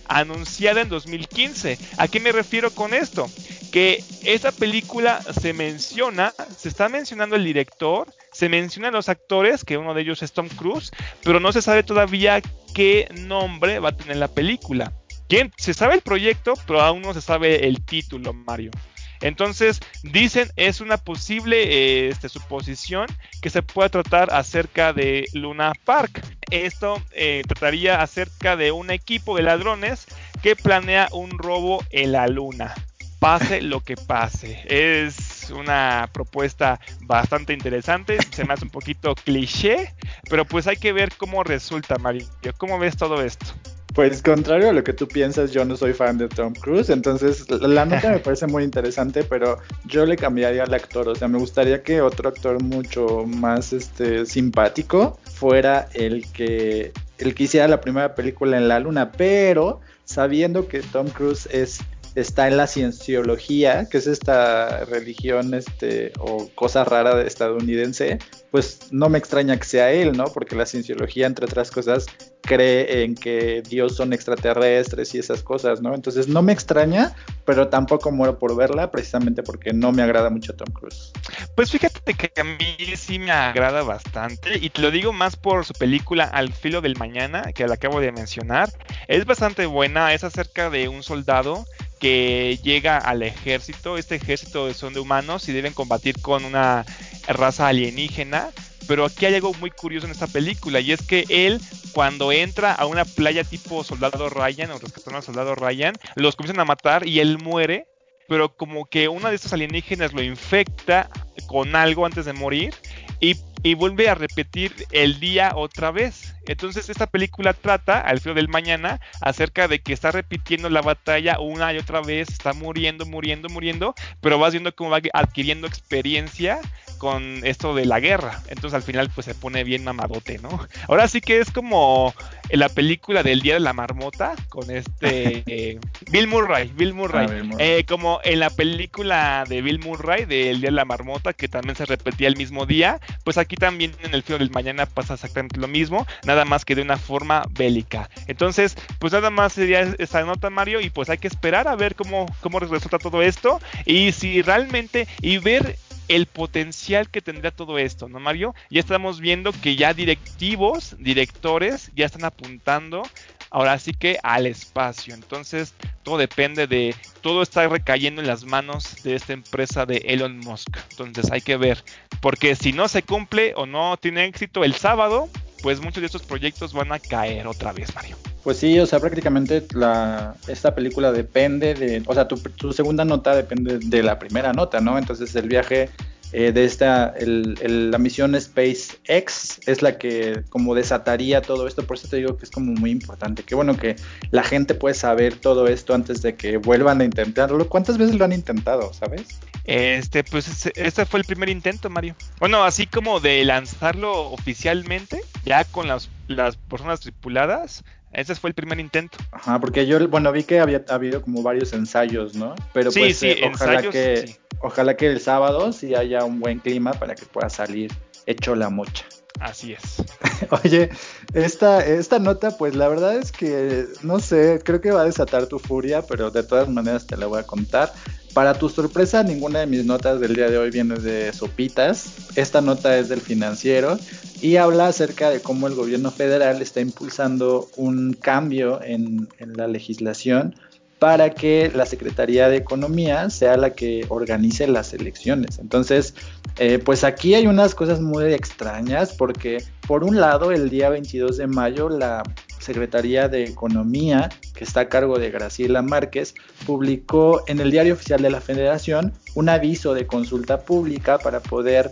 anunciada 0.06 0.82
en 0.82 0.90
2015. 0.90 1.80
¿A 1.96 2.10
qué 2.10 2.20
me 2.20 2.34
refiero 2.34 2.72
con 2.72 2.94
esto? 2.94 3.30
Que 3.72 4.04
esa 4.26 4.52
película 4.52 5.22
se 5.22 5.54
menciona, 5.54 6.34
se 6.58 6.68
está 6.68 6.90
mencionando 6.90 7.38
el 7.38 7.46
director, 7.46 8.14
se 8.34 8.50
mencionan 8.50 8.92
los 8.92 9.08
actores, 9.08 9.64
que 9.64 9.78
uno 9.78 9.94
de 9.94 10.02
ellos 10.02 10.24
es 10.24 10.34
Tom 10.34 10.50
Cruise, 10.50 10.92
pero 11.24 11.40
no 11.40 11.54
se 11.54 11.62
sabe 11.62 11.84
todavía 11.84 12.42
qué 12.76 13.08
nombre 13.18 13.80
va 13.80 13.90
a 13.90 13.96
tener 13.96 14.18
la 14.18 14.28
película. 14.28 14.92
¿Quién? 15.30 15.54
Se 15.56 15.74
sabe 15.74 15.94
el 15.96 16.02
proyecto, 16.02 16.56
pero 16.68 16.82
aún 16.82 17.02
no 17.02 17.14
se 17.14 17.22
sabe 17.22 17.66
el 17.66 17.86
título, 17.86 18.34
Mario. 18.34 18.72
Entonces, 19.22 19.80
dicen 20.04 20.50
es 20.56 20.82
una 20.82 20.98
posible 20.98 21.64
eh, 21.64 22.10
este, 22.10 22.30
suposición 22.30 23.08
que 23.42 23.50
se 23.50 23.62
pueda 23.62 23.90
tratar 23.90 24.34
acerca 24.34 24.94
de 24.94 25.28
Luna 25.34 25.74
Park. 25.86 26.22
Esto 26.50 27.02
eh, 27.12 27.44
trataría 27.48 28.02
acerca 28.02 28.56
de 28.56 28.72
un 28.72 28.92
equipo 28.92 29.38
de 29.38 29.44
ladrones 29.44 30.06
que 30.42 30.56
planea 30.56 31.08
un 31.12 31.38
robo 31.38 31.84
en 31.92 32.12
la 32.12 32.28
Luna. 32.28 32.74
Pase 33.20 33.62
lo 33.62 33.82
que 33.82 33.96
pase. 33.96 34.64
Es 34.66 35.52
una 35.52 36.10
propuesta 36.12 36.80
bastante 37.02 37.54
interesante. 37.54 38.18
Se 38.32 38.44
me 38.46 38.56
hace 38.56 38.66
un 38.66 38.72
poquito 38.72 39.14
cliché, 39.14 39.94
pero 40.28 40.44
pues 40.44 40.66
hay 40.66 40.78
que 40.78 40.92
ver 40.92 41.14
cómo 41.16 41.44
resulta, 41.44 42.00
Mario. 42.00 42.26
¿Cómo 42.58 42.80
ves 42.80 42.98
todo 42.98 43.22
esto? 43.22 43.46
Pues 43.94 44.22
contrario 44.22 44.70
a 44.70 44.74
lo 44.74 44.84
que 44.84 44.94
tú 44.94 45.08
piensas, 45.08 45.52
yo 45.52 45.66
no 45.66 45.76
soy 45.76 45.94
fan 45.94 46.18
de 46.18 46.30
Tom 46.30 46.54
Cruise, 46.54 46.90
entonces 46.90 47.50
la 47.50 47.86
nota 47.86 48.10
me 48.10 48.20
parece 48.20 48.48
muy 48.48 48.64
interesante, 48.64 49.24
pero 49.24 49.58
yo 49.86 50.06
le 50.06 50.16
cambiaría 50.16 50.64
al 50.64 50.74
actor, 50.74 51.10
o 51.10 51.16
sea, 51.16 51.28
me 51.28 51.38
gustaría 51.38 51.84
que 51.84 52.02
otro 52.02 52.30
actor 52.30 52.64
mucho 52.64 53.26
más 53.26 53.74
este 53.74 54.26
simpático 54.26 55.20
fuera 55.34 55.90
el 55.94 56.26
que 56.32 56.94
el 57.18 57.36
que 57.36 57.44
hiciera 57.44 57.68
la 57.68 57.82
primera 57.82 58.16
película 58.16 58.58
en 58.58 58.68
la 58.68 58.80
luna, 58.80 59.12
pero 59.12 59.82
sabiendo 60.06 60.68
que 60.68 60.80
Tom 60.80 61.08
Cruise 61.10 61.48
es 61.52 61.80
está 62.16 62.48
en 62.48 62.58
la 62.58 62.68
cienciología, 62.68 63.88
que 63.90 63.98
es 63.98 64.08
esta 64.08 64.86
religión 64.86 65.54
este, 65.54 66.12
o 66.20 66.50
cosa 66.56 66.84
rara 66.84 67.16
de 67.16 67.28
estadounidense, 67.28 68.20
pues 68.52 68.92
no 68.92 69.08
me 69.08 69.18
extraña 69.18 69.58
que 69.58 69.64
sea 69.64 69.92
él, 69.92 70.12
¿no? 70.18 70.26
Porque 70.26 70.56
la 70.56 70.66
cienciología, 70.66 71.26
entre 71.26 71.46
otras 71.46 71.72
cosas, 71.72 72.06
cree 72.42 73.04
en 73.04 73.16
que 73.16 73.64
Dios 73.68 73.96
son 73.96 74.12
extraterrestres 74.12 75.16
y 75.16 75.20
esas 75.20 75.42
cosas, 75.42 75.82
¿no? 75.82 75.96
Entonces 75.96 76.28
no 76.28 76.42
me 76.42 76.52
extraña, 76.52 77.16
pero 77.46 77.70
tampoco 77.70 78.12
muero 78.12 78.38
por 78.38 78.56
verla, 78.58 78.92
precisamente 78.92 79.42
porque 79.42 79.72
no 79.72 79.94
me 79.94 80.02
agrada 80.02 80.30
mucho 80.30 80.54
Tom 80.54 80.74
Cruise. 80.74 81.14
Pues 81.56 81.72
fíjate 81.72 82.14
que 82.14 82.32
a 82.40 82.44
mí 82.44 82.78
sí 82.98 83.20
me 83.20 83.32
agrada 83.32 83.84
bastante, 83.84 84.58
y 84.58 84.70
te 84.70 84.82
lo 84.82 84.92
digo 84.92 85.14
más 85.14 85.38
por 85.38 85.66
su 85.66 85.74
película 85.74 86.26
Al 86.26 86.52
filo 86.52 86.82
del 86.82 86.98
mañana, 86.98 87.54
que 87.54 87.66
la 87.68 87.76
acabo 87.76 88.02
de 88.02 88.12
mencionar. 88.12 88.70
Es 89.08 89.26
bastante 89.26 89.66
buena, 89.66 90.14
es 90.14 90.26
acerca 90.26 90.70
de 90.70 90.90
un 90.90 91.04
soldado 91.04 91.66
que 92.02 92.60
llega 92.64 92.98
al 92.98 93.24
ejército. 93.24 93.98
Este 93.98 94.16
ejército 94.16 94.74
son 94.74 94.94
de 94.94 95.00
humanos 95.00 95.48
y 95.48 95.54
deben 95.54 95.74
combatir 95.74 96.20
con 96.20 96.44
una 96.44 96.84
raza 97.28 97.68
alienígena. 97.68 98.50
Pero 98.88 99.06
aquí 99.06 99.28
hay 99.28 99.36
algo 99.36 99.54
muy 99.54 99.70
curioso 99.70 100.08
en 100.08 100.12
esta 100.12 100.28
película 100.28 100.82
y 100.82 100.92
es 100.92 101.02
que 101.04 101.26
él 101.30 101.62
cuando 101.94 102.32
entra 102.32 102.74
a 102.74 102.86
una 102.88 103.06
playa 103.06 103.44
tipo 103.44 103.84
soldado 103.84 104.30
Ryan 104.30 104.72
o 104.72 104.80
rescatando 104.80 105.18
al 105.18 105.24
soldado 105.24 105.56
Ryan, 105.56 105.94
los 106.16 106.36
comienzan 106.36 106.60
a 106.60 106.66
matar 106.66 107.08
y 107.08 107.20
él 107.20 107.38
muere, 107.38 107.86
pero 108.28 108.56
como 108.56 108.86
que 108.86 109.08
una 109.08 109.30
de 109.30 109.36
estos 109.36 109.54
alienígenas 109.54 110.14
lo 110.14 110.24
infecta 110.24 111.10
con 111.48 111.76
algo 111.76 112.06
antes 112.06 112.26
de 112.26 112.34
morir 112.34 112.74
y, 113.20 113.36
y 113.64 113.76
vuelve 113.76 114.10
a 114.10 114.16
repetir 114.16 114.74
el 114.92 115.20
día 115.20 115.54
otra 115.56 115.92
vez. 115.92 116.36
Entonces 116.48 116.90
esta 116.90 117.08
película 117.08 117.54
trata, 117.54 118.00
al 118.00 118.20
filo 118.20 118.36
del 118.36 118.48
mañana, 118.48 119.00
acerca 119.22 119.68
de 119.68 119.80
que 119.80 119.94
está 119.94 120.12
repitiendo 120.12 120.70
la 120.70 120.82
batalla 120.82 121.40
una 121.40 121.74
y 121.74 121.78
otra 121.78 122.02
vez, 122.02 122.30
está 122.30 122.54
muriendo, 122.54 123.06
muriendo, 123.06 123.50
muriendo, 123.50 123.94
pero 124.20 124.40
vas 124.40 124.54
viendo 124.54 124.74
cómo 124.76 124.90
va 124.90 125.00
adquiriendo 125.14 125.68
experiencia 125.68 126.60
con 127.02 127.44
esto 127.48 127.74
de 127.74 127.86
la 127.86 128.00
guerra. 128.00 128.44
Entonces 128.50 128.76
al 128.76 128.84
final 128.84 129.10
pues 129.10 129.26
se 129.26 129.34
pone 129.34 129.64
bien 129.64 129.84
mamadote, 129.84 130.38
¿no? 130.38 130.68
Ahora 130.88 131.08
sí 131.08 131.20
que 131.20 131.40
es 131.40 131.50
como 131.50 132.14
en 132.50 132.60
la 132.60 132.70
película 132.70 133.24
del 133.24 133.42
Día 133.42 133.56
de 133.56 133.60
la 133.60 133.74
Marmota 133.74 134.36
con 134.50 134.70
este 134.70 135.42
eh, 135.48 135.80
Bill 136.12 136.28
Murray, 136.28 136.72
Bill 136.76 136.94
Murray. 136.94 137.26
Ah, 137.28 137.56
eh, 137.58 137.86
como 137.88 138.20
en 138.24 138.40
la 138.40 138.52
película 138.52 139.46
de 139.50 139.64
Bill 139.64 139.80
Murray 139.80 140.26
del 140.26 140.62
Día 140.62 140.70
de 140.70 140.76
la 140.76 140.86
Marmota 140.86 141.34
que 141.34 141.48
también 141.48 141.76
se 141.76 141.88
repetía 141.88 142.28
el 142.28 142.38
mismo 142.38 142.68
día, 142.68 143.00
pues 143.24 143.40
aquí 143.40 143.56
también 143.56 143.94
en 144.04 144.14
el 144.14 144.22
filo 144.22 144.38
del 144.38 144.52
mañana 144.52 144.86
pasa 144.86 145.16
exactamente 145.16 145.60
lo 145.60 145.68
mismo 145.68 146.06
nada 146.24 146.46
más 146.46 146.66
que 146.66 146.76
de 146.76 146.84
una 146.84 146.98
forma 146.98 147.46
bélica. 147.50 148.12
Entonces, 148.28 148.78
pues 149.00 149.12
nada 149.12 149.32
más 149.32 149.54
sería 149.54 149.82
esta 149.98 150.22
nota, 150.22 150.52
Mario, 150.52 150.82
y 150.82 150.92
pues 150.92 151.10
hay 151.10 151.18
que 151.18 151.28
esperar 151.28 151.68
a 151.68 151.76
ver 151.76 151.96
cómo, 151.96 152.28
cómo 152.42 152.60
resulta 152.60 153.00
todo 153.00 153.24
esto 153.24 153.60
y 153.88 154.12
si 154.12 154.44
realmente, 154.44 155.08
y 155.20 155.40
ver 155.40 155.80
el 156.16 156.26
potencial 156.26 157.10
que 157.10 157.22
tendría 157.22 157.52
todo 157.52 157.78
esto, 157.78 158.10
¿no, 158.10 158.20
Mario? 158.20 158.54
Ya 158.70 158.80
estamos 158.80 159.20
viendo 159.20 159.52
que 159.54 159.76
ya 159.76 159.94
directivos, 159.94 160.96
directores, 161.00 161.92
ya 161.96 162.06
están 162.06 162.26
apuntando 162.26 163.04
ahora 163.50 163.78
sí 163.80 163.94
que 163.94 164.18
al 164.24 164.46
espacio. 164.46 165.14
Entonces, 165.14 165.74
todo 166.04 166.18
depende 166.18 166.68
de, 166.68 166.96
todo 167.22 167.42
está 167.44 167.68
recayendo 167.68 168.22
en 168.22 168.28
las 168.28 168.46
manos 168.46 169.04
de 169.04 169.16
esta 169.16 169.34
empresa 169.34 169.86
de 169.86 169.98
Elon 170.06 170.40
Musk. 170.40 170.78
Entonces, 170.92 171.32
hay 171.32 171.42
que 171.42 171.58
ver, 171.58 171.84
porque 172.20 172.56
si 172.56 172.74
no 172.74 172.88
se 172.88 173.04
cumple 173.04 173.54
o 173.56 173.66
no 173.66 173.98
tiene 173.98 174.26
éxito 174.26 174.64
el 174.64 174.74
sábado, 174.76 175.30
pues 175.62 175.82
muchos 175.82 176.02
de 176.02 176.08
estos 176.08 176.24
proyectos 176.24 176.74
van 176.74 176.92
a 176.92 177.00
caer 177.00 177.48
otra 177.48 177.72
vez, 177.72 177.94
Mario. 177.96 178.18
Pues 178.44 178.58
sí, 178.58 178.80
o 178.80 178.86
sea, 178.86 179.00
prácticamente 179.00 179.66
la, 179.74 180.36
esta 180.48 180.74
película 180.74 181.12
depende 181.12 181.74
de, 181.74 182.04
o 182.06 182.14
sea, 182.14 182.28
tu, 182.28 182.74
segunda 182.74 183.06
nota 183.06 183.36
depende 183.36 183.80
de 183.80 184.04
la 184.04 184.18
primera 184.18 184.52
nota, 184.54 184.82
¿no? 184.82 184.98
Entonces 184.98 185.36
el 185.36 185.48
viaje 185.48 185.90
eh, 186.34 186.52
de 186.52 186.66
esta, 186.66 187.14
la 187.20 187.98
misión 187.98 188.40
SpaceX 188.40 189.60
es 189.68 189.82
la 189.82 189.98
que 189.98 190.44
como 190.50 190.74
desataría 190.74 191.42
todo 191.42 191.68
esto, 191.68 191.86
por 191.86 191.98
eso 191.98 192.08
te 192.08 192.18
digo 192.18 192.38
que 192.38 192.46
es 192.46 192.52
como 192.52 192.72
muy 192.74 192.90
importante, 192.90 193.44
qué 193.44 193.54
bueno 193.54 193.78
que 193.78 193.96
la 194.32 194.44
gente 194.44 194.74
puede 194.74 194.96
saber 194.96 195.36
todo 195.36 195.68
esto 195.68 195.94
antes 195.94 196.22
de 196.22 196.36
que 196.36 196.58
vuelvan 196.58 197.02
a 197.02 197.04
intentarlo. 197.04 197.70
¿Cuántas 197.70 197.98
veces 197.98 198.16
lo 198.16 198.26
han 198.26 198.34
intentado, 198.34 198.92
sabes? 198.94 199.40
Este, 199.64 200.24
pues 200.24 200.66
este 200.76 201.06
fue 201.06 201.20
el 201.20 201.26
primer 201.26 201.50
intento, 201.50 201.90
Mario. 201.90 202.16
Bueno, 202.40 202.64
así 202.64 202.88
como 202.88 203.20
de 203.20 203.44
lanzarlo 203.46 204.32
oficialmente, 204.32 205.22
ya 205.46 205.64
con 205.66 205.88
las, 205.88 206.10
las 206.28 206.58
personas 206.58 207.00
tripuladas, 207.00 207.84
ese 208.12 208.36
fue 208.36 208.50
el 208.50 208.54
primer 208.54 208.80
intento. 208.80 209.18
Ajá, 209.32 209.60
porque 209.60 209.86
yo, 209.86 210.06
bueno, 210.10 210.32
vi 210.32 210.44
que 210.44 210.60
había 210.60 210.84
habido 210.90 211.22
como 211.22 211.44
varios 211.44 211.74
ensayos, 211.74 212.36
¿no? 212.36 212.56
Pero 212.74 212.92
pues 212.92 213.18
sí, 213.18 213.28
eh, 213.28 213.52
ojalá 213.54 213.82
que 213.84 214.38
ojalá 214.60 214.96
que 214.96 215.08
el 215.08 215.20
sábado 215.20 215.72
sí 215.72 215.96
haya 215.96 216.24
un 216.24 216.40
buen 216.40 216.60
clima 216.60 216.92
para 216.94 217.16
que 217.16 217.26
pueda 217.26 217.50
salir 217.50 217.92
hecho 218.26 218.56
la 218.56 218.70
mocha. 218.70 219.06
Así 219.40 219.74
es. 219.74 220.04
Oye, 220.64 220.90
esta, 221.34 221.84
esta 221.84 222.20
nota, 222.20 222.58
pues 222.58 222.76
la 222.76 222.88
verdad 222.88 223.16
es 223.16 223.32
que, 223.32 223.88
no 224.04 224.20
sé, 224.20 224.62
creo 224.64 224.82
que 224.82 224.92
va 224.92 225.02
a 225.02 225.06
desatar 225.06 225.48
tu 225.48 225.58
furia, 225.58 226.04
pero 226.04 226.30
de 226.30 226.44
todas 226.44 226.70
maneras 226.70 227.08
te 227.08 227.18
la 227.18 227.26
voy 227.26 227.40
a 227.40 227.44
contar. 227.44 227.92
Para 228.34 228.54
tu 228.54 228.70
sorpresa, 228.70 229.24
ninguna 229.24 229.60
de 229.60 229.68
mis 229.68 229.86
notas 229.86 230.22
del 230.22 230.36
día 230.36 230.50
de 230.50 230.58
hoy 230.58 230.72
viene 230.72 230.96
de 230.96 231.34
sopitas. 231.34 232.14
Esta 232.38 232.62
nota 232.62 232.98
es 232.98 233.10
del 233.10 233.20
financiero 233.20 234.00
y 234.42 234.56
habla 234.56 234.88
acerca 234.88 235.30
de 235.30 235.42
cómo 235.42 235.68
el 235.68 235.76
gobierno 235.76 236.12
federal 236.12 236.62
está 236.62 236.80
impulsando 236.80 237.68
un 237.76 238.14
cambio 238.14 238.82
en, 238.82 239.28
la 239.38 239.68
legislación 239.68 240.56
para 240.98 241.32
que 241.32 241.72
la 241.76 241.86
Secretaría 241.86 242.48
de 242.48 242.58
Economía 242.58 243.30
sea 243.30 243.58
la 243.58 243.72
que 243.72 244.06
organice 244.08 244.66
las 244.66 244.94
elecciones. 244.94 245.60
Entonces, 245.60 246.14
eh, 246.58 246.80
pues 246.80 247.04
aquí 247.04 247.34
hay 247.36 247.48
unas 247.48 247.76
cosas 247.76 248.00
muy 248.00 248.34
extrañas 248.34 249.14
porque 249.14 249.62
por 249.88 250.06
un 250.06 250.22
lado 250.22 250.54
el 250.54 250.70
día 250.70 250.90
22 250.90 251.36
de 251.36 251.48
mayo 251.48 251.90
la 251.90 252.24
Secretaría 252.62 253.28
de 253.28 253.44
Economía, 253.44 254.30
que 254.54 254.64
está 254.64 254.82
a 254.82 254.90
cargo 254.90 255.20
de 255.20 255.32
Graciela 255.32 255.82
Márquez, 255.82 256.34
publicó 256.66 257.44
en 257.48 257.60
el 257.60 257.72
Diario 257.72 257.94
Oficial 257.94 258.22
de 258.22 258.30
la 258.30 258.42
Federación 258.42 259.14
un 259.36 259.50
aviso 259.50 259.94
de 259.94 260.08
consulta 260.08 260.62
pública 260.62 261.18
para 261.18 261.40
poder 261.40 261.90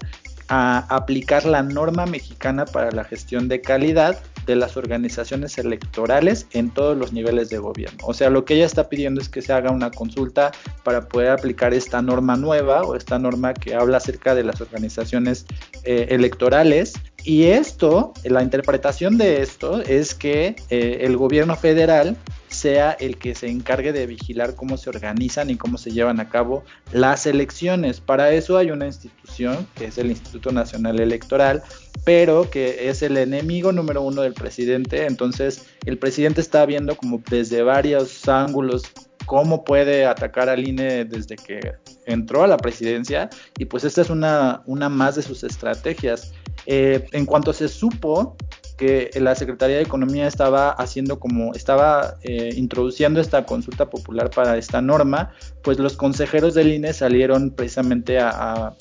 ah, 0.49 0.86
aplicar 0.89 1.45
la 1.45 1.63
norma 1.63 2.05
mexicana 2.05 2.65
para 2.65 2.91
la 2.91 3.03
gestión 3.03 3.47
de 3.47 3.61
calidad 3.61 4.20
de 4.49 4.55
las 4.55 4.78
organizaciones 4.78 5.59
electorales 5.59 6.47
en 6.53 6.72
todos 6.72 6.97
los 6.97 7.13
niveles 7.13 7.49
de 7.49 7.59
gobierno. 7.59 7.99
O 8.01 8.15
sea, 8.15 8.32
lo 8.32 8.45
que 8.45 8.55
ella 8.55 8.65
está 8.65 8.89
pidiendo 8.89 9.22
es 9.22 9.30
que 9.30 9.43
se 9.43 9.53
haga 9.53 9.70
una 9.70 9.91
consulta 9.91 10.51
para 10.84 11.07
poder 11.07 11.30
aplicar 11.30 11.74
esta 11.74 12.01
norma 12.01 12.36
nueva 12.36 12.82
o 12.82 12.95
esta 12.95 13.20
norma 13.20 13.53
que 13.53 13.76
habla 13.76 13.97
acerca 13.97 14.34
de 14.34 14.43
las 14.43 14.59
organizaciones 14.59 15.45
eh, 15.84 16.07
electorales. 16.09 16.93
Y 17.24 17.45
esto, 17.45 18.13
la 18.24 18.43
interpretación 18.43 19.17
de 19.17 19.41
esto 19.41 19.82
es 19.82 20.15
que 20.15 20.55
eh, 20.70 20.99
el 21.01 21.17
gobierno 21.17 21.55
federal 21.55 22.17
sea 22.47 22.91
el 22.91 23.17
que 23.17 23.36
se 23.36 23.47
encargue 23.47 23.93
de 23.93 24.07
vigilar 24.07 24.55
cómo 24.55 24.78
se 24.78 24.89
organizan 24.89 25.49
y 25.49 25.55
cómo 25.55 25.78
se 25.78 25.91
llevan 25.91 26.20
a 26.20 26.30
cabo 26.30 26.63
las 26.91 27.26
elecciones. 27.26 27.99
Para 27.99 28.32
eso 28.32 28.57
hay 28.57 28.72
una 28.72 28.88
institución, 28.88 29.67
que 29.76 29.86
es 29.86 29.97
el 29.97 30.09
Instituto 30.09 30.51
Nacional 30.51 30.99
Electoral, 30.99 31.61
pero 32.03 32.49
que 32.49 32.89
es 32.89 33.01
el 33.01 33.17
enemigo 33.17 33.72
número 33.72 34.01
uno 34.01 34.22
del 34.22 34.34
presidente. 34.34 35.05
Entonces, 35.05 35.67
el 35.86 35.97
presidente 35.97 36.41
está 36.41 36.65
viendo 36.65 36.95
como 36.95 37.22
desde 37.30 37.61
varios 37.61 38.28
ángulos 38.28 38.84
cómo 39.30 39.63
puede 39.63 40.07
atacar 40.07 40.49
al 40.49 40.67
INE 40.67 41.05
desde 41.05 41.36
que 41.36 41.59
entró 42.07 42.43
a 42.43 42.47
la 42.47 42.57
presidencia 42.57 43.30
y 43.59 43.65
pues 43.65 43.84
esta 43.84 44.01
es 44.01 44.09
una, 44.09 44.63
una 44.65 44.89
más 44.89 45.17
de 45.17 45.22
sus 45.22 45.43
estrategias. 45.43 46.34
Eh, 46.66 47.05
en 47.12 47.26
cuanto 47.26 47.53
se 47.53 47.68
supo 47.68 48.36
que 48.78 49.12
la 49.16 49.36
Secretaría 49.36 49.76
de 49.76 49.82
Economía 49.82 50.26
estaba 50.26 50.72
haciendo 50.72 51.20
como, 51.20 51.53
estaba 51.53 52.16
eh, 52.24 52.51
introduciendo 52.55 53.20
esta 53.20 53.45
consulta 53.45 53.89
popular 53.89 54.30
para 54.30 54.57
esta 54.57 54.82
norma, 54.82 55.34
pues 55.64 55.80
los 55.80 55.97
consejeros 55.97 56.53
del 56.53 56.72
INE 56.72 56.93
salieron 56.93 57.51
precisamente 57.51 58.20
a 58.20 58.74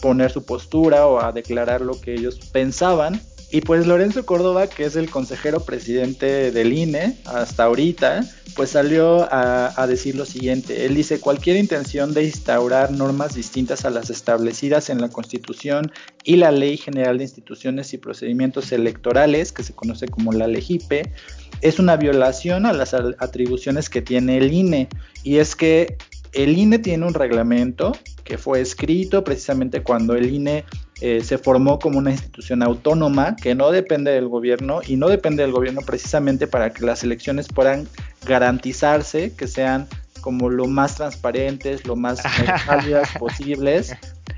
poner 0.00 0.30
su 0.30 0.44
postura 0.44 1.06
o 1.06 1.20
a 1.20 1.32
declarar 1.32 1.80
lo 1.80 2.00
que 2.00 2.14
ellos 2.14 2.38
pensaban 2.52 3.20
y 3.52 3.62
pues 3.62 3.86
Lorenzo 3.86 4.24
Córdoba, 4.24 4.68
que 4.68 4.84
es 4.84 4.94
el 4.94 5.10
consejero 5.10 5.60
presidente 5.60 6.52
del 6.52 6.72
INE 6.72 7.16
hasta 7.24 7.64
ahorita, 7.64 8.24
pues 8.54 8.70
salió 8.70 9.26
a, 9.30 9.86
decir 9.88 10.14
lo 10.14 10.24
siguiente. 10.24 10.86
Él 10.86 10.94
dice, 10.94 11.18
cualquier 11.18 11.56
intención 11.56 12.14
de 12.14 12.24
instaurar 12.24 12.92
normas 12.92 13.34
distintas 13.34 13.84
a 13.84 13.90
las 13.90 14.08
establecidas 14.08 14.88
en 14.88 15.00
la 15.00 15.08
Constitución 15.08 15.90
y 16.22 16.36
la 16.36 16.52
Ley 16.52 16.76
General 16.76 17.18
de 17.18 17.24
Instituciones 17.24 17.92
y 17.92 17.98
Procedimientos 17.98 18.70
Electorales, 18.70 19.50
que 19.50 19.64
se 19.64 19.74
conoce 19.74 20.06
como 20.06 20.32
la 20.32 20.46
LEGIPE, 20.46 21.12
es 21.60 21.78
una 21.80 21.96
violación 21.96 22.66
a 22.66 22.72
las 22.72 22.94
atribuciones 22.94 23.90
que 23.90 24.00
tiene 24.00 24.38
el 24.38 24.52
INE. 24.52 24.88
Y 25.24 25.38
es 25.38 25.56
que 25.56 25.96
el 26.32 26.56
INE 26.56 26.78
tiene 26.78 27.04
un 27.04 27.14
reglamento 27.14 27.92
que 28.22 28.38
fue 28.38 28.60
escrito 28.60 29.24
precisamente 29.24 29.82
cuando 29.82 30.14
el 30.14 30.32
INE 30.32 30.64
eh, 31.00 31.22
se 31.24 31.38
formó 31.38 31.78
como 31.78 31.98
una 31.98 32.10
institución 32.10 32.62
autónoma 32.62 33.34
que 33.36 33.54
no 33.54 33.70
depende 33.70 34.10
del 34.10 34.28
gobierno 34.28 34.80
y 34.86 34.96
no 34.96 35.08
depende 35.08 35.42
del 35.42 35.52
gobierno 35.52 35.80
precisamente 35.80 36.46
para 36.46 36.70
que 36.70 36.84
las 36.84 37.02
elecciones 37.02 37.48
puedan 37.48 37.88
garantizarse, 38.26 39.34
que 39.34 39.46
sean 39.46 39.88
como 40.20 40.50
lo 40.50 40.66
más 40.66 40.96
transparentes, 40.96 41.86
lo 41.86 41.96
más 41.96 42.22
válidas 42.66 43.08
posibles. 43.18 43.96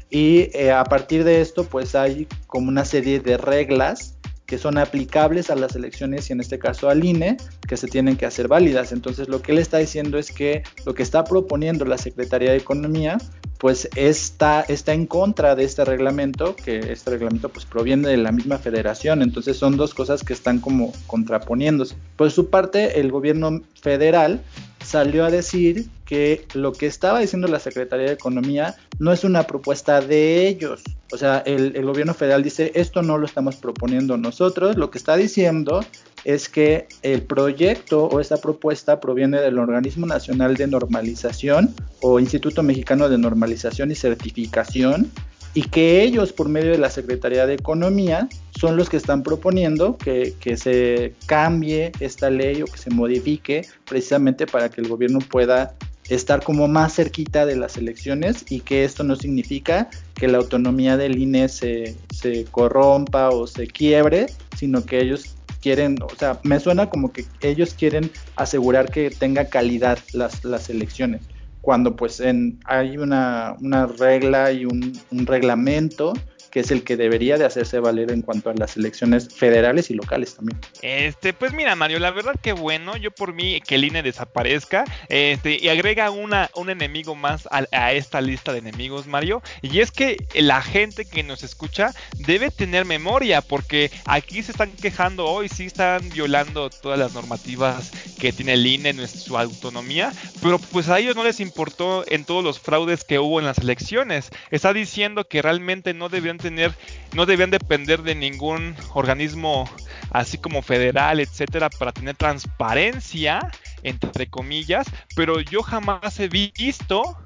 Y 0.08 0.50
eh, 0.56 0.70
a 0.70 0.84
partir 0.84 1.24
de 1.24 1.40
esto, 1.40 1.64
pues 1.64 1.94
hay 1.94 2.28
como 2.46 2.68
una 2.68 2.84
serie 2.84 3.18
de 3.18 3.38
reglas 3.38 4.14
que 4.46 4.58
son 4.58 4.76
aplicables 4.76 5.48
a 5.48 5.56
las 5.56 5.74
elecciones 5.76 6.28
y 6.28 6.34
en 6.34 6.40
este 6.40 6.58
caso 6.58 6.90
al 6.90 7.02
INE, 7.02 7.38
que 7.66 7.78
se 7.78 7.88
tienen 7.88 8.16
que 8.16 8.26
hacer 8.26 8.48
válidas. 8.48 8.92
Entonces 8.92 9.26
lo 9.28 9.40
que 9.40 9.52
él 9.52 9.58
está 9.58 9.78
diciendo 9.78 10.18
es 10.18 10.30
que 10.30 10.62
lo 10.84 10.94
que 10.94 11.02
está 11.02 11.24
proponiendo 11.24 11.86
la 11.86 11.96
Secretaría 11.96 12.50
de 12.50 12.58
Economía 12.58 13.16
pues 13.62 13.88
está, 13.94 14.62
está 14.62 14.92
en 14.92 15.06
contra 15.06 15.54
de 15.54 15.62
este 15.62 15.84
reglamento, 15.84 16.56
que 16.56 16.80
este 16.80 17.10
reglamento 17.10 17.48
pues 17.48 17.64
proviene 17.64 18.08
de 18.08 18.16
la 18.16 18.32
misma 18.32 18.58
federación, 18.58 19.22
entonces 19.22 19.56
son 19.56 19.76
dos 19.76 19.94
cosas 19.94 20.24
que 20.24 20.32
están 20.32 20.58
como 20.58 20.92
contraponiéndose. 21.06 21.94
Por 22.16 22.32
su 22.32 22.50
parte, 22.50 22.98
el 22.98 23.12
gobierno 23.12 23.62
federal 23.80 24.42
salió 24.84 25.24
a 25.24 25.30
decir 25.30 25.86
que 26.04 26.44
lo 26.54 26.72
que 26.72 26.86
estaba 26.86 27.20
diciendo 27.20 27.46
la 27.46 27.60
Secretaría 27.60 28.06
de 28.06 28.14
Economía 28.14 28.74
no 28.98 29.12
es 29.12 29.22
una 29.22 29.44
propuesta 29.44 30.00
de 30.00 30.48
ellos. 30.48 30.82
O 31.12 31.16
sea, 31.16 31.38
el, 31.46 31.76
el, 31.76 31.84
gobierno 31.84 32.14
federal 32.14 32.42
dice, 32.42 32.72
esto 32.74 33.02
no 33.02 33.16
lo 33.16 33.26
estamos 33.26 33.54
proponiendo 33.54 34.16
nosotros, 34.16 34.76
lo 34.76 34.90
que 34.90 34.98
está 34.98 35.16
diciendo 35.16 35.84
es 36.24 36.48
que 36.48 36.86
el 37.02 37.22
proyecto 37.22 38.06
o 38.06 38.20
esta 38.20 38.36
propuesta 38.36 39.00
proviene 39.00 39.40
del 39.40 39.58
Organismo 39.58 40.06
Nacional 40.06 40.56
de 40.56 40.66
Normalización 40.66 41.74
o 42.00 42.20
Instituto 42.20 42.62
Mexicano 42.62 43.08
de 43.08 43.18
Normalización 43.18 43.90
y 43.90 43.94
Certificación 43.94 45.10
y 45.54 45.62
que 45.62 46.02
ellos 46.02 46.32
por 46.32 46.48
medio 46.48 46.70
de 46.70 46.78
la 46.78 46.90
Secretaría 46.90 47.46
de 47.46 47.54
Economía 47.54 48.28
son 48.58 48.76
los 48.76 48.88
que 48.88 48.96
están 48.96 49.22
proponiendo 49.22 49.98
que, 49.98 50.34
que, 50.40 50.56
se 50.56 51.14
cambie 51.26 51.92
esta 52.00 52.30
ley 52.30 52.62
o 52.62 52.66
que 52.66 52.78
se 52.78 52.90
modifique 52.90 53.66
precisamente 53.86 54.46
para 54.46 54.70
que 54.70 54.80
el 54.80 54.88
gobierno 54.88 55.18
pueda 55.18 55.74
estar 56.08 56.42
como 56.42 56.68
más 56.68 56.94
cerquita 56.94 57.46
de 57.46 57.56
las 57.56 57.76
elecciones 57.76 58.44
y 58.48 58.60
que 58.60 58.84
esto 58.84 59.04
no 59.04 59.16
significa 59.16 59.88
que 60.14 60.28
la 60.28 60.38
autonomía 60.38 60.96
del 60.96 61.18
INE 61.18 61.48
se, 61.48 61.96
se 62.12 62.44
corrompa 62.44 63.30
o 63.30 63.46
se 63.46 63.66
quiebre, 63.66 64.26
sino 64.56 64.84
que 64.84 65.00
ellos 65.00 65.36
quieren, 65.62 65.96
o 66.02 66.14
sea, 66.14 66.38
me 66.42 66.60
suena 66.60 66.90
como 66.90 67.12
que 67.12 67.24
ellos 67.40 67.72
quieren 67.74 68.10
asegurar 68.36 68.90
que 68.90 69.10
tenga 69.10 69.46
calidad 69.46 69.98
las, 70.12 70.44
las 70.44 70.68
elecciones, 70.68 71.28
cuando 71.62 71.96
pues 71.96 72.20
en, 72.20 72.58
hay 72.64 72.98
una, 72.98 73.56
una 73.60 73.86
regla 73.86 74.52
y 74.52 74.66
un, 74.66 74.92
un 75.10 75.26
reglamento 75.26 76.12
que 76.52 76.60
es 76.60 76.70
el 76.70 76.84
que 76.84 76.98
debería 76.98 77.38
de 77.38 77.46
hacerse 77.46 77.80
valer 77.80 78.12
en 78.12 78.20
cuanto 78.20 78.50
a 78.50 78.54
las 78.54 78.76
elecciones 78.76 79.34
federales 79.34 79.90
y 79.90 79.94
locales 79.94 80.36
también. 80.36 80.60
Este, 80.82 81.32
pues 81.32 81.54
mira, 81.54 81.74
Mario, 81.74 81.98
la 81.98 82.10
verdad 82.10 82.34
que 82.40 82.52
bueno, 82.52 82.96
yo 82.98 83.10
por 83.10 83.32
mí 83.32 83.62
que 83.62 83.76
el 83.76 83.84
INE 83.84 84.02
desaparezca, 84.02 84.84
este, 85.08 85.58
y 85.58 85.68
agrega 85.68 86.10
una, 86.10 86.50
un 86.54 86.68
enemigo 86.68 87.14
más 87.14 87.48
a, 87.50 87.92
esta 87.92 88.20
lista 88.20 88.52
de 88.52 88.58
enemigos, 88.58 89.06
Mario, 89.06 89.42
y 89.62 89.80
es 89.80 89.90
que 89.90 90.18
la 90.34 90.60
gente 90.60 91.06
que 91.06 91.22
nos 91.22 91.42
escucha 91.42 91.94
debe 92.18 92.50
tener 92.50 92.84
memoria, 92.84 93.40
porque 93.40 93.90
aquí 94.04 94.42
se 94.42 94.52
están 94.52 94.72
quejando 94.72 95.26
hoy, 95.26 95.48
sí 95.48 95.64
están 95.64 96.10
violando 96.10 96.68
todas 96.68 96.98
las 96.98 97.14
normativas 97.14 97.90
que 98.20 98.32
tiene 98.32 98.54
el 98.54 98.66
INE, 98.66 98.90
en 98.90 99.08
su 99.08 99.38
autonomía, 99.38 100.12
pero 100.42 100.58
pues 100.58 100.90
a 100.90 100.98
ellos 100.98 101.16
no 101.16 101.24
les 101.24 101.40
importó 101.40 102.04
en 102.08 102.26
todos 102.26 102.44
los 102.44 102.60
fraudes 102.60 103.04
que 103.04 103.18
hubo 103.18 103.38
en 103.40 103.46
las 103.46 103.58
elecciones. 103.58 104.28
Está 104.50 104.74
diciendo 104.74 105.26
que 105.26 105.40
realmente 105.40 105.94
no 105.94 106.10
debían 106.10 106.41
tener, 106.42 106.74
no 107.14 107.26
debían 107.26 107.50
depender 107.50 108.02
de 108.02 108.14
ningún 108.14 108.76
organismo 108.92 109.68
así 110.10 110.38
como 110.38 110.62
federal, 110.62 111.20
etcétera, 111.20 111.70
para 111.70 111.92
tener 111.92 112.16
transparencia, 112.16 113.40
entre 113.82 114.26
comillas, 114.28 114.86
pero 115.16 115.40
yo 115.40 115.62
jamás 115.62 116.20
he 116.20 116.28
visto 116.28 117.16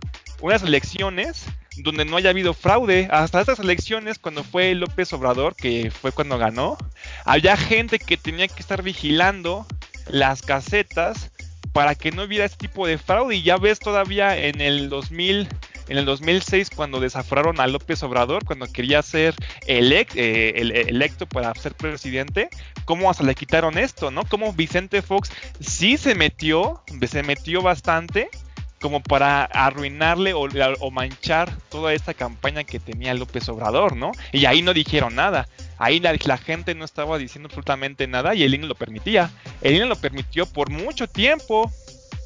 unas 0.41 0.63
elecciones 0.63 1.47
donde 1.79 2.05
no 2.05 2.17
haya 2.17 2.31
habido 2.31 2.55
fraude. 2.55 3.09
Hasta 3.11 3.41
estas 3.41 3.59
elecciones, 3.59 4.19
cuando 4.19 4.45
fue 4.45 4.75
López 4.75 5.13
Obrador, 5.13 5.55
que 5.55 5.91
fue 5.91 6.13
cuando 6.13 6.39
ganó, 6.39 6.77
había 7.25 7.57
gente 7.57 7.99
que 7.99 8.17
tenía 8.17 8.49
que 8.49 8.61
estar 8.61 8.83
vigilando 8.83 9.67
las 10.09 10.43
casetas 10.43 11.33
para 11.73 11.95
que 11.95 12.11
no 12.11 12.23
hubiera 12.23 12.45
este 12.45 12.69
tipo 12.69 12.87
de 12.87 12.99
fraude. 12.99 13.37
Y 13.37 13.43
ya 13.43 13.57
ves 13.57 13.79
todavía 13.79 14.37
en 14.37 14.61
el 14.61 14.89
2000, 14.89 15.49
en 15.89 15.99
el 15.99 16.05
2006 16.05 16.71
cuando 16.71 17.01
desaforaron 17.01 17.61
a 17.61 17.67
López 17.67 18.03
Obrador, 18.03 18.45
cuando 18.45 18.67
quería 18.67 19.03
ser 19.03 19.35
eh, 19.67 20.85
electo 20.89 21.27
para 21.27 21.55
ser 21.55 21.75
presidente, 21.75 22.49
cómo 22.85 23.11
hasta 23.11 23.25
le 23.25 23.35
quitaron 23.35 23.79
esto, 23.79 24.11
¿no? 24.11 24.25
Como 24.25 24.53
Vicente 24.53 25.03
Fox 25.03 25.31
sí 25.61 25.97
se 25.97 26.15
metió, 26.15 26.83
se 27.07 27.23
metió 27.23 27.63
bastante 27.63 28.29
como 28.81 29.03
para 29.03 29.45
arruinarle 29.45 30.35
o, 30.35 30.91
manchar 30.91 31.51
toda 31.71 31.93
esta 31.95 32.15
campaña 32.15 32.65
que 32.65 32.79
tenía 32.79 33.15
López 33.15 33.49
Obrador, 33.49 33.97
¿no? 33.97 34.13
Y 34.33 34.45
ahí 34.45 34.63
no 34.63 34.75
dijeron 34.75 35.15
nada. 35.15 35.49
Ahí 35.79 35.99
la, 35.99 36.39
gente 36.39 36.75
no 36.75 36.85
estaba 36.85 37.19
diciendo 37.19 37.49
absolutamente 37.49 38.07
nada 38.07 38.35
y 38.35 38.43
el 38.43 38.55
INE 38.55 38.67
lo 38.67 38.75
permitía. 38.75 39.31
El 39.63 39.77
INE 39.77 39.87
lo 39.87 39.97
permitió 39.97 40.47
por 40.47 40.71
mucho 40.71 41.09
tiempo. 41.09 41.71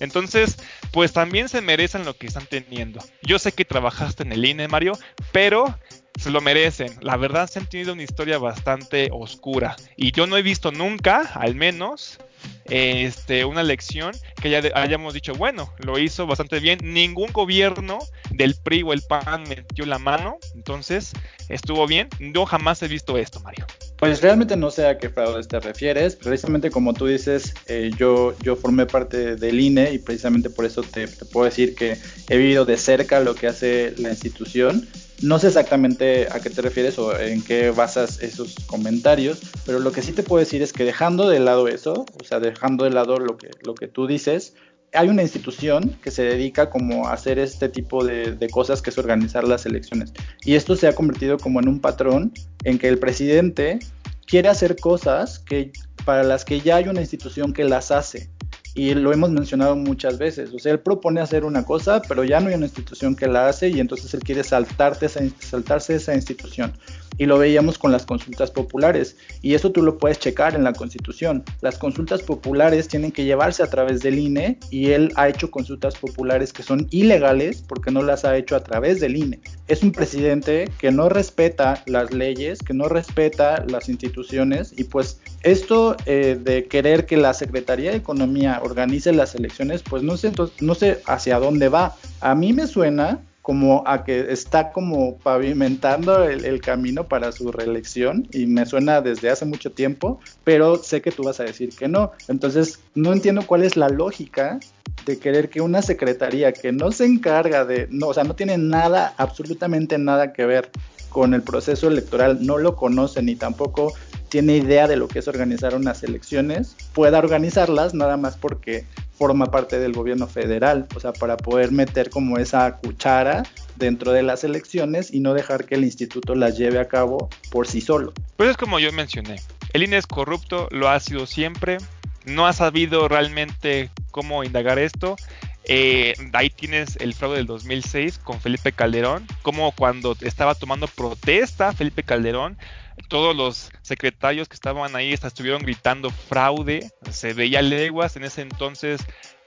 Entonces, 0.01 0.57
pues 0.91 1.13
también 1.13 1.49
se 1.49 1.61
merecen 1.61 2.05
lo 2.05 2.17
que 2.17 2.27
están 2.27 2.47
teniendo. 2.47 3.01
Yo 3.23 3.39
sé 3.39 3.53
que 3.53 3.65
trabajaste 3.65 4.25
en 4.25 4.33
el 4.33 4.45
INE, 4.45 4.69
Mario, 4.69 4.99
pero 5.33 5.79
se 6.19 6.31
lo 6.31 6.41
merecen. 6.41 6.93
La 7.01 7.17
verdad 7.17 7.49
se 7.49 7.61
han 7.61 7.69
tenido 7.69 7.93
una 7.93 8.03
historia 8.03 8.39
bastante 8.39 9.09
oscura. 9.13 9.77
Y 9.97 10.13
yo 10.13 10.27
no 10.27 10.37
he 10.37 10.43
visto 10.43 10.73
nunca, 10.73 11.31
al 11.35 11.55
menos, 11.55 12.19
este, 12.65 13.45
una 13.45 13.63
lección 13.63 14.13
que 14.41 14.51
ya 14.51 14.63
hayamos 14.75 15.15
dicho, 15.15 15.35
bueno, 15.35 15.73
lo 15.79 15.99
hizo 15.99 16.27
bastante 16.27 16.61
bien. 16.61 16.79
Ningún 16.83 17.33
gobierno 17.33 17.99
del 18.31 18.55
PRI 18.55 18.83
o 18.83 18.93
el 18.93 19.03
PAN 19.03 19.45
metió 19.49 19.87
la 19.87 19.99
mano, 19.99 20.39
entonces 20.55 21.13
estuvo 21.49 21.87
bien. 21.87 22.09
Yo 22.19 22.47
jamás 22.47 22.83
he 22.83 22.89
visto 22.89 23.19
esto, 23.19 23.41
Mario. 23.41 23.67
Pues 24.01 24.23
realmente 24.23 24.57
no 24.57 24.71
sé 24.71 24.87
a 24.87 24.97
qué 24.97 25.11
fraudes 25.11 25.47
te 25.47 25.61
refieres. 25.61 26.17
Precisamente 26.17 26.71
como 26.71 26.95
tú 26.95 27.07
dices, 27.07 27.53
eh, 27.67 27.91
yo, 27.99 28.35
yo 28.43 28.57
formé 28.57 28.87
parte 28.87 29.37
del 29.37 29.61
INE 29.61 29.93
y 29.93 29.99
precisamente 29.99 30.49
por 30.49 30.65
eso 30.65 30.83
te, 30.83 31.07
te, 31.07 31.27
puedo 31.27 31.45
decir 31.45 31.75
que 31.75 31.99
he 32.31 32.39
vivido 32.39 32.65
de 32.65 32.79
cerca 32.79 33.21
lo 33.21 33.35
que 33.35 33.47
hace 33.47 33.93
la 33.99 34.09
institución. 34.09 34.89
No 35.21 35.39
sé 35.39 35.49
exactamente 35.49 36.29
a 36.31 36.41
qué 36.41 36.49
te 36.49 36.63
refieres 36.63 36.99
o 36.99 37.15
en 37.19 37.43
qué 37.43 37.71
basas 37.71 38.23
esos 38.23 38.55
comentarios, 38.65 39.41
pero 39.67 39.79
lo 39.79 39.93
que 39.93 40.01
sí 40.01 40.13
te 40.13 40.23
puedo 40.23 40.41
decir 40.41 40.63
es 40.63 40.73
que 40.73 40.85
dejando 40.85 41.29
de 41.29 41.41
lado 41.41 41.69
eso, 41.69 42.07
o 42.19 42.25
sea, 42.31 42.41
dejando 42.41 42.85
de 42.85 42.91
lado 42.91 43.19
lo 43.19 43.37
que, 43.37 43.51
lo 43.63 43.75
que 43.75 43.89
tú 43.89 44.07
dices, 44.07 44.55
hay 44.93 45.09
una 45.09 45.23
institución 45.23 45.97
que 46.03 46.11
se 46.11 46.23
dedica 46.23 46.71
como 46.71 47.07
a 47.07 47.13
hacer 47.13 47.39
este 47.39 47.69
tipo 47.69 48.05
de, 48.05 48.33
de, 48.33 48.49
cosas 48.49 48.83
que 48.83 48.91
es 48.91 48.99
organizar 48.99 49.47
las 49.47 49.67
elecciones. 49.67 50.13
Y 50.45 50.55
esto 50.55 50.75
se 50.75 50.89
ha 50.89 50.95
convertido 50.95 51.39
como 51.39 51.61
en 51.61 51.69
un 51.69 51.81
patrón 51.81 52.33
en 52.65 52.79
que 52.79 52.89
el 52.89 52.99
presidente 52.99 53.79
quiere 54.27 54.49
hacer 54.49 54.77
cosas 54.77 55.39
que, 55.39 55.73
para 56.05 56.23
las 56.25 56.45
que 56.45 56.61
ya 56.61 56.77
hay 56.77 56.89
una 56.89 57.01
institución 57.01 57.53
que 57.53 57.65
las 57.65 57.91
hace 57.91 58.31
y 58.75 58.95
lo 58.95 59.13
hemos 59.13 59.31
mencionado 59.31 59.77
muchas 59.77 60.19
veces. 60.19 60.53
O 60.55 60.59
sea, 60.59 60.73
él 60.73 60.81
propone 60.81 61.21
hacer 61.21 61.45
una 61.45 61.65
cosa, 61.65 62.01
pero 62.07 62.25
ya 62.25 62.41
no 62.41 62.49
hay 62.49 62.55
una 62.55 62.67
institución 62.67 63.17
que 63.17 63.27
la 63.27 63.49
hace 63.49 63.69
y 63.69 63.81
entonces 63.81 64.15
él 64.15 64.21
quiere 64.21 64.45
saltarte 64.45 65.09
saltarse 65.09 65.97
esa 65.97 66.15
institución. 66.15 66.73
Y 67.19 67.27
lo 67.27 67.39
veíamos 67.39 67.77
con 67.77 67.93
las 67.93 68.07
consultas 68.07 68.51
populares. 68.51 69.17
Y 69.43 69.55
eso 69.55 69.73
tú 69.73 69.83
lo 69.83 69.99
puedes 69.99 70.19
checar 70.19 70.55
en 70.55 70.65
la 70.65 70.73
Constitución. 70.73 71.45
Las 71.61 71.77
consultas 71.77 72.23
populares 72.23 72.89
tienen 72.89 73.13
que 73.13 73.25
llevarse 73.25 73.63
a 73.63 73.69
través 73.69 74.01
del 74.01 74.19
INE 74.19 74.59
y 74.71 74.93
él 74.93 75.13
ha 75.17 75.29
hecho 75.29 75.51
consultas 75.51 75.97
populares 75.97 76.53
que 76.53 76.63
son 76.63 76.87
ilegales 76.91 77.63
porque 77.67 77.91
no 77.91 78.03
las 78.03 78.25
ha 78.25 78.37
hecho 78.37 78.57
a 78.57 78.63
través 78.63 79.01
del 79.01 79.17
INE. 79.17 79.41
Es 79.69 79.83
un 79.83 79.93
presidente 79.93 80.71
que 80.79 80.91
no 80.91 81.09
respeta 81.11 81.83
las 81.87 82.13
leyes, 82.13 82.61
que 82.61 82.73
no 82.73 82.89
respeta 82.89 83.65
las 83.67 83.89
instituciones 83.89 84.73
y 84.77 84.85
pues 84.85 85.21
esto 85.43 85.97
eh, 86.07 86.39
de 86.41 86.67
querer 86.67 87.07
que 87.07 87.17
la 87.17 87.35
Secretaría 87.35 87.91
de 87.91 87.97
Economía 87.97 88.61
organice 88.63 89.13
las 89.13 89.35
elecciones, 89.35 89.83
pues 89.83 90.03
no 90.03 90.17
sé, 90.17 90.33
no 90.61 90.75
sé 90.75 91.01
hacia 91.07 91.39
dónde 91.39 91.69
va. 91.69 91.97
A 92.21 92.35
mí 92.35 92.53
me 92.53 92.67
suena 92.67 93.21
como 93.43 93.83
a 93.87 94.05
que 94.05 94.33
está 94.33 94.71
como 94.71 95.17
pavimentando 95.17 96.25
el, 96.25 96.61
camino 96.61 97.09
para 97.09 97.33
su 97.33 97.51
reelección 97.51 98.29
y 98.33 98.47
me 98.47 98.67
suena 98.67 99.01
desde 99.01 99.31
hace 99.31 99.47
mucho 99.47 99.73
tiempo, 99.73 100.21
pero 100.45 100.77
sé 100.77 101.01
que 101.01 101.11
tú 101.11 101.25
vas 101.25 101.41
a 101.41 101.45
decir 101.45 101.71
que 101.71 101.89
no. 101.89 102.13
Entonces, 102.29 102.81
no 102.95 103.13
entiendo 103.13 103.47
cuál 103.47 103.65
es 103.65 103.77
la 103.77 103.89
lógica 103.89 104.61
de 105.07 105.19
querer 105.19 105.49
que 105.49 105.63
una 105.63 105.81
secretaría 105.81 106.53
que 106.53 106.71
no 106.71 106.93
se 106.93 107.07
encarga 107.07 107.65
de, 107.65 107.89
no, 107.91 108.09
o 108.09 108.15
sea, 108.15 108.25
no 108.25 108.37
tiene 108.37 108.59
nada, 108.59 109.15
absolutamente 109.17 109.97
nada 109.97 110.33
que 110.35 110.45
ver 110.45 110.71
con 111.11 111.35
el 111.35 111.43
proceso 111.43 111.89
electoral, 111.89 112.39
no 112.41 112.57
lo 112.57 112.77
conoce 112.77 113.23
ni 113.23 113.37
tampoco 113.37 113.93
tiene 114.31 114.57
idea 114.57 114.87
de 114.87 114.97
lo 114.97 115.09
que 115.09 115.19
es 115.19 115.29
organizar 115.29 115.75
unas 115.75 116.03
elecciones, 116.03 116.77
pueda 116.95 117.19
organizarlas 117.19 117.95
nada 117.95 118.17
más 118.17 118.37
porque 118.37 118.87
forma 119.13 119.47
parte 119.47 119.79
del 119.79 119.93
gobierno 119.93 120.27
federal, 120.29 120.87
o 120.95 121.01
sea, 121.01 121.13
para 121.13 121.37
poder 121.37 121.73
meter 121.73 122.09
como 122.09 122.39
esa 122.39 122.77
cuchara 122.77 123.43
dentro 123.77 124.13
de 124.13 124.23
las 124.23 124.45
elecciones 124.45 125.13
y 125.13 125.21
no 125.21 125.35
dejar 125.35 125.67
que 125.67 125.75
el 125.75 125.85
instituto 125.85 126.35
las 126.35 126.57
lleve 126.57 126.79
a 126.79 126.89
cabo 126.89 127.29
por 127.51 127.67
sí 127.67 127.81
solo. 127.81 128.13
Pues 128.37 128.51
es 128.51 128.57
como 128.57 128.79
yo 128.79 128.93
mencioné, 128.93 129.37
el 129.73 129.83
INE 129.83 129.99
es 129.99 130.07
corrupto, 130.07 130.69
lo 130.71 130.89
ha 130.89 130.99
sido 131.01 131.27
siempre, 131.27 131.79
no 132.25 132.47
ha 132.47 132.53
sabido 132.53 133.09
realmente 133.09 133.91
cómo 134.11 134.45
indagar 134.45 134.79
esto. 134.79 135.17
Eh, 135.65 136.15
ahí 136.33 136.51
tienes 136.51 136.97
el 136.97 137.15
fraude 137.15 137.37
del 137.37 137.47
2006 137.47 138.19
con 138.19 138.41
Felipe 138.41 138.73
Calderón, 138.73 139.27
como 139.43 139.73
cuando 139.73 140.17
estaba 140.21 140.55
tomando 140.55 140.89
protesta 140.89 141.73
Felipe 141.73 142.03
Calderón, 142.03 142.57
todos 143.03 143.35
los 143.35 143.71
secretarios 143.83 144.49
que 144.49 144.55
estaban 144.55 144.95
ahí 144.97 145.13
estuvieron 145.13 145.63
gritando 145.63 146.11
fraude, 146.11 146.91
se 147.11 147.33
veía 147.33 147.63
leguas, 147.63 148.17
en 148.17 148.25
ese 148.25 148.43
entonces 148.43 149.01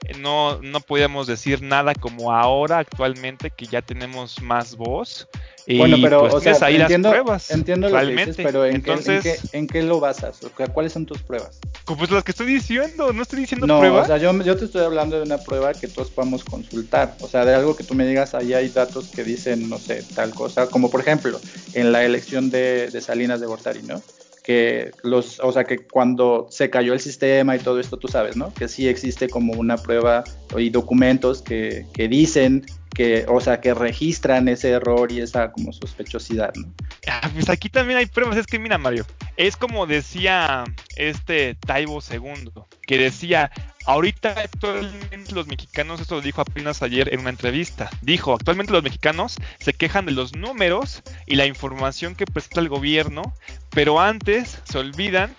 eh, 0.04 0.14
no, 0.18 0.60
no 0.60 0.80
podíamos 0.80 1.26
decir 1.26 1.62
nada 1.62 1.94
como 1.94 2.32
ahora 2.32 2.78
actualmente 2.78 3.50
que 3.50 3.66
ya 3.66 3.82
tenemos 3.82 4.40
más 4.42 4.76
voz. 4.76 5.28
Bueno, 5.66 5.96
pero 6.02 6.20
pues, 6.20 6.34
o 6.34 6.40
sea, 6.40 6.66
ahí 6.66 6.76
entiendo, 6.76 7.08
las 7.08 7.20
pruebas. 7.20 7.50
Entiendo 7.50 7.88
lo 7.88 7.98
que 7.98 8.06
dices, 8.06 8.36
pero 8.36 8.66
¿en, 8.66 8.82
qué, 8.82 9.38
en, 9.52 9.66
qué, 9.66 9.82
lo 9.82 9.98
basas? 9.98 10.40
¿Cuáles 10.74 10.92
son 10.92 11.06
tus 11.06 11.22
pruebas? 11.22 11.58
Pues 11.86 12.10
las 12.10 12.22
que 12.22 12.32
estoy 12.32 12.46
diciendo, 12.46 13.14
no 13.14 13.22
estoy 13.22 13.40
diciendo 13.40 13.66
no, 13.66 13.78
pruebas. 13.78 14.04
O 14.04 14.06
sea, 14.08 14.18
yo, 14.18 14.38
yo, 14.42 14.58
te 14.58 14.66
estoy 14.66 14.84
hablando 14.84 15.16
de 15.16 15.22
una 15.22 15.38
prueba 15.38 15.72
que 15.72 15.88
todos 15.88 16.10
podamos 16.10 16.44
consultar. 16.44 17.16
O 17.20 17.28
sea, 17.28 17.46
de 17.46 17.54
algo 17.54 17.76
que 17.76 17.84
tú 17.84 17.94
me 17.94 18.06
digas, 18.06 18.34
ahí 18.34 18.52
hay 18.52 18.68
datos 18.68 19.08
que 19.08 19.24
dicen, 19.24 19.70
no 19.70 19.78
sé, 19.78 20.04
tal 20.14 20.34
cosa. 20.34 20.66
Como 20.66 20.90
por 20.90 21.00
ejemplo, 21.00 21.40
en 21.72 21.92
la 21.92 22.04
elección 22.04 22.50
de, 22.50 22.90
de 22.90 23.00
Salinas 23.00 23.40
de 23.46 23.82
¿no? 23.82 24.02
que 24.44 24.92
los, 25.02 25.40
o 25.40 25.50
sea, 25.52 25.64
que 25.64 25.78
cuando 25.78 26.46
se 26.50 26.68
cayó 26.68 26.92
el 26.92 27.00
sistema 27.00 27.56
y 27.56 27.58
todo 27.60 27.80
esto, 27.80 27.96
tú 27.96 28.08
sabes, 28.08 28.36
¿no? 28.36 28.52
Que 28.52 28.68
sí 28.68 28.86
existe 28.86 29.26
como 29.26 29.54
una 29.54 29.78
prueba 29.78 30.22
y 30.58 30.68
documentos 30.68 31.40
que, 31.40 31.86
que 31.94 32.08
dicen 32.08 32.66
que, 32.94 33.24
o 33.26 33.40
sea, 33.40 33.62
que 33.62 33.72
registran 33.72 34.48
ese 34.48 34.68
error 34.70 35.10
y 35.10 35.20
esa 35.20 35.50
como 35.50 35.72
sospechosidad, 35.72 36.52
¿no? 36.56 36.70
Ah, 37.06 37.30
pues 37.32 37.48
aquí 37.48 37.68
también 37.68 37.98
hay 37.98 38.06
pruebas, 38.06 38.36
es 38.36 38.46
que 38.46 38.58
mira 38.58 38.78
Mario, 38.78 39.06
es 39.36 39.56
como 39.56 39.86
decía 39.86 40.64
este 40.96 41.54
Taibo 41.54 42.00
II, 42.00 42.50
que 42.86 42.98
decía, 42.98 43.50
ahorita 43.84 44.30
actualmente 44.30 45.32
los 45.32 45.46
mexicanos, 45.46 46.00
esto 46.00 46.16
lo 46.16 46.20
dijo 46.20 46.40
apenas 46.40 46.82
ayer 46.82 47.12
en 47.12 47.20
una 47.20 47.30
entrevista, 47.30 47.90
dijo, 48.00 48.34
actualmente 48.34 48.72
los 48.72 48.82
mexicanos 48.82 49.36
se 49.58 49.74
quejan 49.74 50.06
de 50.06 50.12
los 50.12 50.34
números 50.34 51.02
y 51.26 51.36
la 51.36 51.46
información 51.46 52.14
que 52.14 52.26
presta 52.26 52.60
el 52.60 52.68
gobierno, 52.68 53.34
pero 53.70 54.00
antes 54.00 54.60
se 54.64 54.78
olvidan 54.78 55.34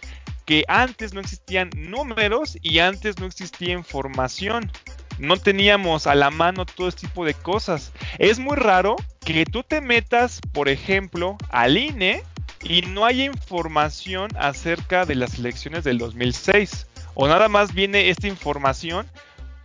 que 0.45 0.63
antes 0.67 1.13
no 1.13 1.21
existían 1.21 1.71
números 1.75 2.57
y 2.61 2.79
antes 2.79 3.19
no 3.19 3.25
existía 3.25 3.73
información 3.73 4.71
no 5.19 5.37
teníamos 5.37 6.07
a 6.07 6.15
la 6.15 6.31
mano 6.31 6.65
todo 6.65 6.87
este 6.87 7.07
tipo 7.07 7.25
de 7.25 7.33
cosas. 7.33 7.91
Es 8.19 8.39
muy 8.39 8.55
raro 8.55 8.95
que 9.21 9.45
tú 9.45 9.63
te 9.63 9.81
metas, 9.81 10.39
por 10.53 10.69
ejemplo, 10.69 11.37
al 11.49 11.77
INE 11.77 12.23
y 12.63 12.81
no 12.81 13.05
haya 13.05 13.25
información 13.25 14.29
acerca 14.37 15.05
de 15.05 15.15
las 15.15 15.37
elecciones 15.39 15.83
del 15.83 15.97
2006. 15.97 16.87
O 17.13 17.27
nada 17.27 17.47
más 17.47 17.73
viene 17.73 18.09
esta 18.09 18.27
información, 18.27 19.07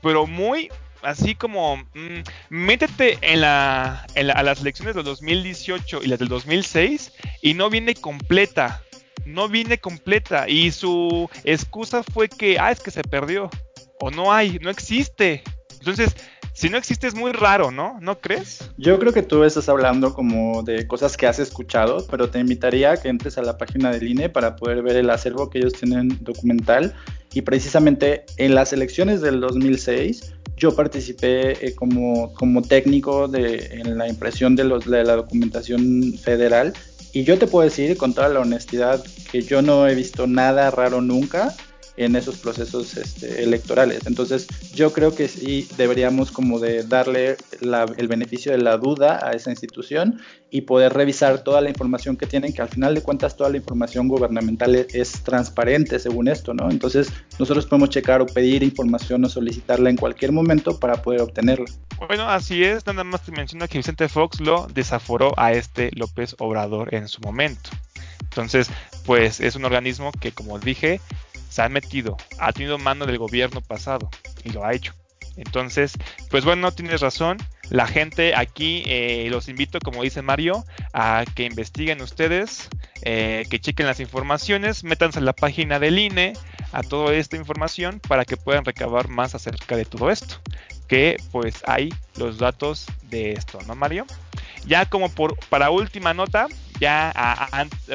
pero 0.03 0.27
muy 0.27 0.71
así 1.03 1.35
como 1.35 1.77
mm, 1.77 2.21
métete 2.51 3.19
en 3.23 3.41
la, 3.41 4.07
a 4.15 4.43
las 4.43 4.61
elecciones 4.61 4.95
del 4.95 5.05
2018 5.05 6.01
y 6.03 6.07
las 6.07 6.19
del 6.19 6.29
2006 6.29 7.13
y 7.43 7.55
no 7.55 7.71
viene 7.71 7.95
completa. 7.95 8.83
No 9.27 9.49
viene 9.49 9.79
completa 9.79 10.49
y 10.49 10.73
su 10.73 11.29
excusa 11.45 12.03
fue 12.03 12.29
que, 12.29 12.59
ah, 12.59 12.71
es 12.71 12.81
que 12.81 12.91
se 12.91 13.03
perdió 13.03 13.51
o 14.01 14.11
no 14.11 14.33
hay, 14.33 14.59
no 14.61 14.71
existe. 14.71 15.43
Entonces, 15.79 16.15
si 16.53 16.69
no 16.69 16.77
existe 16.77 17.07
es 17.07 17.15
muy 17.15 17.33
raro, 17.33 17.71
¿no? 17.71 17.99
¿No 18.01 18.21
crees? 18.21 18.71
Yo 18.77 18.99
creo 18.99 19.13
que 19.13 19.23
tú 19.23 19.45
estás 19.45 19.69
hablando 19.69 20.13
como 20.13 20.63
de 20.63 20.87
cosas 20.87 21.17
que 21.17 21.27
has 21.27 21.39
escuchado, 21.39 22.07
pero 22.11 22.29
te 22.29 22.39
invitaría 22.39 22.93
a 22.93 22.97
que 22.97 23.09
entres 23.09 23.39
a 23.39 23.43
la 23.43 23.57
página 23.57 23.91
del 23.91 24.09
INE 24.09 24.29
para 24.29 24.57
poder 24.57 24.83
ver 24.83 24.97
el 24.97 25.11
acervo 25.11 25.49
que 25.49 25.59
ellos 25.59 25.75
tienen 25.75 26.19
documental. 26.21 26.95
Y 27.33 27.43
precisamente 27.43 28.25
en 28.37 28.55
las 28.55 28.73
elecciones 28.73 29.21
del 29.21 29.41
2006, 29.41 30.35
yo 30.57 30.75
participé 30.75 31.67
eh, 31.67 31.75
como, 31.75 32.35
como 32.35 32.63
técnico 32.63 33.29
de, 33.29 33.67
en 33.73 33.97
la 33.97 34.09
impresión 34.09 34.57
de, 34.57 34.65
los, 34.65 34.85
de 34.85 35.05
la 35.05 35.17
documentación 35.17 36.15
federal 36.23 36.75
y 37.13 37.25
yo 37.25 37.39
te 37.39 37.47
puedo 37.47 37.65
decir 37.65 37.97
con 37.97 38.15
toda 38.15 38.29
la 38.29 38.41
honestidad 38.41 39.03
que 39.33 39.43
yo 39.43 39.63
no 39.63 39.89
he 39.89 39.95
visto 39.95 40.27
nada 40.27 40.71
raro 40.71 41.01
nunca 41.01 41.55
en 41.97 42.17
esos 42.17 42.37
procesos 42.39 42.97
este, 42.97 43.43
electorales. 43.43 44.07
Entonces, 44.07 44.47
yo 44.75 44.93
creo 44.93 45.15
que 45.15 45.29
sí 45.29 45.69
deberíamos 45.77 46.31
como 46.31 46.59
de 46.59 46.83
darle 46.85 47.37
el 47.61 48.09
beneficio 48.09 48.53
de 48.53 48.59
la 48.59 48.77
duda 48.77 49.21
a 49.23 49.33
esa 49.33 49.51
institución 49.51 50.21
y 50.51 50.63
poder 50.63 50.93
revisar 50.93 51.45
toda 51.45 51.61
la 51.61 51.69
información 51.69 52.17
que 52.17 52.27
tienen, 52.27 52.53
que 52.53 52.63
al 52.63 52.69
final 52.69 52.95
de 52.95 53.03
cuentas 53.03 53.37
toda 53.37 53.51
la 53.51 53.57
información 53.57 54.09
gubernamental 54.09 54.75
es, 54.75 55.23
transparente 55.23 55.99
según 55.99 56.29
esto, 56.29 56.55
¿no? 56.55 56.71
Entonces, 56.71 57.13
nosotros 57.39 57.67
podemos 57.67 57.91
checar 57.91 58.21
o 58.23 58.27
pedir 58.27 58.63
información 58.63 59.25
o 59.25 59.29
solicitarla 59.29 59.91
en 59.91 59.97
cualquier 59.97 60.33
momento 60.33 60.79
para 60.79 61.03
poder 61.03 61.21
obtenerla. 61.21 61.67
Bueno, 62.07 62.29
así 62.29 62.65
es, 62.65 62.87
nada 62.87 63.05
más 63.05 63.23
te 63.23 63.33
menciona 63.33 63.69
que 63.69 63.79
Vicente 63.79 64.09
Fox 64.09 64.41
lo 64.41 64.67
desaforó 64.73 65.35
a 65.37 65.53
este 65.53 65.91
López 65.95 66.35
Obrador 66.39 66.95
en 66.95 67.09
su 67.09 67.21
momento. 67.21 67.71
Entonces, 68.23 68.71
pues 69.05 69.41
es 69.41 69.57
un 69.57 69.65
organismo 69.65 70.13
que, 70.21 70.33
como 70.33 70.59
dije, 70.59 71.01
se 71.51 71.61
ha 71.61 71.69
metido, 71.69 72.17
ha 72.39 72.53
tenido 72.53 72.79
mano 72.79 73.05
del 73.05 73.19
gobierno 73.19 73.61
pasado 73.61 74.09
y 74.45 74.51
lo 74.51 74.65
ha 74.65 74.73
hecho. 74.73 74.95
Entonces, 75.37 75.93
pues 76.31 76.45
bueno, 76.45 76.73
tienes 76.73 77.01
razón. 77.01 77.39
La 77.69 77.87
gente 77.87 78.35
aquí 78.35 78.83
eh, 78.87 79.29
los 79.31 79.49
invito, 79.49 79.79
como 79.79 80.03
dice 80.03 80.23
Mario, 80.23 80.65
a 80.93 81.25
que 81.35 81.45
investiguen 81.45 82.03
ustedes, 82.03 82.69
eh, 83.03 83.47
que 83.49 83.61
chequen 83.61 83.87
las 83.87 84.01
informaciones, 84.01 84.83
métanse 84.83 85.21
a 85.21 85.23
la 85.23 85.33
página 85.33 85.79
del 85.79 85.99
INE, 85.99 86.33
a 86.73 86.83
toda 86.83 87.15
esta 87.15 87.37
información 87.37 88.01
para 88.01 88.25
que 88.25 88.37
puedan 88.37 88.65
recabar 88.65 89.09
más 89.09 89.35
acerca 89.35 89.77
de 89.77 89.85
todo 89.85 90.11
esto. 90.11 90.41
Que 90.91 91.19
pues 91.31 91.63
hay 91.67 91.95
los 92.17 92.39
datos 92.39 92.87
de 93.11 93.31
esto, 93.31 93.61
¿no, 93.69 93.77
Mario? 93.77 94.07
Ya 94.67 94.87
como 94.87 95.09
por 95.09 95.39
para 95.49 95.71
última 95.71 96.15
nota, 96.15 96.49
ya 96.81 97.13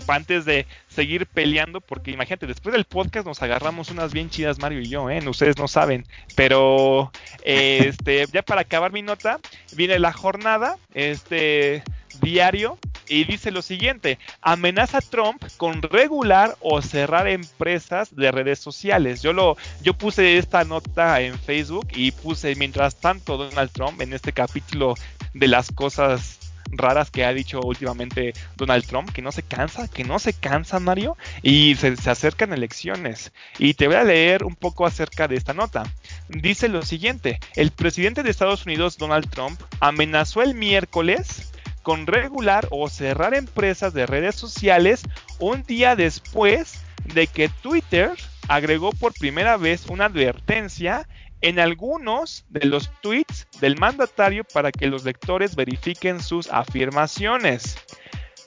antes 0.08 0.46
de 0.46 0.66
seguir 0.88 1.26
peleando, 1.28 1.82
porque 1.82 2.12
imagínate, 2.12 2.48
después 2.48 2.72
del 2.72 2.86
podcast 2.86 3.28
nos 3.28 3.42
agarramos 3.42 3.92
unas 3.92 4.14
bien 4.14 4.30
chidas 4.30 4.60
Mario 4.60 4.80
y 4.80 4.88
yo, 4.88 5.10
¿eh? 5.10 5.20
Ustedes 5.28 5.58
no 5.58 5.68
saben, 5.68 6.06
pero 6.36 7.12
este, 7.44 8.28
ya 8.32 8.44
para 8.44 8.62
acabar 8.62 8.94
mi 8.94 9.02
nota, 9.02 9.42
viene 9.76 10.00
la 10.00 10.14
jornada, 10.14 10.78
este 10.94 11.84
diario 12.22 12.80
y 13.08 13.24
dice 13.24 13.52
lo 13.52 13.62
siguiente, 13.62 14.20
amenaza 14.42 15.02
Trump 15.02 15.44
con 15.58 15.82
regular 15.82 16.56
o 16.62 16.82
cerrar 16.82 17.28
empresas 17.28 18.16
de 18.16 18.32
redes 18.32 18.60
sociales. 18.60 19.22
Yo 19.22 19.34
lo 19.34 19.58
yo 19.82 19.94
puse 19.94 20.38
esta 20.38 20.64
nota 20.64 21.22
en 21.22 21.38
Facebook 21.38 21.88
y 21.96 22.12
puse 22.12 22.56
mientras 22.56 22.96
tanto 22.96 23.38
Donald 23.38 23.72
Trump 23.72 24.02
en 24.02 24.14
este 24.14 24.34
capítulo 24.34 24.96
de 25.34 25.48
las 25.48 25.72
cosas 25.72 26.40
raras 26.72 27.12
que 27.12 27.26
ha 27.26 27.34
dicho 27.34 27.62
últimamente 27.62 28.34
Donald 28.56 28.86
Trump, 28.86 29.12
que 29.12 29.22
no 29.22 29.32
se 29.32 29.44
cansa, 29.44 29.88
que 29.88 30.04
no 30.04 30.20
se 30.20 30.34
cansa 30.34 30.80
Mario, 30.80 31.18
y 31.42 31.76
se, 31.76 31.96
acercan 32.10 32.54
elecciones. 32.54 33.32
Y 33.60 33.74
te 33.74 33.88
voy 33.88 33.96
a 33.98 34.04
leer 34.04 34.44
un 34.44 34.56
poco 34.56 34.86
acerca 34.86 35.28
de 35.28 35.36
esta 35.36 35.54
nota. 35.54 35.84
Dice 36.30 36.68
lo 36.68 36.82
siguiente, 36.84 37.40
el 37.56 37.72
presidente 37.72 38.24
de 38.24 38.32
Estados 38.32 38.66
Unidos, 38.66 38.98
Donald 38.98 39.30
Trump, 39.30 39.62
amenazó 39.80 40.42
el 40.42 40.56
miércoles 40.56 41.52
con 41.86 42.08
regular 42.08 42.68
o 42.72 42.90
cerrar 42.90 43.36
empresas 43.36 43.94
de 43.94 44.08
redes 44.08 44.34
sociales 44.34 45.04
un 45.38 45.62
día 45.62 45.96
después 45.96 46.82
de 47.14 47.28
que 47.28 47.48
Twitter 47.48 48.12
agregó 48.48 48.90
por 48.90 49.14
primera 49.14 49.56
vez 49.56 49.86
una 49.86 50.06
advertencia 50.06 51.08
en 51.42 51.60
algunos 51.60 52.44
de 52.50 52.66
los 52.66 52.90
tweets 53.02 53.48
del 53.62 53.78
mandatario 53.78 54.44
para 54.46 54.72
que 54.72 54.88
los 54.88 55.04
lectores 55.04 55.56
verifiquen 55.56 56.24
sus 56.24 56.52
afirmaciones. 56.52 57.78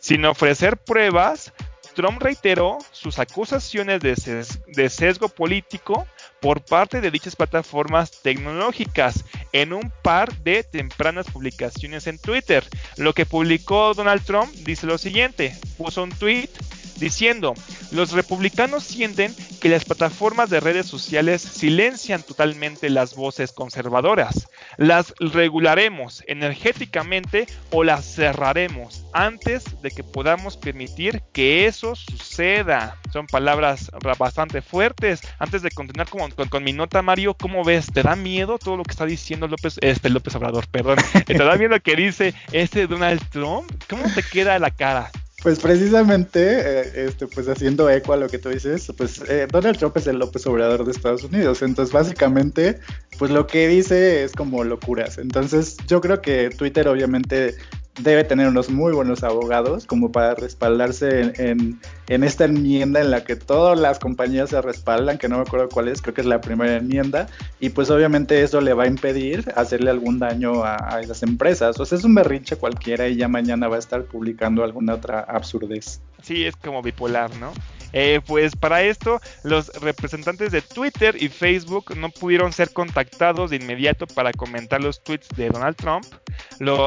Sin 0.01 0.25
ofrecer 0.25 0.77
pruebas, 0.77 1.53
Trump 1.95 2.21
reiteró 2.21 2.79
sus 2.91 3.21
acusaciones 3.21 4.01
de, 4.01 4.89
sesgo 4.89 5.29
político 5.29 6.09
por 6.41 6.61
parte 6.65 7.01
de 7.01 7.13
dichas 7.13 7.37
plataformas 7.37 8.21
tecnológicas 8.21 9.25
en 9.53 9.73
un 9.73 9.93
par 10.03 10.35
de 10.39 10.63
tempranas 10.63 11.31
publicaciones 11.31 12.07
en 12.07 12.19
Twitter. 12.19 12.65
Lo 12.97 13.13
que 13.15 13.27
publicó 13.27 13.95
Donald 13.95 14.25
Trump 14.25 14.53
dice 14.65 14.87
lo 14.87 14.99
siguiente, 14.99 15.57
puso 15.77 16.03
un 16.03 16.11
tweet 16.11 16.51
diciendo, 16.99 17.55
los 17.91 18.13
republicanos 18.13 18.85
sienten 18.85 19.35
que 19.61 19.69
las 19.69 19.85
plataformas 19.85 20.51
de 20.51 20.61
redes 20.61 20.87
sociales 20.87 21.43
silencian 21.43 22.23
totalmente 22.23 22.91
las 22.91 23.15
voces 23.15 23.53
conservadoras. 23.53 24.49
Las 24.77 25.15
regularemos 25.19 26.23
energéticamente 26.27 27.47
o 27.71 27.85
las 27.85 28.15
cerraremos 28.15 29.05
antes 29.13 29.81
de 29.83 29.91
que 29.91 30.05
podamos 30.05 30.57
permitir 30.57 31.23
que 31.33 31.67
eso 31.67 31.95
suceda. 31.97 32.97
Son 33.13 33.27
palabras 33.27 33.91
bastante 34.19 34.63
fuertes. 34.63 35.21
Antes 35.39 35.63
de 35.63 35.71
continuar 35.71 36.09
con, 36.09 36.31
con, 36.31 36.65
mi 36.65 36.73
nota, 36.73 37.03
Mario, 37.03 37.35
¿cómo 37.35 37.65
ves? 37.65 37.87
¿Te 37.93 38.03
da 38.03 38.17
miedo 38.17 38.59
todo 38.59 38.77
lo 38.77 38.83
que 38.83 38.93
está 38.93 39.07
diciendo 39.07 39.49
López, 39.49 39.79
este 39.81 40.11
López 40.11 40.35
Obrador, 40.35 40.67
perdón? 40.69 40.99
¿Te 41.27 41.35
da 41.35 41.57
miedo 41.57 41.81
que 41.81 41.97
dice 41.97 42.35
este 42.53 42.87
Donald 42.87 43.23
Trump? 43.31 43.71
¿Cómo 43.89 44.05
te 44.15 44.23
queda 44.23 44.59
la 44.59 44.71
cara? 44.71 45.11
Pues 45.43 45.61
precisamente, 45.61 46.41
eh, 46.41 47.07
este, 47.07 47.29
pues 47.29 47.49
haciendo 47.49 47.89
eco 47.89 48.13
a 48.13 48.17
lo 48.17 48.29
que 48.29 48.39
tú 48.39 48.49
dices, 48.49 48.93
pues 48.97 49.23
eh, 49.29 49.47
Donald 49.49 49.79
Trump 49.79 49.97
es 49.97 50.09
el 50.09 50.19
López 50.19 50.45
Obrador 50.49 50.85
de 50.85 50.91
Estados 50.91 51.23
Unidos, 51.23 51.63
entonces 51.63 51.93
básicamente, 51.93 52.81
pues 53.19 53.31
lo 53.31 53.47
que 53.47 53.69
dice 53.69 54.25
es 54.25 54.33
como 54.33 54.65
locuras. 54.65 55.17
Entonces 55.17 55.77
yo 55.87 56.01
creo 56.01 56.21
que 56.23 56.51
Twitter 56.51 56.89
obviamente 56.89 57.55
debe 57.99 58.25
tener 58.25 58.49
unos 58.49 58.71
muy 58.71 58.93
buenos 58.93 59.23
abogados 59.23 59.87
como 59.87 60.13
para 60.13 60.35
respaldarse 60.35 61.33
en, 61.37 61.81
esta 62.07 62.45
enmienda 62.45 63.01
en 63.01 63.11
la 63.11 63.25
que 63.25 63.37
todas 63.37 63.79
las 63.79 63.99
compañías 63.99 64.51
se 64.51 64.61
respaldan, 64.61 65.19
que 65.19 65.29
no 65.29 65.37
me 65.37 65.43
acuerdo 65.43 65.69
cuál 65.69 65.89
es, 65.89 66.01
creo 66.03 66.15
que 66.15 66.21
es 66.21 66.27
la 66.27 66.41
primera 66.41 66.77
enmienda, 66.77 67.29
y 67.61 67.71
pues 67.71 67.91
obviamente 67.91 68.43
eso 68.43 68.61
le 68.61 68.75
va 68.75 68.85
a 68.85 68.87
impedir 68.87 69.53
hacerle 69.57 69.91
algún 69.91 70.19
daño 70.19 70.65
a, 70.65 70.95
a 70.95 71.01
esas 71.01 71.23
empresas. 71.23 71.79
O 71.81 71.85
sea, 71.85 71.99
es 71.99 72.05
un 72.05 72.15
berrinche 72.15 72.57
cualquiera 72.57 73.09
y 73.09 73.17
ya 73.17 73.29
mañana 73.29 73.69
va 73.69 73.77
a 73.77 73.81
estar 73.81 74.05
publicando 74.05 74.65
alguna 74.65 74.95
otra 74.95 75.21
absurdez. 75.21 76.01
Sí, 76.23 76.45
es 76.45 76.57
como 76.57 76.83
bipolar, 76.83 77.35
¿no? 77.37 77.53
Eh, 77.93 78.21
pues 78.27 78.55
para 78.55 78.83
esto, 78.83 79.21
los 79.43 79.69
representantes 79.81 80.53
de 80.53 80.63
Twitter 80.63 81.17
y 81.21 81.29
Facebook 81.29 81.97
no 81.97 82.11
pudieron 82.11 82.53
ser 82.53 82.73
contactados 82.73 83.51
de 83.51 83.57
inmediato 83.57 84.07
para 84.07 84.33
comentar 84.33 84.83
los 84.83 85.03
tweets 85.03 85.29
de 85.37 85.49
Donald 85.49 85.77
Trump. 85.77 86.05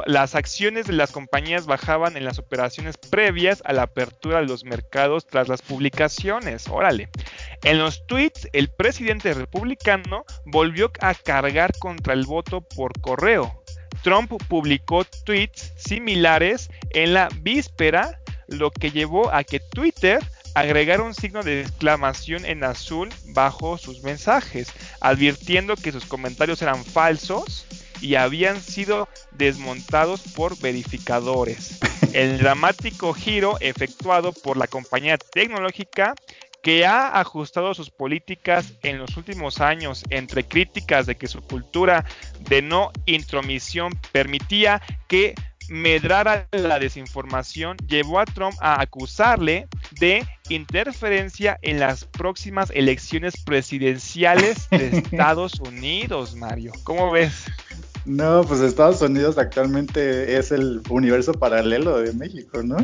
las 0.06 0.36
acciones 0.36 0.88
de 0.88 0.94
las 0.94 1.12
compañías 1.12 1.66
bajaban 1.66 2.18
en 2.18 2.26
las 2.26 2.40
operaciones 2.40 2.98
previas 2.98 3.62
a 3.66 3.74
la 3.74 3.84
apertura 3.84 4.40
de 4.40 4.48
los 4.48 4.64
mercados 4.64 5.26
tras 5.26 5.48
las 5.48 5.62
publicaciones. 5.62 6.68
Órale. 6.68 7.10
En 7.64 7.80
los 7.80 8.06
tweets, 8.08 8.48
el 8.54 8.70
presidente 8.70 9.34
republicano 9.34 10.26
volvió 10.46 10.92
a 11.00 11.14
cargar 11.14 11.72
contra 11.80 12.14
el 12.14 12.26
voto 12.26 12.62
por 12.62 13.00
correo. 13.02 13.64
Trump 14.04 14.32
publicó 14.48 15.06
tweets 15.26 15.74
similares 15.78 16.70
en 16.92 17.14
la 17.14 17.30
víspera, 17.42 18.20
lo 18.48 18.72
que 18.72 18.92
llevó 18.92 19.32
a 19.32 19.44
que 19.44 19.60
Twitter 19.60 20.20
agregar 20.54 21.02
un 21.02 21.14
signo 21.14 21.44
de 21.44 21.62
exclamación 21.62 22.46
en 22.46 22.64
azul 22.64 23.10
bajo 23.28 23.78
sus 23.78 24.04
mensajes, 24.04 24.74
advirtiendo 25.00 25.76
que 25.76 25.92
sus 25.92 26.06
comentarios 26.06 26.62
eran 26.62 26.84
falsos 26.84 27.66
y 28.02 28.16
habían 28.16 28.62
sido 28.62 29.08
desmontados 29.32 30.22
por 30.36 30.58
verificadores. 30.60 31.80
El 32.14 32.40
dramático 32.40 33.14
giro 33.14 33.58
efectuado 33.60 34.34
por 34.34 34.58
la 34.58 34.68
compañía 34.68 35.18
tecnológica 35.18 36.16
que 36.62 36.86
ha 36.86 37.20
ajustado 37.20 37.74
sus 37.74 37.90
políticas 37.90 38.74
en 38.84 39.00
los 39.00 39.18
últimos 39.18 39.62
años 39.62 40.04
entre 40.10 40.44
críticas 40.44 41.06
de 41.06 41.16
que 41.16 41.28
su 41.28 41.42
cultura 41.42 42.06
de 42.40 42.62
no 42.62 42.92
intromisión 43.06 43.92
permitía 44.12 44.82
que 45.08 45.34
medrara 45.72 46.48
la 46.52 46.80
desinformación 46.80 47.78
llevó 47.88 48.20
a 48.20 48.26
Trump 48.26 48.56
a 48.60 48.82
acusarle 48.82 49.70
de 50.00 50.28
interferencia 50.50 51.58
en 51.62 51.80
las 51.80 52.04
próximas 52.04 52.72
elecciones 52.76 53.42
presidenciales 53.46 54.70
de 54.72 54.98
Estados 54.98 55.60
Unidos, 55.62 56.36
Mario. 56.36 56.74
¿Cómo 56.84 57.10
ves? 57.12 57.46
No, 58.06 58.44
pues 58.44 58.60
Estados 58.60 59.02
Unidos 59.02 59.38
actualmente 59.38 60.38
es 60.38 60.52
el 60.52 60.82
universo 60.90 61.32
paralelo 61.32 62.00
de 62.00 62.12
México, 62.14 62.62
¿no? 62.64 62.78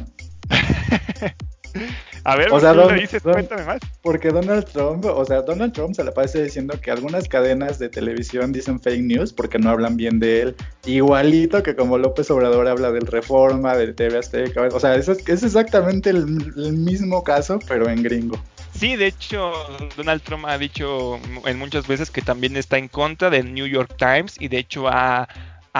A 2.28 2.36
ver, 2.36 2.52
o 2.52 2.60
sea, 2.60 2.74
dices? 2.94 3.24
Cuéntame 3.24 3.64
más. 3.64 3.80
Porque 4.02 4.32
Donald 4.32 4.66
Trump, 4.66 5.06
o 5.06 5.24
sea, 5.24 5.44
Donald 5.44 5.72
Trump 5.72 5.96
se 5.96 6.04
le 6.04 6.12
parece 6.12 6.44
diciendo 6.44 6.78
que 6.82 6.92
algunas 6.92 7.26
cadenas 7.30 7.80
de 7.80 7.88
televisión 7.88 8.52
dicen 8.52 8.82
fake 8.82 9.02
news 9.02 9.32
porque 9.32 9.58
no 9.58 9.70
hablan 9.70 9.96
bien 9.96 10.20
de 10.20 10.42
él. 10.42 10.56
Igualito 10.86 11.64
que 11.64 11.74
como 11.74 11.98
López 11.98 12.30
Obrador 12.30 12.68
habla 12.68 12.92
del 12.92 13.08
Reforma, 13.08 13.78
del 13.78 13.96
TV 13.96 14.18
Azteca. 14.18 14.64
O 14.74 14.78
sea, 14.78 14.96
es, 14.96 15.08
es 15.08 15.44
exactamente 15.44 16.10
el, 16.10 16.26
mismo 16.26 17.24
caso, 17.24 17.60
pero 17.66 17.88
en 17.88 18.04
gringo. 18.04 18.38
Sí, 18.74 18.98
de 18.98 19.08
hecho, 19.08 19.54
Donald 19.96 20.22
Trump 20.22 20.48
ha 20.48 20.58
dicho 20.58 21.22
en 21.46 21.58
muchas 21.58 21.88
veces 21.88 22.12
que 22.12 22.22
también 22.22 22.58
está 22.58 22.78
en 22.78 22.90
contra 22.90 23.30
del 23.30 23.54
New 23.54 23.68
York 23.68 23.96
Times 23.98 24.36
y 24.38 24.50
de 24.50 24.58
hecho 24.58 24.90
ha, 24.90 25.30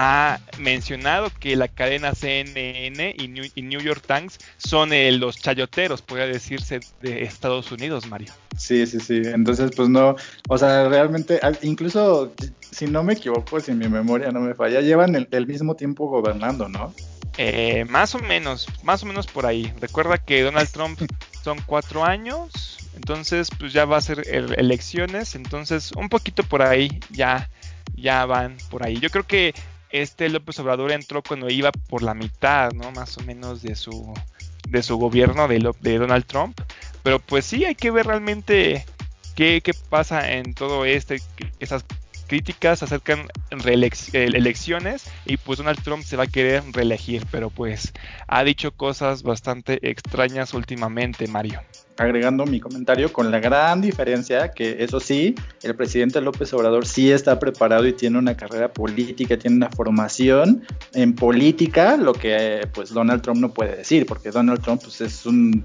ha 0.00 0.38
mencionado 0.60 1.28
que 1.40 1.56
la 1.56 1.66
cadena 1.66 2.14
CNN 2.14 3.16
y 3.18 3.62
New, 3.62 3.80
York 3.80 4.04
Times 4.06 4.38
son 4.56 4.92
eh, 4.92 5.10
los 5.10 5.38
chayoteros, 5.38 6.02
podría 6.02 6.28
decirse, 6.28 6.78
de 7.02 7.24
Estados 7.24 7.72
Unidos, 7.72 8.06
Mario. 8.06 8.32
Sí, 8.56 8.86
sí, 8.86 9.00
sí. 9.00 9.22
Entonces, 9.24 9.72
pues 9.74 9.88
no, 9.88 10.14
o 10.48 10.56
sea, 10.56 10.88
realmente, 10.88 11.40
incluso 11.62 12.32
si 12.70 12.86
no 12.86 13.02
me 13.02 13.14
equivoco, 13.14 13.58
si 13.58 13.72
mi 13.72 13.88
memoria 13.88 14.30
no 14.30 14.38
me 14.38 14.54
falla, 14.54 14.80
llevan 14.82 15.16
el, 15.16 15.26
el 15.32 15.48
mismo 15.48 15.74
tiempo 15.74 16.06
gobernando, 16.06 16.68
¿no? 16.68 16.94
Eh, 17.36 17.84
más 17.88 18.14
o 18.14 18.20
menos, 18.20 18.68
más 18.84 19.02
o 19.02 19.06
menos 19.06 19.26
por 19.26 19.46
ahí. 19.46 19.72
Recuerda 19.80 20.18
que 20.18 20.42
Donald 20.42 20.70
Trump 20.70 21.00
son 21.42 21.58
cuatro 21.66 22.04
años, 22.04 22.78
entonces 22.94 23.48
pues 23.58 23.72
ya 23.72 23.84
va 23.84 23.96
a 23.96 24.00
ser 24.00 24.22
elecciones, 24.28 25.34
entonces 25.34 25.90
un 25.96 26.08
poquito 26.08 26.44
por 26.44 26.62
ahí 26.62 27.00
ya, 27.10 27.50
ya 27.96 28.26
van 28.26 28.58
por 28.70 28.86
ahí. 28.86 29.00
Yo 29.00 29.10
creo 29.10 29.26
que 29.26 29.54
este 29.90 30.28
López 30.28 30.58
Obrador 30.58 30.92
entró 30.92 31.22
cuando 31.22 31.50
iba 31.50 31.70
por 31.72 32.02
la 32.02 32.14
mitad, 32.14 32.72
¿no? 32.72 32.90
Más 32.92 33.16
o 33.18 33.22
menos 33.22 33.62
de 33.62 33.74
su, 33.74 34.14
de 34.68 34.82
su 34.82 34.96
gobierno 34.96 35.48
de, 35.48 35.72
de 35.80 35.98
Donald 35.98 36.26
Trump. 36.26 36.60
Pero 37.02 37.18
pues 37.18 37.46
sí, 37.46 37.64
hay 37.64 37.74
que 37.74 37.90
ver 37.90 38.06
realmente 38.06 38.84
qué, 39.34 39.60
qué 39.62 39.72
pasa 39.74 40.32
en 40.32 40.54
todo 40.54 40.84
este, 40.84 41.20
esas 41.60 41.84
críticas 42.28 42.82
acercan 42.82 43.26
elecciones 43.50 45.10
y 45.26 45.36
pues 45.38 45.58
Donald 45.58 45.82
Trump 45.82 46.04
se 46.04 46.16
va 46.16 46.24
a 46.24 46.26
querer 46.26 46.62
reelegir, 46.72 47.24
pero 47.32 47.50
pues 47.50 47.92
ha 48.28 48.44
dicho 48.44 48.70
cosas 48.70 49.22
bastante 49.22 49.90
extrañas 49.90 50.54
últimamente, 50.54 51.26
Mario. 51.26 51.60
Agregando 51.96 52.46
mi 52.46 52.60
comentario 52.60 53.12
con 53.12 53.32
la 53.32 53.40
gran 53.40 53.80
diferencia 53.80 54.52
que 54.52 54.84
eso 54.84 55.00
sí, 55.00 55.34
el 55.64 55.74
presidente 55.74 56.20
López 56.20 56.52
Obrador 56.52 56.86
sí 56.86 57.10
está 57.10 57.40
preparado 57.40 57.88
y 57.88 57.92
tiene 57.92 58.18
una 58.18 58.36
carrera 58.36 58.72
política, 58.72 59.36
tiene 59.36 59.56
una 59.56 59.70
formación 59.70 60.62
en 60.94 61.14
política, 61.14 61.96
lo 61.96 62.12
que 62.12 62.68
pues 62.72 62.90
Donald 62.90 63.22
Trump 63.22 63.40
no 63.40 63.52
puede 63.52 63.74
decir, 63.74 64.06
porque 64.06 64.30
Donald 64.30 64.62
Trump 64.62 64.82
pues, 64.82 65.00
es 65.00 65.26
un 65.26 65.64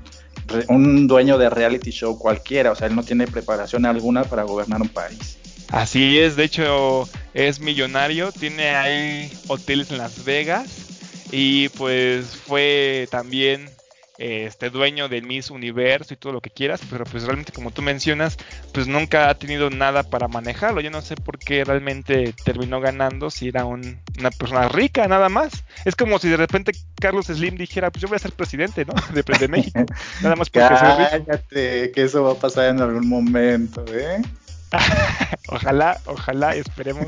un 0.68 1.08
dueño 1.08 1.38
de 1.38 1.50
reality 1.50 1.92
show 1.92 2.18
cualquiera, 2.18 2.72
o 2.72 2.76
sea, 2.76 2.88
él 2.88 2.96
no 2.96 3.04
tiene 3.04 3.28
preparación 3.28 3.86
alguna 3.86 4.24
para 4.24 4.44
gobernar 4.44 4.82
un 4.82 4.90
país. 4.90 5.38
Así 5.70 6.20
es, 6.20 6.36
de 6.36 6.44
hecho 6.44 7.10
es 7.34 7.60
millonario, 7.60 8.32
tiene 8.32 8.76
ahí 8.76 9.32
hoteles 9.48 9.92
en 9.92 9.98
Las 9.98 10.24
Vegas 10.24 10.84
y 11.32 11.70
pues 11.70 12.36
fue 12.36 13.08
también 13.10 13.70
este 14.18 14.70
dueño 14.70 15.10
del 15.10 15.24
Miss 15.24 15.50
Universo 15.50 16.14
y 16.14 16.18
todo 16.18 16.34
lo 16.34 16.42
que 16.42 16.50
quieras, 16.50 16.82
pero 16.90 17.04
pues 17.04 17.24
realmente 17.24 17.52
como 17.52 17.72
tú 17.72 17.82
mencionas, 17.82 18.38
pues 18.72 18.88
nunca 18.88 19.30
ha 19.30 19.36
tenido 19.36 19.70
nada 19.70 20.04
para 20.04 20.28
manejarlo. 20.28 20.82
Yo 20.82 20.92
no 20.92 21.02
sé 21.02 21.16
por 21.16 21.40
qué 21.40 21.64
realmente 21.64 22.34
terminó 22.46 22.80
ganando 22.80 23.32
si 23.32 23.48
era 23.48 23.66
una 23.66 24.32
persona 24.38 24.70
rica 24.70 25.08
nada 25.08 25.30
más. 25.30 25.64
Es 25.86 25.96
como 25.96 26.20
si 26.20 26.30
de 26.30 26.38
repente 26.38 26.72
Carlos 27.00 27.26
Slim 27.26 27.58
dijera, 27.58 27.92
pues 27.92 28.02
yo 28.02 28.08
voy 28.08 28.18
a 28.18 28.20
ser 28.20 28.32
presidente, 28.34 28.86
¿no? 28.86 28.94
De, 29.14 29.24
de 29.24 29.48
México. 29.48 29.86
nada 30.22 30.36
más 30.36 30.50
porque 30.50 30.68
Cállate, 30.68 31.92
que 31.92 32.04
eso 32.04 32.24
va 32.24 32.34
a 32.34 32.36
pasar 32.36 32.70
en 32.70 32.82
algún 32.82 33.08
momento, 33.08 33.84
¿eh? 33.92 34.22
ojalá, 35.50 36.00
ojalá, 36.06 36.56
esperemos 36.56 37.08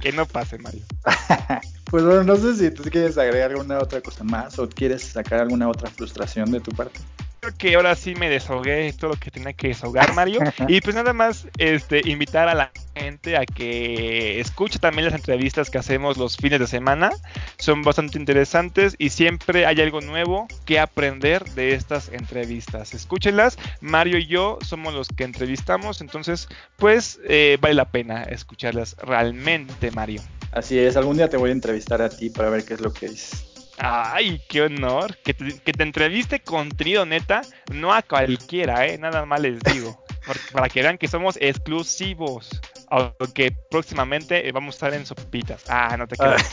que 0.00 0.12
no 0.12 0.26
pase, 0.26 0.58
Mario. 0.58 0.84
pues 1.90 2.04
bueno, 2.04 2.24
no 2.24 2.36
sé 2.36 2.56
si 2.56 2.70
tú 2.70 2.82
quieres 2.84 3.16
agregar 3.18 3.50
alguna 3.50 3.78
otra 3.78 4.00
cosa 4.00 4.24
más 4.24 4.58
o 4.58 4.68
quieres 4.68 5.02
sacar 5.02 5.40
alguna 5.40 5.68
otra 5.68 5.90
frustración 5.90 6.50
de 6.50 6.60
tu 6.60 6.72
parte 6.72 7.00
creo 7.44 7.58
que 7.58 7.74
ahora 7.76 7.94
sí 7.94 8.14
me 8.14 8.30
desahogué 8.30 8.92
todo 8.94 9.10
lo 9.10 9.16
que 9.16 9.30
tenía 9.30 9.52
que 9.52 9.68
desahogar, 9.68 10.14
Mario. 10.14 10.40
y 10.68 10.80
pues 10.80 10.96
nada 10.96 11.12
más 11.12 11.46
este, 11.58 12.00
invitar 12.08 12.48
a 12.48 12.54
la 12.54 12.72
gente 12.94 13.36
a 13.36 13.44
que 13.44 14.40
escuche 14.40 14.78
también 14.78 15.06
las 15.06 15.14
entrevistas 15.14 15.68
que 15.68 15.78
hacemos 15.78 16.16
los 16.16 16.36
fines 16.36 16.60
de 16.60 16.66
semana. 16.66 17.10
Son 17.58 17.82
bastante 17.82 18.18
interesantes 18.18 18.94
y 18.98 19.10
siempre 19.10 19.66
hay 19.66 19.80
algo 19.80 20.00
nuevo 20.00 20.48
que 20.64 20.78
aprender 20.78 21.44
de 21.50 21.74
estas 21.74 22.08
entrevistas. 22.08 22.94
Escúchenlas. 22.94 23.58
Mario 23.80 24.18
y 24.18 24.26
yo 24.26 24.58
somos 24.62 24.94
los 24.94 25.08
que 25.08 25.24
entrevistamos, 25.24 26.00
entonces 26.00 26.48
pues 26.76 27.20
eh, 27.28 27.58
vale 27.60 27.74
la 27.74 27.90
pena 27.90 28.22
escucharlas 28.22 28.96
realmente, 28.98 29.90
Mario. 29.90 30.22
Así 30.52 30.78
es, 30.78 30.96
algún 30.96 31.16
día 31.16 31.28
te 31.28 31.36
voy 31.36 31.50
a 31.50 31.52
entrevistar 31.52 32.00
a 32.00 32.08
ti 32.08 32.30
para 32.30 32.48
ver 32.48 32.64
qué 32.64 32.74
es 32.74 32.80
lo 32.80 32.92
que 32.92 33.08
dices. 33.08 33.53
Ay, 33.78 34.40
qué 34.48 34.62
honor. 34.62 35.16
Que 35.18 35.34
te, 35.34 35.58
que 35.60 35.72
te 35.72 35.82
entreviste 35.82 36.40
con 36.40 36.68
Trío 36.68 37.04
Neta, 37.04 37.42
no 37.72 37.92
a 37.92 38.02
cualquiera, 38.02 38.86
¿eh? 38.86 38.98
Nada 38.98 39.24
más 39.26 39.40
les 39.40 39.60
digo. 39.60 40.04
para 40.52 40.68
que 40.68 40.82
vean 40.82 40.98
que 40.98 41.08
somos 41.08 41.36
exclusivos. 41.40 42.60
Aunque 42.88 43.56
próximamente 43.70 44.50
vamos 44.52 44.74
a 44.74 44.76
estar 44.76 44.94
en 44.94 45.06
sopitas. 45.06 45.64
Ah, 45.68 45.96
no 45.96 46.06
te 46.06 46.16
quedas. 46.16 46.50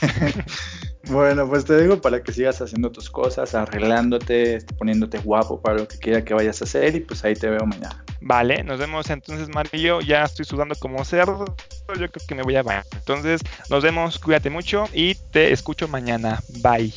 bueno, 1.09 1.47
pues 1.47 1.65
te 1.65 1.79
digo 1.79 2.01
para 2.01 2.23
que 2.23 2.33
sigas 2.33 2.61
haciendo 2.61 2.91
tus 2.91 3.09
cosas, 3.09 3.53
arreglándote, 3.53 4.59
poniéndote 4.77 5.19
guapo 5.19 5.61
para 5.61 5.79
lo 5.79 5.87
que 5.87 5.97
quiera 5.97 6.23
que 6.23 6.33
vayas 6.33 6.61
a 6.61 6.65
hacer 6.65 6.95
y 6.95 7.01
pues 7.01 7.23
ahí 7.23 7.35
te 7.35 7.49
veo 7.49 7.65
mañana. 7.65 8.03
Vale, 8.21 8.63
nos 8.63 8.79
vemos 8.79 9.09
entonces 9.09 9.49
Mario. 9.49 10.01
Ya 10.01 10.23
estoy 10.23 10.45
sudando 10.45 10.75
como 10.75 11.03
cerdo. 11.05 11.55
Yo 11.95 12.09
creo 12.09 12.25
que 12.27 12.35
me 12.35 12.43
voy 12.43 12.55
a 12.55 12.63
bañar. 12.63 12.85
Entonces, 12.93 13.41
nos 13.69 13.83
vemos, 13.83 14.19
cuídate 14.19 14.49
mucho 14.49 14.85
y 14.93 15.15
te 15.15 15.51
escucho 15.51 15.87
mañana. 15.87 16.41
Bye. 16.61 16.93